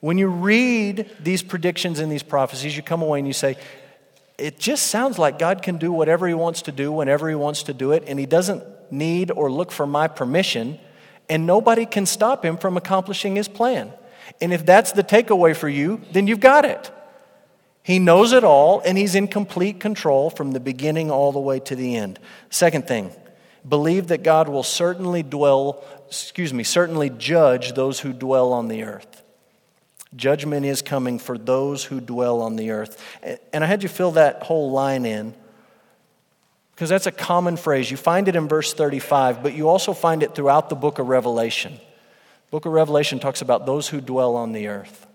When 0.00 0.16
you 0.16 0.28
read 0.28 1.10
these 1.20 1.42
predictions 1.42 1.98
and 1.98 2.10
these 2.10 2.22
prophecies, 2.22 2.74
you 2.74 2.82
come 2.82 3.02
away 3.02 3.18
and 3.18 3.28
you 3.28 3.34
say, 3.34 3.58
it 4.38 4.58
just 4.58 4.86
sounds 4.86 5.18
like 5.18 5.38
God 5.38 5.62
can 5.62 5.76
do 5.76 5.92
whatever 5.92 6.26
He 6.26 6.32
wants 6.32 6.62
to 6.62 6.72
do 6.72 6.90
whenever 6.90 7.28
He 7.28 7.34
wants 7.34 7.64
to 7.64 7.74
do 7.74 7.92
it, 7.92 8.04
and 8.06 8.18
He 8.18 8.24
doesn't 8.24 8.64
need 8.90 9.30
or 9.30 9.52
look 9.52 9.70
for 9.70 9.86
my 9.86 10.08
permission, 10.08 10.78
and 11.28 11.46
nobody 11.46 11.84
can 11.84 12.06
stop 12.06 12.42
Him 12.42 12.56
from 12.56 12.78
accomplishing 12.78 13.36
His 13.36 13.48
plan. 13.48 13.92
And 14.40 14.54
if 14.54 14.64
that's 14.64 14.92
the 14.92 15.04
takeaway 15.04 15.54
for 15.54 15.68
you, 15.68 16.00
then 16.12 16.26
you've 16.26 16.40
got 16.40 16.64
it. 16.64 16.90
He 17.82 17.98
knows 17.98 18.32
it 18.32 18.44
all, 18.44 18.80
and 18.84 18.98
he's 18.98 19.14
in 19.14 19.28
complete 19.28 19.80
control 19.80 20.30
from 20.30 20.52
the 20.52 20.60
beginning 20.60 21.10
all 21.10 21.32
the 21.32 21.40
way 21.40 21.60
to 21.60 21.74
the 21.74 21.96
end. 21.96 22.18
Second 22.50 22.86
thing, 22.86 23.10
believe 23.66 24.08
that 24.08 24.22
God 24.22 24.48
will 24.48 24.62
certainly 24.62 25.22
dwell, 25.22 25.82
excuse 26.06 26.52
me, 26.52 26.62
certainly 26.62 27.10
judge 27.10 27.72
those 27.72 28.00
who 28.00 28.12
dwell 28.12 28.52
on 28.52 28.68
the 28.68 28.82
earth. 28.82 29.22
Judgment 30.14 30.66
is 30.66 30.82
coming 30.82 31.18
for 31.18 31.38
those 31.38 31.84
who 31.84 32.00
dwell 32.00 32.42
on 32.42 32.56
the 32.56 32.70
earth. 32.70 33.02
And 33.52 33.62
I 33.62 33.66
had 33.66 33.82
you 33.82 33.88
fill 33.88 34.12
that 34.12 34.42
whole 34.42 34.72
line 34.72 35.06
in 35.06 35.34
because 36.80 36.88
that's 36.88 37.06
a 37.06 37.12
common 37.12 37.56
phrase. 37.56 37.90
You 37.90 37.96
find 37.96 38.26
it 38.26 38.34
in 38.34 38.48
verse 38.48 38.72
35, 38.72 39.42
but 39.42 39.52
you 39.52 39.68
also 39.68 39.92
find 39.92 40.22
it 40.22 40.34
throughout 40.34 40.68
the 40.70 40.74
book 40.74 40.98
of 40.98 41.08
Revelation. 41.08 41.78
book 42.50 42.64
of 42.64 42.72
Revelation 42.72 43.20
talks 43.20 43.42
about 43.42 43.66
those 43.66 43.88
who 43.88 44.00
dwell 44.00 44.34
on 44.34 44.52
the 44.52 44.66
earth. 44.66 45.06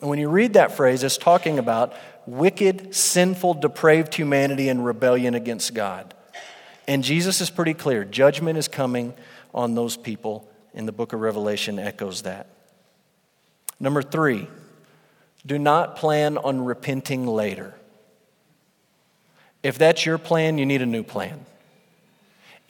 And 0.00 0.08
when 0.08 0.18
you 0.18 0.28
read 0.28 0.54
that 0.54 0.76
phrase, 0.76 1.02
it's 1.02 1.18
talking 1.18 1.58
about 1.58 1.94
wicked, 2.26 2.94
sinful, 2.94 3.54
depraved 3.54 4.14
humanity 4.14 4.68
in 4.68 4.82
rebellion 4.82 5.34
against 5.34 5.74
God. 5.74 6.14
And 6.88 7.04
Jesus 7.04 7.40
is 7.40 7.50
pretty 7.50 7.74
clear 7.74 8.04
judgment 8.04 8.58
is 8.58 8.68
coming 8.68 9.14
on 9.54 9.74
those 9.74 9.96
people, 9.96 10.48
and 10.74 10.88
the 10.88 10.92
book 10.92 11.12
of 11.12 11.20
Revelation 11.20 11.78
echoes 11.78 12.22
that. 12.22 12.46
Number 13.78 14.02
three, 14.02 14.48
do 15.44 15.58
not 15.58 15.96
plan 15.96 16.38
on 16.38 16.64
repenting 16.64 17.26
later. 17.26 17.74
If 19.62 19.78
that's 19.78 20.06
your 20.06 20.18
plan, 20.18 20.58
you 20.58 20.66
need 20.66 20.82
a 20.82 20.86
new 20.86 21.02
plan. 21.02 21.44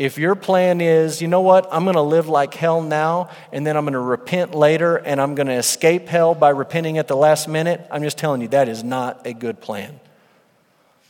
If 0.01 0.17
your 0.17 0.35
plan 0.35 0.81
is, 0.81 1.21
you 1.21 1.29
know 1.29 1.43
what, 1.43 1.69
I'm 1.71 1.85
going 1.85 1.95
to 1.95 2.01
live 2.01 2.27
like 2.27 2.55
hell 2.55 2.81
now, 2.81 3.29
and 3.53 3.67
then 3.67 3.77
I'm 3.77 3.85
going 3.85 3.93
to 3.93 3.99
repent 3.99 4.55
later, 4.55 4.97
and 4.97 5.21
I'm 5.21 5.35
going 5.35 5.49
to 5.49 5.53
escape 5.53 6.09
hell 6.09 6.35
by 6.35 6.49
repenting 6.49 6.97
at 6.97 7.07
the 7.07 7.17
last 7.17 7.49
minute, 7.49 7.87
I'm 7.91 8.03
just 8.03 8.17
telling 8.17 8.41
you 8.41 8.49
that 8.49 8.67
is 8.67 8.83
not 8.83 9.27
a 9.27 9.35
good 9.35 9.61
plan. 9.61 10.01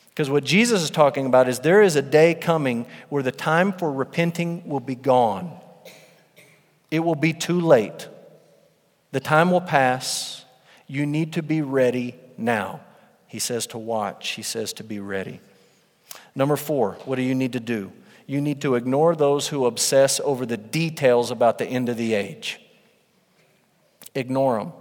Because 0.09 0.29
what 0.29 0.43
Jesus 0.43 0.83
is 0.83 0.91
talking 0.91 1.27
about 1.27 1.49
is 1.49 1.61
there 1.61 1.83
is 1.83 1.95
a 1.95 2.03
day 2.03 2.35
coming 2.35 2.85
where 3.11 3.23
the 3.23 3.31
time 3.31 3.73
for 3.73 3.93
repenting 3.93 4.69
will 4.69 4.81
be 4.81 4.97
gone. 4.97 5.57
It 6.91 6.99
will 6.99 7.15
be 7.15 7.33
too 7.33 7.61
late. 7.61 8.09
The 9.13 9.21
time 9.21 9.53
will 9.53 9.61
pass. 9.61 10.45
You 10.89 11.07
need 11.07 11.35
to 11.35 11.45
be 11.45 11.63
ready 11.63 12.17
now. 12.37 12.81
He 13.29 13.39
says 13.39 13.69
to 13.69 13.79
watch, 13.79 14.31
he 14.31 14.43
says 14.43 14.73
to 14.73 14.83
be 14.83 14.99
ready. 14.99 15.39
Number 16.35 16.57
four, 16.57 16.99
what 17.05 17.15
do 17.15 17.23
you 17.23 17.37
need 17.37 17.53
to 17.53 17.61
do? 17.61 17.93
You 18.31 18.41
need 18.41 18.61
to 18.61 18.77
ignore 18.77 19.17
those 19.17 19.49
who 19.49 19.67
obsess 19.67 20.21
over 20.23 20.47
the 20.47 20.57
details 20.57 21.33
about 21.33 21.59
the 21.59 21.67
end 21.67 21.89
of 21.89 21.97
the 21.97 22.15
age. 22.15 22.61
Ignore 24.15 24.59
them. 24.59 24.73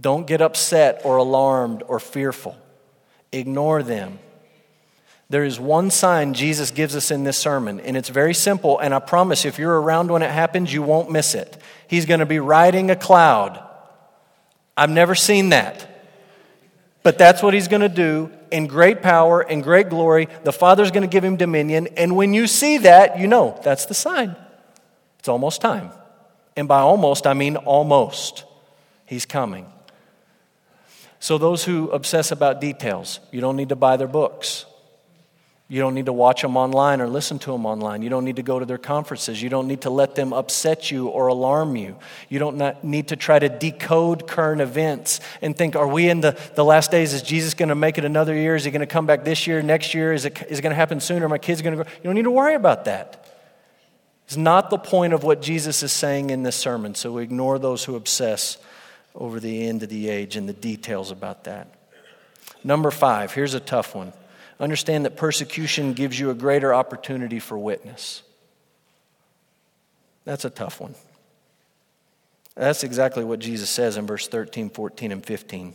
Don't 0.00 0.26
get 0.26 0.42
upset 0.42 1.02
or 1.04 1.18
alarmed 1.18 1.84
or 1.86 2.00
fearful. 2.00 2.56
Ignore 3.30 3.84
them. 3.84 4.18
There 5.30 5.44
is 5.44 5.60
one 5.60 5.92
sign 5.92 6.34
Jesus 6.34 6.72
gives 6.72 6.96
us 6.96 7.12
in 7.12 7.22
this 7.22 7.38
sermon, 7.38 7.78
and 7.78 7.96
it's 7.96 8.08
very 8.08 8.34
simple. 8.34 8.76
And 8.80 8.92
I 8.92 8.98
promise 8.98 9.44
if 9.44 9.56
you're 9.56 9.80
around 9.80 10.10
when 10.10 10.22
it 10.22 10.30
happens, 10.32 10.74
you 10.74 10.82
won't 10.82 11.12
miss 11.12 11.36
it. 11.36 11.56
He's 11.86 12.06
going 12.06 12.18
to 12.18 12.26
be 12.26 12.40
riding 12.40 12.90
a 12.90 12.96
cloud. 12.96 13.62
I've 14.76 14.90
never 14.90 15.14
seen 15.14 15.50
that. 15.50 15.91
But 17.02 17.18
that's 17.18 17.42
what 17.42 17.52
he's 17.52 17.68
going 17.68 17.82
to 17.82 17.88
do, 17.88 18.30
in 18.50 18.66
great 18.66 19.02
power 19.02 19.40
and 19.40 19.62
great 19.62 19.88
glory. 19.88 20.28
The 20.44 20.52
Father's 20.52 20.90
going 20.90 21.02
to 21.02 21.08
give 21.08 21.24
him 21.24 21.36
dominion. 21.36 21.88
And 21.96 22.14
when 22.14 22.32
you 22.32 22.46
see 22.46 22.78
that, 22.78 23.18
you 23.18 23.26
know 23.26 23.58
that's 23.64 23.86
the 23.86 23.94
sign. 23.94 24.36
It's 25.18 25.28
almost 25.28 25.60
time. 25.60 25.90
And 26.56 26.68
by 26.68 26.80
almost, 26.80 27.26
I 27.26 27.34
mean 27.34 27.56
almost. 27.56 28.44
He's 29.06 29.26
coming. 29.26 29.66
So, 31.18 31.38
those 31.38 31.64
who 31.64 31.88
obsess 31.90 32.32
about 32.32 32.60
details, 32.60 33.20
you 33.30 33.40
don't 33.40 33.56
need 33.56 33.68
to 33.68 33.76
buy 33.76 33.96
their 33.96 34.08
books. 34.08 34.66
You 35.72 35.80
don't 35.80 35.94
need 35.94 36.04
to 36.04 36.12
watch 36.12 36.42
them 36.42 36.58
online 36.58 37.00
or 37.00 37.08
listen 37.08 37.38
to 37.38 37.50
them 37.50 37.64
online. 37.64 38.02
You 38.02 38.10
don't 38.10 38.26
need 38.26 38.36
to 38.36 38.42
go 38.42 38.58
to 38.58 38.66
their 38.66 38.76
conferences. 38.76 39.40
You 39.40 39.48
don't 39.48 39.66
need 39.66 39.80
to 39.80 39.88
let 39.88 40.14
them 40.14 40.34
upset 40.34 40.90
you 40.90 41.08
or 41.08 41.28
alarm 41.28 41.76
you. 41.76 41.96
You 42.28 42.38
don't 42.38 42.84
need 42.84 43.08
to 43.08 43.16
try 43.16 43.38
to 43.38 43.48
decode 43.48 44.26
current 44.28 44.60
events 44.60 45.20
and 45.40 45.56
think, 45.56 45.74
are 45.74 45.88
we 45.88 46.10
in 46.10 46.20
the, 46.20 46.38
the 46.56 46.62
last 46.62 46.90
days? 46.90 47.14
Is 47.14 47.22
Jesus 47.22 47.54
going 47.54 47.70
to 47.70 47.74
make 47.74 47.96
it 47.96 48.04
another 48.04 48.34
year? 48.34 48.54
Is 48.54 48.64
he 48.64 48.70
going 48.70 48.80
to 48.80 48.86
come 48.86 49.06
back 49.06 49.24
this 49.24 49.46
year, 49.46 49.62
next 49.62 49.94
year? 49.94 50.12
Is 50.12 50.26
it, 50.26 50.42
is 50.50 50.58
it 50.58 50.62
going 50.62 50.72
to 50.72 50.76
happen 50.76 51.00
sooner? 51.00 51.24
Are 51.24 51.28
My 51.30 51.38
kids 51.38 51.62
going 51.62 51.78
to 51.78 51.84
go? 51.84 51.90
You 51.90 52.04
don't 52.04 52.16
need 52.16 52.24
to 52.24 52.30
worry 52.30 52.54
about 52.54 52.84
that. 52.84 53.26
It's 54.26 54.36
not 54.36 54.68
the 54.68 54.76
point 54.76 55.14
of 55.14 55.24
what 55.24 55.40
Jesus 55.40 55.82
is 55.82 55.90
saying 55.90 56.28
in 56.28 56.42
this 56.42 56.54
sermon. 56.54 56.94
So 56.94 57.12
we 57.12 57.22
ignore 57.22 57.58
those 57.58 57.82
who 57.82 57.96
obsess 57.96 58.58
over 59.14 59.40
the 59.40 59.66
end 59.66 59.82
of 59.82 59.88
the 59.88 60.10
age 60.10 60.36
and 60.36 60.46
the 60.46 60.52
details 60.52 61.10
about 61.10 61.44
that. 61.44 61.68
Number 62.62 62.90
five, 62.90 63.32
here's 63.32 63.54
a 63.54 63.60
tough 63.60 63.94
one 63.94 64.12
understand 64.62 65.04
that 65.04 65.16
persecution 65.16 65.92
gives 65.92 66.18
you 66.18 66.30
a 66.30 66.34
greater 66.34 66.72
opportunity 66.72 67.40
for 67.40 67.58
witness. 67.58 68.22
That's 70.24 70.44
a 70.44 70.50
tough 70.50 70.80
one. 70.80 70.94
That's 72.54 72.84
exactly 72.84 73.24
what 73.24 73.40
Jesus 73.40 73.68
says 73.68 73.96
in 73.96 74.06
verse 74.06 74.28
13, 74.28 74.70
14, 74.70 75.10
and 75.10 75.24
15. 75.24 75.74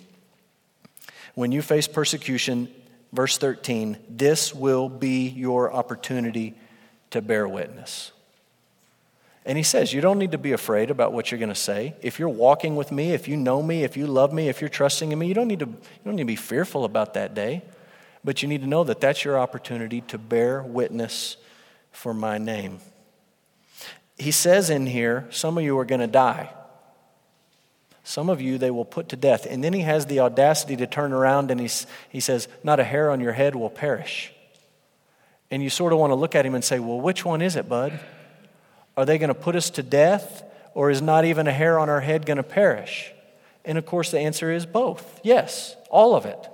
When 1.36 1.52
you 1.52 1.62
face 1.62 1.88
persecution, 1.88 2.70
verse 3.12 3.38
13, 3.38 3.98
this 4.10 4.56
will 4.56 4.88
be 4.88 5.28
your 5.28 5.74
opportunity 5.74 6.56
to 7.12 7.22
bear 7.22 7.48
witness. 7.48 8.12
And 9.46 9.58
he 9.58 9.64
says, 9.64 9.92
You 9.92 10.02
don't 10.02 10.20
need 10.20 10.32
to 10.32 10.38
be 10.38 10.52
afraid 10.54 10.92
about 10.92 11.14
what 11.14 11.32
you're 11.32 11.40
going 11.40 11.50
to 11.50 11.56
say. 11.56 11.96
If 12.02 12.20
you're 12.20 12.30
walking 12.30 12.76
with 12.76 12.92
me, 12.92 13.14
if 13.14 13.28
you 13.28 13.36
know 13.36 13.62
me, 13.62 13.84
if 13.84 13.98
you 13.98 14.08
love 14.08 14.32
me, 14.32 14.50
if 14.50 14.62
you're 14.62 14.70
trusting 14.70 15.12
in 15.12 15.20
me, 15.20 15.28
you 15.28 15.34
don't 15.34 15.48
need 15.48 15.60
to, 15.60 15.68
you 15.68 16.02
don't 16.06 16.16
need 16.16 16.24
to 16.24 16.28
be 16.28 16.36
fearful 16.36 16.86
about 16.86 17.16
that 17.16 17.34
day. 17.34 17.64
But 18.28 18.42
you 18.42 18.50
need 18.50 18.60
to 18.60 18.68
know 18.68 18.84
that 18.84 19.00
that's 19.00 19.24
your 19.24 19.40
opportunity 19.40 20.02
to 20.10 20.18
bear 20.18 20.62
witness 20.62 21.38
for 21.94 22.14
my 22.14 22.38
name. 22.38 22.80
He 24.18 24.32
says 24.32 24.70
in 24.70 24.86
here, 24.86 25.26
some 25.30 25.58
of 25.58 25.64
you 25.64 25.80
are 25.80 25.86
going 25.86 26.02
to 26.02 26.08
die. 26.08 26.50
Some 28.04 28.28
of 28.28 28.42
you 28.42 28.58
they 28.58 28.70
will 28.70 28.84
put 28.84 29.08
to 29.10 29.16
death. 29.16 29.48
And 29.50 29.64
then 29.64 29.72
he 29.72 29.80
has 29.80 30.08
the 30.08 30.20
audacity 30.20 30.76
to 30.76 30.88
turn 30.88 31.14
around 31.14 31.52
and 31.52 31.62
he's, 31.62 31.88
he 32.10 32.20
says, 32.20 32.50
Not 32.66 32.82
a 32.82 32.84
hair 32.84 33.12
on 33.12 33.22
your 33.22 33.32
head 33.32 33.56
will 33.56 33.70
perish. 33.70 34.34
And 35.50 35.64
you 35.64 35.70
sort 35.70 35.94
of 35.94 36.00
want 36.00 36.12
to 36.12 36.16
look 36.16 36.36
at 36.36 36.46
him 36.46 36.54
and 36.54 36.66
say, 36.66 36.80
Well, 36.80 37.00
which 37.00 37.24
one 37.24 37.42
is 37.42 37.56
it, 37.56 37.70
bud? 37.70 37.98
Are 38.98 39.06
they 39.06 39.18
going 39.18 39.30
to 39.30 39.36
put 39.36 39.56
us 39.56 39.70
to 39.70 39.84
death, 39.84 40.44
or 40.74 40.92
is 40.92 41.02
not 41.02 41.24
even 41.24 41.48
a 41.48 41.54
hair 41.54 41.80
on 41.80 41.90
our 41.90 42.02
head 42.02 42.26
going 42.26 42.36
to 42.36 42.44
perish? 42.44 43.10
And 43.64 43.78
of 43.78 43.86
course, 43.86 44.12
the 44.12 44.20
answer 44.20 44.52
is 44.52 44.66
both. 44.66 45.22
Yes, 45.24 45.78
all 45.90 46.14
of 46.14 46.26
it. 46.26 46.50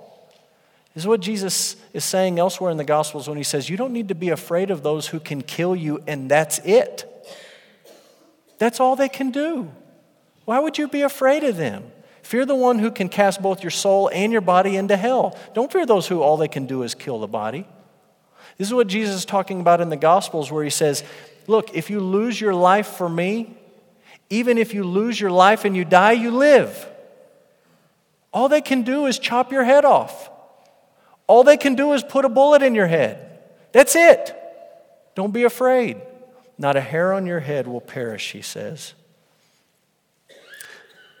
This 0.94 1.02
is 1.02 1.08
what 1.08 1.20
Jesus 1.20 1.76
is 1.92 2.04
saying 2.04 2.38
elsewhere 2.38 2.70
in 2.70 2.76
the 2.76 2.84
Gospels 2.84 3.28
when 3.28 3.36
he 3.36 3.42
says, 3.42 3.68
You 3.68 3.76
don't 3.76 3.92
need 3.92 4.08
to 4.08 4.14
be 4.14 4.28
afraid 4.28 4.70
of 4.70 4.82
those 4.82 5.08
who 5.08 5.18
can 5.18 5.42
kill 5.42 5.74
you, 5.74 6.00
and 6.06 6.30
that's 6.30 6.60
it. 6.60 7.10
That's 8.58 8.78
all 8.78 8.94
they 8.94 9.08
can 9.08 9.32
do. 9.32 9.70
Why 10.44 10.60
would 10.60 10.78
you 10.78 10.86
be 10.86 11.02
afraid 11.02 11.42
of 11.42 11.56
them? 11.56 11.90
Fear 12.22 12.46
the 12.46 12.54
one 12.54 12.78
who 12.78 12.90
can 12.90 13.08
cast 13.08 13.42
both 13.42 13.62
your 13.62 13.72
soul 13.72 14.08
and 14.12 14.32
your 14.32 14.40
body 14.40 14.76
into 14.76 14.96
hell. 14.96 15.36
Don't 15.52 15.70
fear 15.70 15.84
those 15.84 16.06
who 16.06 16.22
all 16.22 16.36
they 16.36 16.48
can 16.48 16.64
do 16.64 16.84
is 16.84 16.94
kill 16.94 17.18
the 17.18 17.26
body. 17.26 17.66
This 18.56 18.68
is 18.68 18.74
what 18.74 18.86
Jesus 18.86 19.16
is 19.16 19.24
talking 19.24 19.60
about 19.60 19.80
in 19.80 19.88
the 19.88 19.96
Gospels, 19.96 20.52
where 20.52 20.62
he 20.62 20.70
says, 20.70 21.02
Look, 21.48 21.74
if 21.74 21.90
you 21.90 21.98
lose 21.98 22.40
your 22.40 22.54
life 22.54 22.86
for 22.86 23.08
me, 23.08 23.56
even 24.30 24.58
if 24.58 24.72
you 24.72 24.84
lose 24.84 25.20
your 25.20 25.32
life 25.32 25.64
and 25.64 25.76
you 25.76 25.84
die, 25.84 26.12
you 26.12 26.30
live. 26.30 26.88
All 28.32 28.48
they 28.48 28.60
can 28.60 28.82
do 28.82 29.06
is 29.06 29.18
chop 29.18 29.52
your 29.52 29.64
head 29.64 29.84
off. 29.84 30.30
All 31.26 31.44
they 31.44 31.56
can 31.56 31.74
do 31.74 31.92
is 31.92 32.02
put 32.02 32.24
a 32.24 32.28
bullet 32.28 32.62
in 32.62 32.74
your 32.74 32.86
head. 32.86 33.40
That's 33.72 33.96
it. 33.96 34.34
Don't 35.14 35.32
be 35.32 35.44
afraid. 35.44 36.00
Not 36.58 36.76
a 36.76 36.80
hair 36.80 37.12
on 37.12 37.26
your 37.26 37.40
head 37.40 37.66
will 37.66 37.80
perish, 37.80 38.32
he 38.32 38.42
says. 38.42 38.94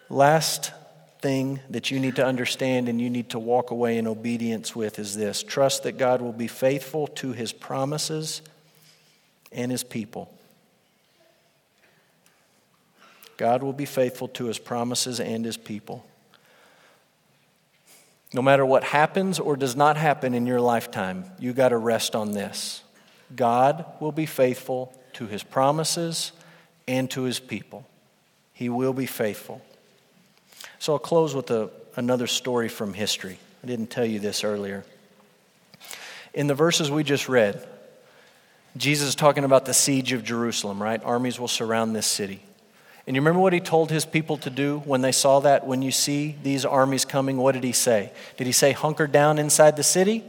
Last 0.08 0.72
thing 1.20 1.60
that 1.70 1.90
you 1.90 1.98
need 1.98 2.16
to 2.16 2.24
understand 2.24 2.88
and 2.88 3.00
you 3.00 3.08
need 3.08 3.30
to 3.30 3.38
walk 3.38 3.70
away 3.70 3.96
in 3.96 4.06
obedience 4.06 4.76
with 4.76 4.98
is 4.98 5.16
this 5.16 5.42
trust 5.42 5.84
that 5.84 5.96
God 5.96 6.20
will 6.20 6.32
be 6.32 6.46
faithful 6.46 7.06
to 7.08 7.32
his 7.32 7.52
promises 7.52 8.42
and 9.50 9.70
his 9.72 9.82
people. 9.82 10.30
God 13.36 13.62
will 13.62 13.72
be 13.72 13.86
faithful 13.86 14.28
to 14.28 14.44
his 14.46 14.58
promises 14.58 15.18
and 15.18 15.44
his 15.44 15.56
people. 15.56 16.04
No 18.34 18.42
matter 18.42 18.66
what 18.66 18.82
happens 18.82 19.38
or 19.38 19.56
does 19.56 19.76
not 19.76 19.96
happen 19.96 20.34
in 20.34 20.44
your 20.44 20.60
lifetime, 20.60 21.24
you 21.38 21.52
got 21.52 21.68
to 21.68 21.76
rest 21.76 22.16
on 22.16 22.32
this. 22.32 22.82
God 23.34 23.84
will 24.00 24.10
be 24.10 24.26
faithful 24.26 24.92
to 25.14 25.26
his 25.26 25.44
promises 25.44 26.32
and 26.88 27.08
to 27.12 27.22
his 27.22 27.38
people. 27.38 27.86
He 28.52 28.68
will 28.68 28.92
be 28.92 29.06
faithful. 29.06 29.62
So 30.80 30.94
I'll 30.94 30.98
close 30.98 31.32
with 31.32 31.48
a, 31.52 31.70
another 31.94 32.26
story 32.26 32.68
from 32.68 32.92
history. 32.92 33.38
I 33.62 33.68
didn't 33.68 33.90
tell 33.90 34.04
you 34.04 34.18
this 34.18 34.42
earlier. 34.42 34.84
In 36.34 36.48
the 36.48 36.54
verses 36.54 36.90
we 36.90 37.04
just 37.04 37.28
read, 37.28 37.64
Jesus 38.76 39.10
is 39.10 39.14
talking 39.14 39.44
about 39.44 39.64
the 39.64 39.74
siege 39.74 40.12
of 40.12 40.24
Jerusalem, 40.24 40.82
right? 40.82 41.00
Armies 41.04 41.38
will 41.38 41.46
surround 41.46 41.94
this 41.94 42.06
city. 42.06 42.42
And 43.06 43.14
you 43.14 43.20
remember 43.20 43.40
what 43.40 43.52
he 43.52 43.60
told 43.60 43.90
his 43.90 44.06
people 44.06 44.38
to 44.38 44.50
do 44.50 44.78
when 44.86 45.02
they 45.02 45.12
saw 45.12 45.40
that? 45.40 45.66
When 45.66 45.82
you 45.82 45.90
see 45.90 46.36
these 46.42 46.64
armies 46.64 47.04
coming, 47.04 47.36
what 47.36 47.52
did 47.52 47.64
he 47.64 47.72
say? 47.72 48.12
Did 48.36 48.46
he 48.46 48.52
say, 48.52 48.72
hunker 48.72 49.06
down 49.06 49.38
inside 49.38 49.76
the 49.76 49.82
city? 49.82 50.24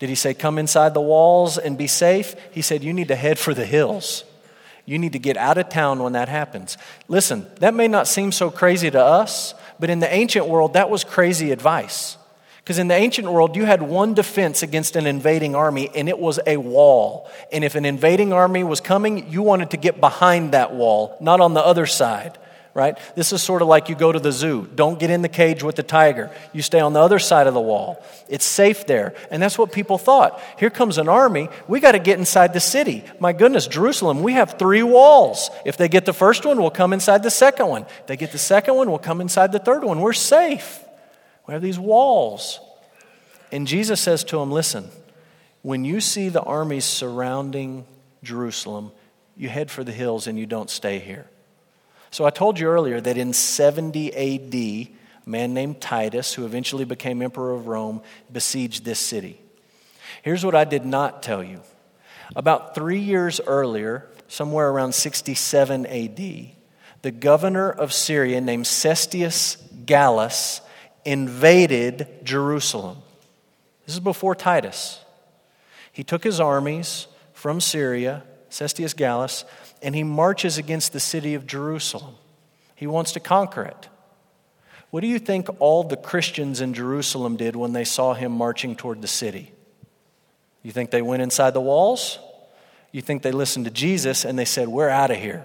Did 0.00 0.08
he 0.08 0.14
say, 0.14 0.34
come 0.34 0.58
inside 0.58 0.94
the 0.94 1.00
walls 1.00 1.56
and 1.56 1.78
be 1.78 1.86
safe? 1.86 2.34
He 2.50 2.62
said, 2.62 2.82
you 2.82 2.92
need 2.92 3.08
to 3.08 3.16
head 3.16 3.38
for 3.38 3.54
the 3.54 3.66
hills. 3.66 4.24
You 4.86 4.98
need 4.98 5.12
to 5.12 5.18
get 5.20 5.36
out 5.36 5.58
of 5.58 5.68
town 5.68 6.02
when 6.02 6.14
that 6.14 6.28
happens. 6.28 6.76
Listen, 7.06 7.46
that 7.60 7.74
may 7.74 7.86
not 7.86 8.08
seem 8.08 8.32
so 8.32 8.50
crazy 8.50 8.90
to 8.90 9.00
us, 9.00 9.54
but 9.78 9.90
in 9.90 10.00
the 10.00 10.12
ancient 10.12 10.46
world, 10.46 10.72
that 10.72 10.90
was 10.90 11.04
crazy 11.04 11.52
advice. 11.52 12.16
Because 12.60 12.78
in 12.78 12.88
the 12.88 12.94
ancient 12.94 13.30
world, 13.30 13.56
you 13.56 13.64
had 13.64 13.82
one 13.82 14.14
defense 14.14 14.62
against 14.62 14.94
an 14.94 15.06
invading 15.06 15.54
army, 15.54 15.90
and 15.94 16.08
it 16.08 16.18
was 16.18 16.38
a 16.46 16.58
wall. 16.58 17.28
And 17.50 17.64
if 17.64 17.74
an 17.74 17.84
invading 17.84 18.32
army 18.32 18.64
was 18.64 18.80
coming, 18.80 19.30
you 19.32 19.42
wanted 19.42 19.70
to 19.70 19.76
get 19.76 20.00
behind 20.00 20.52
that 20.52 20.74
wall, 20.74 21.16
not 21.20 21.40
on 21.40 21.54
the 21.54 21.64
other 21.64 21.86
side, 21.86 22.36
right? 22.74 22.98
This 23.16 23.32
is 23.32 23.42
sort 23.42 23.62
of 23.62 23.68
like 23.68 23.88
you 23.88 23.94
go 23.94 24.12
to 24.12 24.20
the 24.20 24.30
zoo. 24.30 24.68
Don't 24.74 24.98
get 24.98 25.10
in 25.10 25.22
the 25.22 25.28
cage 25.28 25.62
with 25.62 25.74
the 25.74 25.82
tiger. 25.82 26.30
You 26.52 26.60
stay 26.60 26.80
on 26.80 26.92
the 26.92 27.00
other 27.00 27.18
side 27.18 27.46
of 27.46 27.54
the 27.54 27.60
wall. 27.60 28.04
It's 28.28 28.44
safe 28.44 28.86
there. 28.86 29.14
And 29.30 29.42
that's 29.42 29.58
what 29.58 29.72
people 29.72 29.96
thought. 29.96 30.40
Here 30.58 30.70
comes 30.70 30.98
an 30.98 31.08
army. 31.08 31.48
We 31.66 31.80
got 31.80 31.92
to 31.92 31.98
get 31.98 32.18
inside 32.18 32.52
the 32.52 32.60
city. 32.60 33.04
My 33.18 33.32
goodness, 33.32 33.66
Jerusalem, 33.66 34.22
we 34.22 34.34
have 34.34 34.58
three 34.58 34.82
walls. 34.82 35.50
If 35.64 35.78
they 35.78 35.88
get 35.88 36.04
the 36.04 36.12
first 36.12 36.44
one, 36.44 36.60
we'll 36.60 36.70
come 36.70 36.92
inside 36.92 37.22
the 37.22 37.30
second 37.30 37.68
one. 37.68 37.82
If 37.82 38.06
they 38.06 38.16
get 38.18 38.32
the 38.32 38.38
second 38.38 38.74
one, 38.74 38.90
we'll 38.90 38.98
come 38.98 39.22
inside 39.22 39.50
the 39.50 39.58
third 39.58 39.82
one. 39.82 40.00
We're 40.00 40.12
safe. 40.12 40.84
We 41.46 41.52
have 41.52 41.62
these 41.62 41.78
walls. 41.78 42.60
And 43.52 43.66
Jesus 43.66 44.00
says 44.00 44.24
to 44.24 44.38
him, 44.38 44.52
Listen, 44.52 44.88
when 45.62 45.84
you 45.84 46.00
see 46.00 46.28
the 46.28 46.42
armies 46.42 46.84
surrounding 46.84 47.84
Jerusalem, 48.22 48.92
you 49.36 49.48
head 49.48 49.70
for 49.70 49.84
the 49.84 49.92
hills 49.92 50.26
and 50.26 50.38
you 50.38 50.46
don't 50.46 50.70
stay 50.70 50.98
here. 50.98 51.26
So 52.10 52.24
I 52.24 52.30
told 52.30 52.58
you 52.58 52.68
earlier 52.68 53.00
that 53.00 53.16
in 53.16 53.32
70 53.32 54.14
AD, 54.14 54.54
a 54.54 54.90
man 55.26 55.54
named 55.54 55.80
Titus, 55.80 56.34
who 56.34 56.44
eventually 56.44 56.84
became 56.84 57.22
emperor 57.22 57.52
of 57.52 57.66
Rome, 57.66 58.02
besieged 58.32 58.84
this 58.84 58.98
city. 58.98 59.40
Here's 60.22 60.44
what 60.44 60.54
I 60.54 60.64
did 60.64 60.84
not 60.84 61.22
tell 61.22 61.42
you. 61.42 61.60
About 62.34 62.74
three 62.74 62.98
years 62.98 63.40
earlier, 63.46 64.08
somewhere 64.28 64.68
around 64.68 64.92
67 64.92 65.86
AD, 65.86 66.50
the 67.02 67.10
governor 67.10 67.70
of 67.70 67.92
Syria 67.92 68.40
named 68.40 68.66
Cestius 68.66 69.56
Gallus 69.86 70.60
invaded 71.04 72.08
Jerusalem. 72.22 72.98
This 73.86 73.94
is 73.94 74.00
before 74.00 74.34
Titus. 74.34 75.04
He 75.92 76.04
took 76.04 76.22
his 76.22 76.40
armies 76.40 77.06
from 77.32 77.60
Syria, 77.60 78.22
Cestius 78.50 78.94
Gallus, 78.94 79.44
and 79.82 79.94
he 79.94 80.02
marches 80.02 80.58
against 80.58 80.92
the 80.92 81.00
city 81.00 81.34
of 81.34 81.46
Jerusalem. 81.46 82.14
He 82.74 82.86
wants 82.86 83.12
to 83.12 83.20
conquer 83.20 83.62
it. 83.62 83.88
What 84.90 85.00
do 85.00 85.06
you 85.06 85.18
think 85.18 85.48
all 85.60 85.84
the 85.84 85.96
Christians 85.96 86.60
in 86.60 86.74
Jerusalem 86.74 87.36
did 87.36 87.54
when 87.54 87.72
they 87.72 87.84
saw 87.84 88.14
him 88.14 88.32
marching 88.32 88.74
toward 88.74 89.02
the 89.02 89.08
city? 89.08 89.52
You 90.62 90.72
think 90.72 90.90
they 90.90 91.02
went 91.02 91.22
inside 91.22 91.54
the 91.54 91.60
walls? 91.60 92.18
You 92.92 93.00
think 93.00 93.22
they 93.22 93.32
listened 93.32 93.66
to 93.66 93.70
Jesus 93.70 94.24
and 94.24 94.38
they 94.38 94.44
said, 94.44 94.68
We're 94.68 94.88
out 94.88 95.10
of 95.10 95.16
here? 95.16 95.44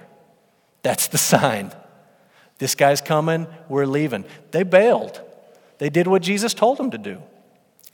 That's 0.82 1.08
the 1.08 1.18
sign. 1.34 1.72
This 2.58 2.76
guy's 2.76 3.02
coming, 3.02 3.48
we're 3.68 3.86
leaving. 3.86 4.26
They 4.52 4.64
bailed. 4.64 5.22
They 5.78 5.90
did 5.90 6.08
what 6.08 6.22
Jesus 6.22 6.54
told 6.54 6.78
them 6.78 6.92
to 6.92 6.98
do. 6.98 7.22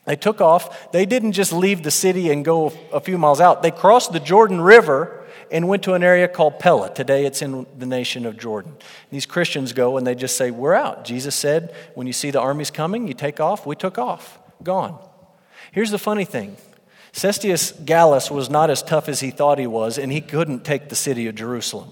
They 0.05 0.15
took 0.15 0.41
off. 0.41 0.91
They 0.91 1.05
didn't 1.05 1.33
just 1.33 1.53
leave 1.53 1.83
the 1.83 1.91
city 1.91 2.31
and 2.31 2.43
go 2.43 2.73
a 2.91 2.99
few 2.99 3.17
miles 3.17 3.39
out. 3.39 3.61
They 3.61 3.71
crossed 3.71 4.13
the 4.13 4.19
Jordan 4.19 4.59
River 4.59 5.23
and 5.51 5.67
went 5.67 5.83
to 5.83 5.93
an 5.93 6.03
area 6.03 6.27
called 6.27 6.59
Pella. 6.59 6.93
Today 6.93 7.25
it's 7.25 7.41
in 7.41 7.67
the 7.77 7.85
nation 7.85 8.25
of 8.25 8.37
Jordan. 8.37 8.75
These 9.11 9.25
Christians 9.25 9.73
go 9.73 9.97
and 9.97 10.07
they 10.07 10.15
just 10.15 10.37
say, 10.37 10.49
We're 10.49 10.73
out. 10.73 11.05
Jesus 11.05 11.35
said, 11.35 11.75
When 11.93 12.07
you 12.07 12.13
see 12.13 12.31
the 12.31 12.39
armies 12.39 12.71
coming, 12.71 13.07
you 13.07 13.13
take 13.13 13.39
off. 13.39 13.65
We 13.65 13.75
took 13.75 13.97
off. 13.97 14.39
Gone. 14.63 14.97
Here's 15.71 15.91
the 15.91 15.99
funny 15.99 16.25
thing 16.25 16.57
Cestius 17.13 17.73
Gallus 17.85 18.31
was 18.31 18.49
not 18.49 18.69
as 18.69 18.81
tough 18.81 19.09
as 19.09 19.19
he 19.19 19.31
thought 19.31 19.59
he 19.59 19.67
was, 19.67 19.97
and 19.97 20.11
he 20.11 20.21
couldn't 20.21 20.63
take 20.63 20.89
the 20.89 20.95
city 20.95 21.27
of 21.27 21.35
Jerusalem. 21.35 21.89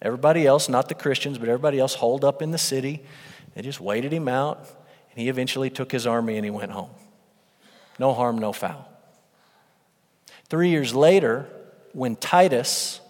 Everybody 0.00 0.46
else, 0.46 0.68
not 0.68 0.88
the 0.88 0.94
Christians, 0.94 1.36
but 1.36 1.48
everybody 1.48 1.78
else, 1.78 1.94
holed 1.94 2.24
up 2.24 2.40
in 2.40 2.52
the 2.52 2.58
city. 2.58 3.02
They 3.60 3.64
just 3.64 3.78
waited 3.82 4.10
him 4.10 4.26
out, 4.26 4.56
and 5.10 5.20
he 5.20 5.28
eventually 5.28 5.68
took 5.68 5.92
his 5.92 6.06
army 6.06 6.36
and 6.36 6.46
he 6.46 6.50
went 6.50 6.72
home. 6.72 6.88
No 7.98 8.14
harm, 8.14 8.38
no 8.38 8.54
foul. 8.54 8.90
Three 10.48 10.70
years 10.70 10.94
later, 10.94 11.46
when 11.92 12.16
Titus, 12.16 13.02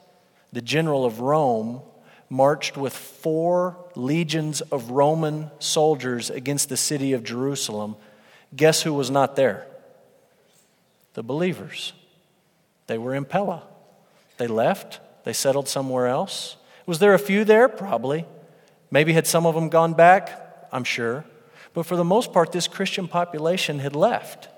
the 0.52 0.60
general 0.60 1.04
of 1.04 1.20
Rome, 1.20 1.82
marched 2.28 2.76
with 2.76 2.92
four 2.92 3.76
legions 3.94 4.60
of 4.60 4.90
Roman 4.90 5.52
soldiers 5.60 6.30
against 6.30 6.68
the 6.68 6.76
city 6.76 7.12
of 7.12 7.22
Jerusalem, 7.22 7.94
guess 8.56 8.82
who 8.82 8.92
was 8.92 9.08
not 9.08 9.36
there? 9.36 9.68
The 11.14 11.22
believers. 11.22 11.92
They 12.88 12.98
were 12.98 13.14
in 13.14 13.24
Pella. 13.24 13.62
They 14.36 14.48
left, 14.48 14.98
they 15.22 15.32
settled 15.32 15.68
somewhere 15.68 16.08
else. 16.08 16.56
Was 16.86 16.98
there 16.98 17.14
a 17.14 17.20
few 17.20 17.44
there? 17.44 17.68
Probably. 17.68 18.26
Maybe 18.90 19.12
had 19.12 19.26
some 19.26 19.46
of 19.46 19.54
them 19.54 19.68
gone 19.68 19.94
back? 19.94 20.68
I'm 20.72 20.84
sure. 20.84 21.24
But 21.74 21.86
for 21.86 21.96
the 21.96 22.04
most 22.04 22.32
part, 22.32 22.52
this 22.52 22.66
Christian 22.68 23.06
population 23.06 23.78
had 23.78 23.94
left. 23.94 24.48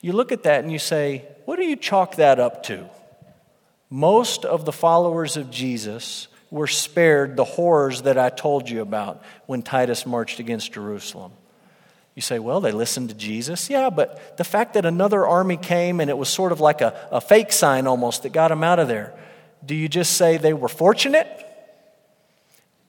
You 0.00 0.12
look 0.12 0.32
at 0.32 0.44
that 0.44 0.62
and 0.62 0.72
you 0.72 0.78
say, 0.78 1.24
what 1.44 1.56
do 1.56 1.64
you 1.64 1.76
chalk 1.76 2.16
that 2.16 2.38
up 2.38 2.62
to? 2.64 2.88
Most 3.90 4.44
of 4.44 4.64
the 4.64 4.72
followers 4.72 5.36
of 5.36 5.50
Jesus 5.50 6.28
were 6.50 6.66
spared 6.66 7.36
the 7.36 7.44
horrors 7.44 8.02
that 8.02 8.18
I 8.18 8.30
told 8.30 8.68
you 8.68 8.80
about 8.80 9.22
when 9.46 9.62
Titus 9.62 10.06
marched 10.06 10.38
against 10.38 10.72
Jerusalem. 10.72 11.32
You 12.14 12.22
say, 12.22 12.38
well, 12.38 12.60
they 12.60 12.72
listened 12.72 13.10
to 13.10 13.14
Jesus. 13.14 13.68
Yeah, 13.68 13.90
but 13.90 14.38
the 14.38 14.44
fact 14.44 14.74
that 14.74 14.86
another 14.86 15.26
army 15.26 15.58
came 15.58 16.00
and 16.00 16.08
it 16.08 16.16
was 16.16 16.30
sort 16.30 16.50
of 16.50 16.60
like 16.60 16.80
a, 16.80 17.08
a 17.10 17.20
fake 17.20 17.52
sign 17.52 17.86
almost 17.86 18.22
that 18.22 18.32
got 18.32 18.48
them 18.48 18.64
out 18.64 18.78
of 18.78 18.88
there, 18.88 19.12
do 19.64 19.74
you 19.74 19.88
just 19.88 20.16
say 20.16 20.38
they 20.38 20.54
were 20.54 20.68
fortunate? 20.68 21.45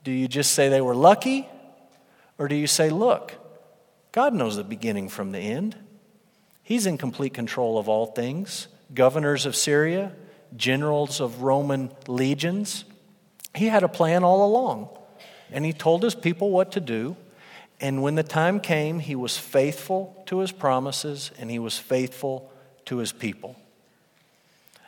Do 0.07 0.13
you 0.13 0.29
just 0.29 0.53
say 0.53 0.69
they 0.69 0.79
were 0.79 0.95
lucky? 0.95 1.49
Or 2.37 2.47
do 2.47 2.55
you 2.55 2.65
say, 2.65 2.89
look, 2.89 3.33
God 4.13 4.33
knows 4.33 4.55
the 4.55 4.63
beginning 4.63 5.09
from 5.09 5.33
the 5.33 5.39
end? 5.39 5.75
He's 6.63 6.85
in 6.85 6.97
complete 6.97 7.33
control 7.33 7.77
of 7.77 7.89
all 7.89 8.05
things. 8.05 8.69
Governors 8.93 9.45
of 9.45 9.53
Syria, 9.53 10.13
generals 10.55 11.19
of 11.19 11.41
Roman 11.41 11.91
legions. 12.07 12.85
He 13.53 13.65
had 13.65 13.83
a 13.83 13.89
plan 13.89 14.23
all 14.23 14.45
along. 14.45 14.87
And 15.51 15.65
he 15.65 15.73
told 15.73 16.03
his 16.03 16.15
people 16.15 16.51
what 16.51 16.71
to 16.71 16.79
do. 16.79 17.17
And 17.81 18.01
when 18.01 18.15
the 18.15 18.23
time 18.23 18.61
came, 18.61 18.99
he 18.99 19.15
was 19.15 19.37
faithful 19.37 20.23
to 20.27 20.39
his 20.39 20.53
promises 20.53 21.31
and 21.37 21.51
he 21.51 21.59
was 21.59 21.77
faithful 21.77 22.49
to 22.85 22.99
his 22.99 23.11
people. 23.11 23.57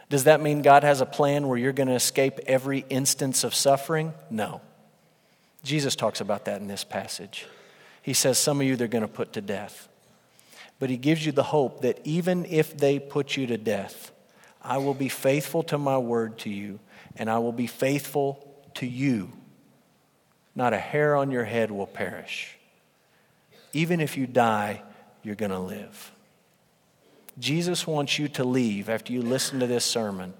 Does 0.07 0.23
that 0.23 0.39
mean 0.39 0.61
God 0.61 0.85
has 0.85 1.01
a 1.01 1.05
plan 1.05 1.49
where 1.49 1.57
you're 1.57 1.73
going 1.73 1.89
to 1.89 1.93
escape 1.93 2.39
every 2.47 2.85
instance 2.89 3.43
of 3.43 3.53
suffering? 3.53 4.13
No. 4.29 4.61
Jesus 5.63 5.95
talks 5.95 6.21
about 6.21 6.45
that 6.45 6.61
in 6.61 6.67
this 6.67 6.83
passage. 6.83 7.45
He 8.01 8.13
says, 8.13 8.37
Some 8.37 8.61
of 8.61 8.67
you 8.67 8.75
they're 8.75 8.87
going 8.87 9.01
to 9.01 9.07
put 9.07 9.33
to 9.33 9.41
death. 9.41 9.87
But 10.79 10.89
he 10.89 10.97
gives 10.97 11.25
you 11.25 11.31
the 11.31 11.43
hope 11.43 11.81
that 11.81 11.99
even 12.05 12.45
if 12.45 12.77
they 12.77 12.99
put 12.99 13.35
you 13.35 13.47
to 13.47 13.57
death, 13.57 14.11
I 14.61 14.77
will 14.77 14.93
be 14.93 15.09
faithful 15.09 15.63
to 15.63 15.77
my 15.77 15.97
word 15.97 16.37
to 16.39 16.49
you, 16.49 16.79
and 17.15 17.29
I 17.29 17.39
will 17.39 17.51
be 17.51 17.67
faithful 17.67 18.45
to 18.75 18.85
you. 18.85 19.31
Not 20.55 20.73
a 20.73 20.77
hair 20.77 21.15
on 21.15 21.31
your 21.31 21.43
head 21.43 21.71
will 21.71 21.87
perish. 21.87 22.57
Even 23.73 23.99
if 23.99 24.17
you 24.17 24.25
die, 24.25 24.81
you're 25.23 25.35
going 25.35 25.51
to 25.51 25.59
live. 25.59 26.11
Jesus 27.37 27.85
wants 27.85 28.19
you 28.19 28.27
to 28.29 28.43
leave 28.43 28.89
after 28.89 29.13
you 29.13 29.21
listen 29.21 29.59
to 29.59 29.67
this 29.67 29.85
sermon, 29.85 30.33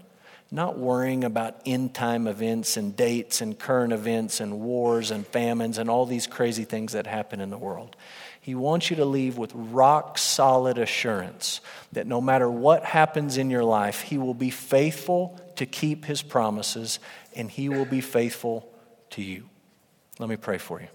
not 0.51 0.77
worrying 0.77 1.23
about 1.23 1.61
end 1.65 1.93
time 1.93 2.27
events 2.27 2.75
and 2.75 2.95
dates 2.95 3.41
and 3.41 3.57
current 3.57 3.93
events 3.93 4.39
and 4.39 4.59
wars 4.59 5.11
and 5.11 5.25
famines 5.27 5.77
and 5.77 5.89
all 5.89 6.05
these 6.05 6.27
crazy 6.27 6.63
things 6.63 6.93
that 6.93 7.05
happen 7.05 7.39
in 7.39 7.49
the 7.49 7.57
world. 7.57 7.95
He 8.41 8.55
wants 8.55 8.89
you 8.89 8.95
to 8.95 9.05
leave 9.05 9.37
with 9.37 9.51
rock 9.53 10.17
solid 10.17 10.77
assurance 10.77 11.61
that 11.91 12.07
no 12.07 12.19
matter 12.19 12.49
what 12.49 12.83
happens 12.83 13.37
in 13.37 13.49
your 13.49 13.63
life, 13.63 14.01
He 14.01 14.17
will 14.17 14.33
be 14.33 14.49
faithful 14.49 15.39
to 15.57 15.65
keep 15.65 16.05
His 16.05 16.21
promises 16.21 16.99
and 17.35 17.49
He 17.51 17.69
will 17.69 17.85
be 17.85 18.01
faithful 18.01 18.67
to 19.11 19.21
you. 19.21 19.47
Let 20.17 20.29
me 20.29 20.35
pray 20.35 20.57
for 20.57 20.81
you. 20.81 20.87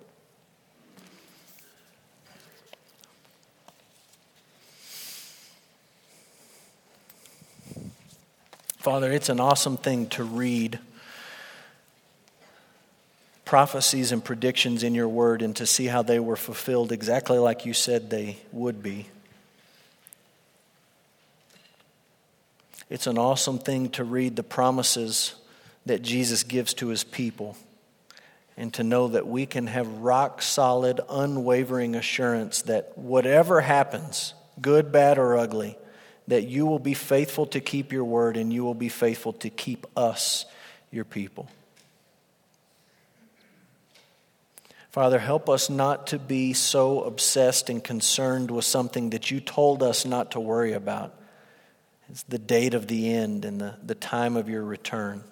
Father, 8.84 9.10
it's 9.10 9.30
an 9.30 9.40
awesome 9.40 9.78
thing 9.78 10.08
to 10.08 10.22
read 10.22 10.78
prophecies 13.46 14.12
and 14.12 14.22
predictions 14.22 14.82
in 14.82 14.94
your 14.94 15.08
word 15.08 15.40
and 15.40 15.56
to 15.56 15.64
see 15.64 15.86
how 15.86 16.02
they 16.02 16.20
were 16.20 16.36
fulfilled 16.36 16.92
exactly 16.92 17.38
like 17.38 17.64
you 17.64 17.72
said 17.72 18.10
they 18.10 18.36
would 18.52 18.82
be. 18.82 19.06
It's 22.90 23.06
an 23.06 23.16
awesome 23.16 23.58
thing 23.58 23.88
to 23.92 24.04
read 24.04 24.36
the 24.36 24.42
promises 24.42 25.34
that 25.86 26.02
Jesus 26.02 26.42
gives 26.42 26.74
to 26.74 26.88
his 26.88 27.04
people 27.04 27.56
and 28.54 28.70
to 28.74 28.84
know 28.84 29.08
that 29.08 29.26
we 29.26 29.46
can 29.46 29.66
have 29.66 29.88
rock 29.88 30.42
solid, 30.42 31.00
unwavering 31.08 31.94
assurance 31.94 32.60
that 32.60 32.98
whatever 32.98 33.62
happens, 33.62 34.34
good, 34.60 34.92
bad, 34.92 35.16
or 35.16 35.38
ugly, 35.38 35.78
that 36.28 36.44
you 36.44 36.66
will 36.66 36.78
be 36.78 36.94
faithful 36.94 37.46
to 37.46 37.60
keep 37.60 37.92
your 37.92 38.04
word 38.04 38.36
and 38.36 38.52
you 38.52 38.64
will 38.64 38.74
be 38.74 38.88
faithful 38.88 39.32
to 39.34 39.50
keep 39.50 39.86
us, 39.96 40.46
your 40.90 41.04
people. 41.04 41.48
Father, 44.90 45.18
help 45.18 45.48
us 45.48 45.68
not 45.68 46.06
to 46.08 46.20
be 46.20 46.52
so 46.52 47.02
obsessed 47.02 47.68
and 47.68 47.82
concerned 47.82 48.50
with 48.50 48.64
something 48.64 49.10
that 49.10 49.28
you 49.30 49.40
told 49.40 49.82
us 49.82 50.06
not 50.06 50.30
to 50.30 50.40
worry 50.40 50.72
about. 50.72 51.12
It's 52.08 52.22
the 52.22 52.38
date 52.38 52.74
of 52.74 52.86
the 52.86 53.12
end 53.12 53.44
and 53.44 53.60
the, 53.60 53.74
the 53.82 53.96
time 53.96 54.36
of 54.36 54.48
your 54.48 54.62
return. 54.62 55.24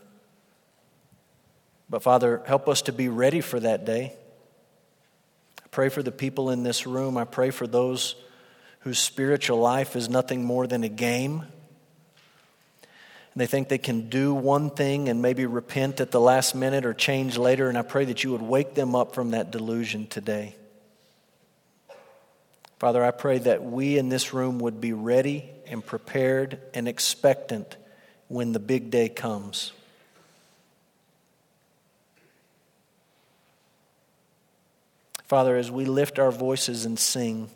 But 1.88 2.02
Father, 2.02 2.42
help 2.46 2.68
us 2.68 2.82
to 2.82 2.92
be 2.92 3.08
ready 3.08 3.40
for 3.40 3.60
that 3.60 3.84
day. 3.84 4.14
I 5.62 5.68
pray 5.70 5.90
for 5.90 6.02
the 6.02 6.10
people 6.10 6.50
in 6.50 6.64
this 6.64 6.86
room. 6.86 7.16
I 7.16 7.24
pray 7.24 7.50
for 7.50 7.66
those 7.66 8.16
whose 8.82 8.98
spiritual 8.98 9.58
life 9.58 9.96
is 9.96 10.08
nothing 10.08 10.44
more 10.44 10.66
than 10.66 10.84
a 10.84 10.88
game. 10.88 11.40
And 13.34 13.40
they 13.40 13.46
think 13.46 13.68
they 13.68 13.78
can 13.78 14.08
do 14.08 14.34
one 14.34 14.70
thing 14.70 15.08
and 15.08 15.22
maybe 15.22 15.46
repent 15.46 16.00
at 16.00 16.10
the 16.10 16.20
last 16.20 16.54
minute 16.54 16.84
or 16.84 16.92
change 16.92 17.38
later. 17.38 17.68
And 17.68 17.78
I 17.78 17.82
pray 17.82 18.04
that 18.04 18.24
you 18.24 18.32
would 18.32 18.42
wake 18.42 18.74
them 18.74 18.94
up 18.94 19.14
from 19.14 19.30
that 19.30 19.50
delusion 19.50 20.06
today. 20.06 20.54
Father, 22.78 23.04
I 23.04 23.12
pray 23.12 23.38
that 23.38 23.62
we 23.62 23.96
in 23.96 24.08
this 24.08 24.34
room 24.34 24.58
would 24.58 24.80
be 24.80 24.92
ready 24.92 25.48
and 25.66 25.86
prepared 25.86 26.58
and 26.74 26.88
expectant 26.88 27.76
when 28.26 28.52
the 28.52 28.58
big 28.58 28.90
day 28.90 29.08
comes. 29.08 29.72
Father, 35.28 35.56
as 35.56 35.70
we 35.70 35.84
lift 35.84 36.18
our 36.18 36.32
voices 36.32 36.84
and 36.84 36.98
sing, 36.98 37.48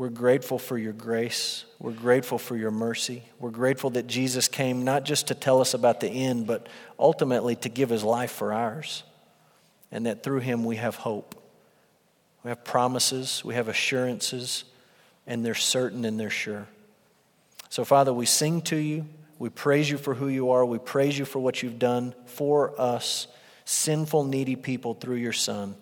we're 0.00 0.08
grateful 0.08 0.58
for 0.58 0.78
your 0.78 0.94
grace. 0.94 1.66
We're 1.78 1.92
grateful 1.92 2.38
for 2.38 2.56
your 2.56 2.70
mercy. 2.70 3.22
We're 3.38 3.50
grateful 3.50 3.90
that 3.90 4.06
Jesus 4.06 4.48
came 4.48 4.82
not 4.82 5.04
just 5.04 5.26
to 5.26 5.34
tell 5.34 5.60
us 5.60 5.74
about 5.74 6.00
the 6.00 6.08
end, 6.08 6.46
but 6.46 6.70
ultimately 6.98 7.54
to 7.56 7.68
give 7.68 7.90
his 7.90 8.02
life 8.02 8.30
for 8.30 8.54
ours. 8.54 9.02
And 9.92 10.06
that 10.06 10.22
through 10.22 10.38
him 10.38 10.64
we 10.64 10.76
have 10.76 10.96
hope. 10.96 11.34
We 12.42 12.48
have 12.48 12.64
promises, 12.64 13.44
we 13.44 13.56
have 13.56 13.68
assurances, 13.68 14.64
and 15.26 15.44
they're 15.44 15.52
certain 15.54 16.06
and 16.06 16.18
they're 16.18 16.30
sure. 16.30 16.66
So, 17.68 17.84
Father, 17.84 18.14
we 18.14 18.24
sing 18.24 18.62
to 18.62 18.76
you. 18.76 19.04
We 19.38 19.50
praise 19.50 19.90
you 19.90 19.98
for 19.98 20.14
who 20.14 20.28
you 20.28 20.52
are. 20.52 20.64
We 20.64 20.78
praise 20.78 21.18
you 21.18 21.26
for 21.26 21.40
what 21.40 21.62
you've 21.62 21.78
done 21.78 22.14
for 22.24 22.72
us, 22.80 23.26
sinful, 23.66 24.24
needy 24.24 24.56
people, 24.56 24.94
through 24.94 25.16
your 25.16 25.34
Son. 25.34 25.74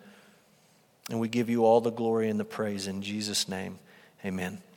And 1.09 1.21
we 1.21 1.29
give 1.29 1.49
you 1.49 1.65
all 1.65 1.81
the 1.81 1.93
glory 1.93 2.29
and 2.29 2.41
the 2.41 2.45
praise 2.45 2.89
in 2.89 3.01
Jesus' 3.01 3.49
name. 3.49 3.79
Amen. 4.25 4.68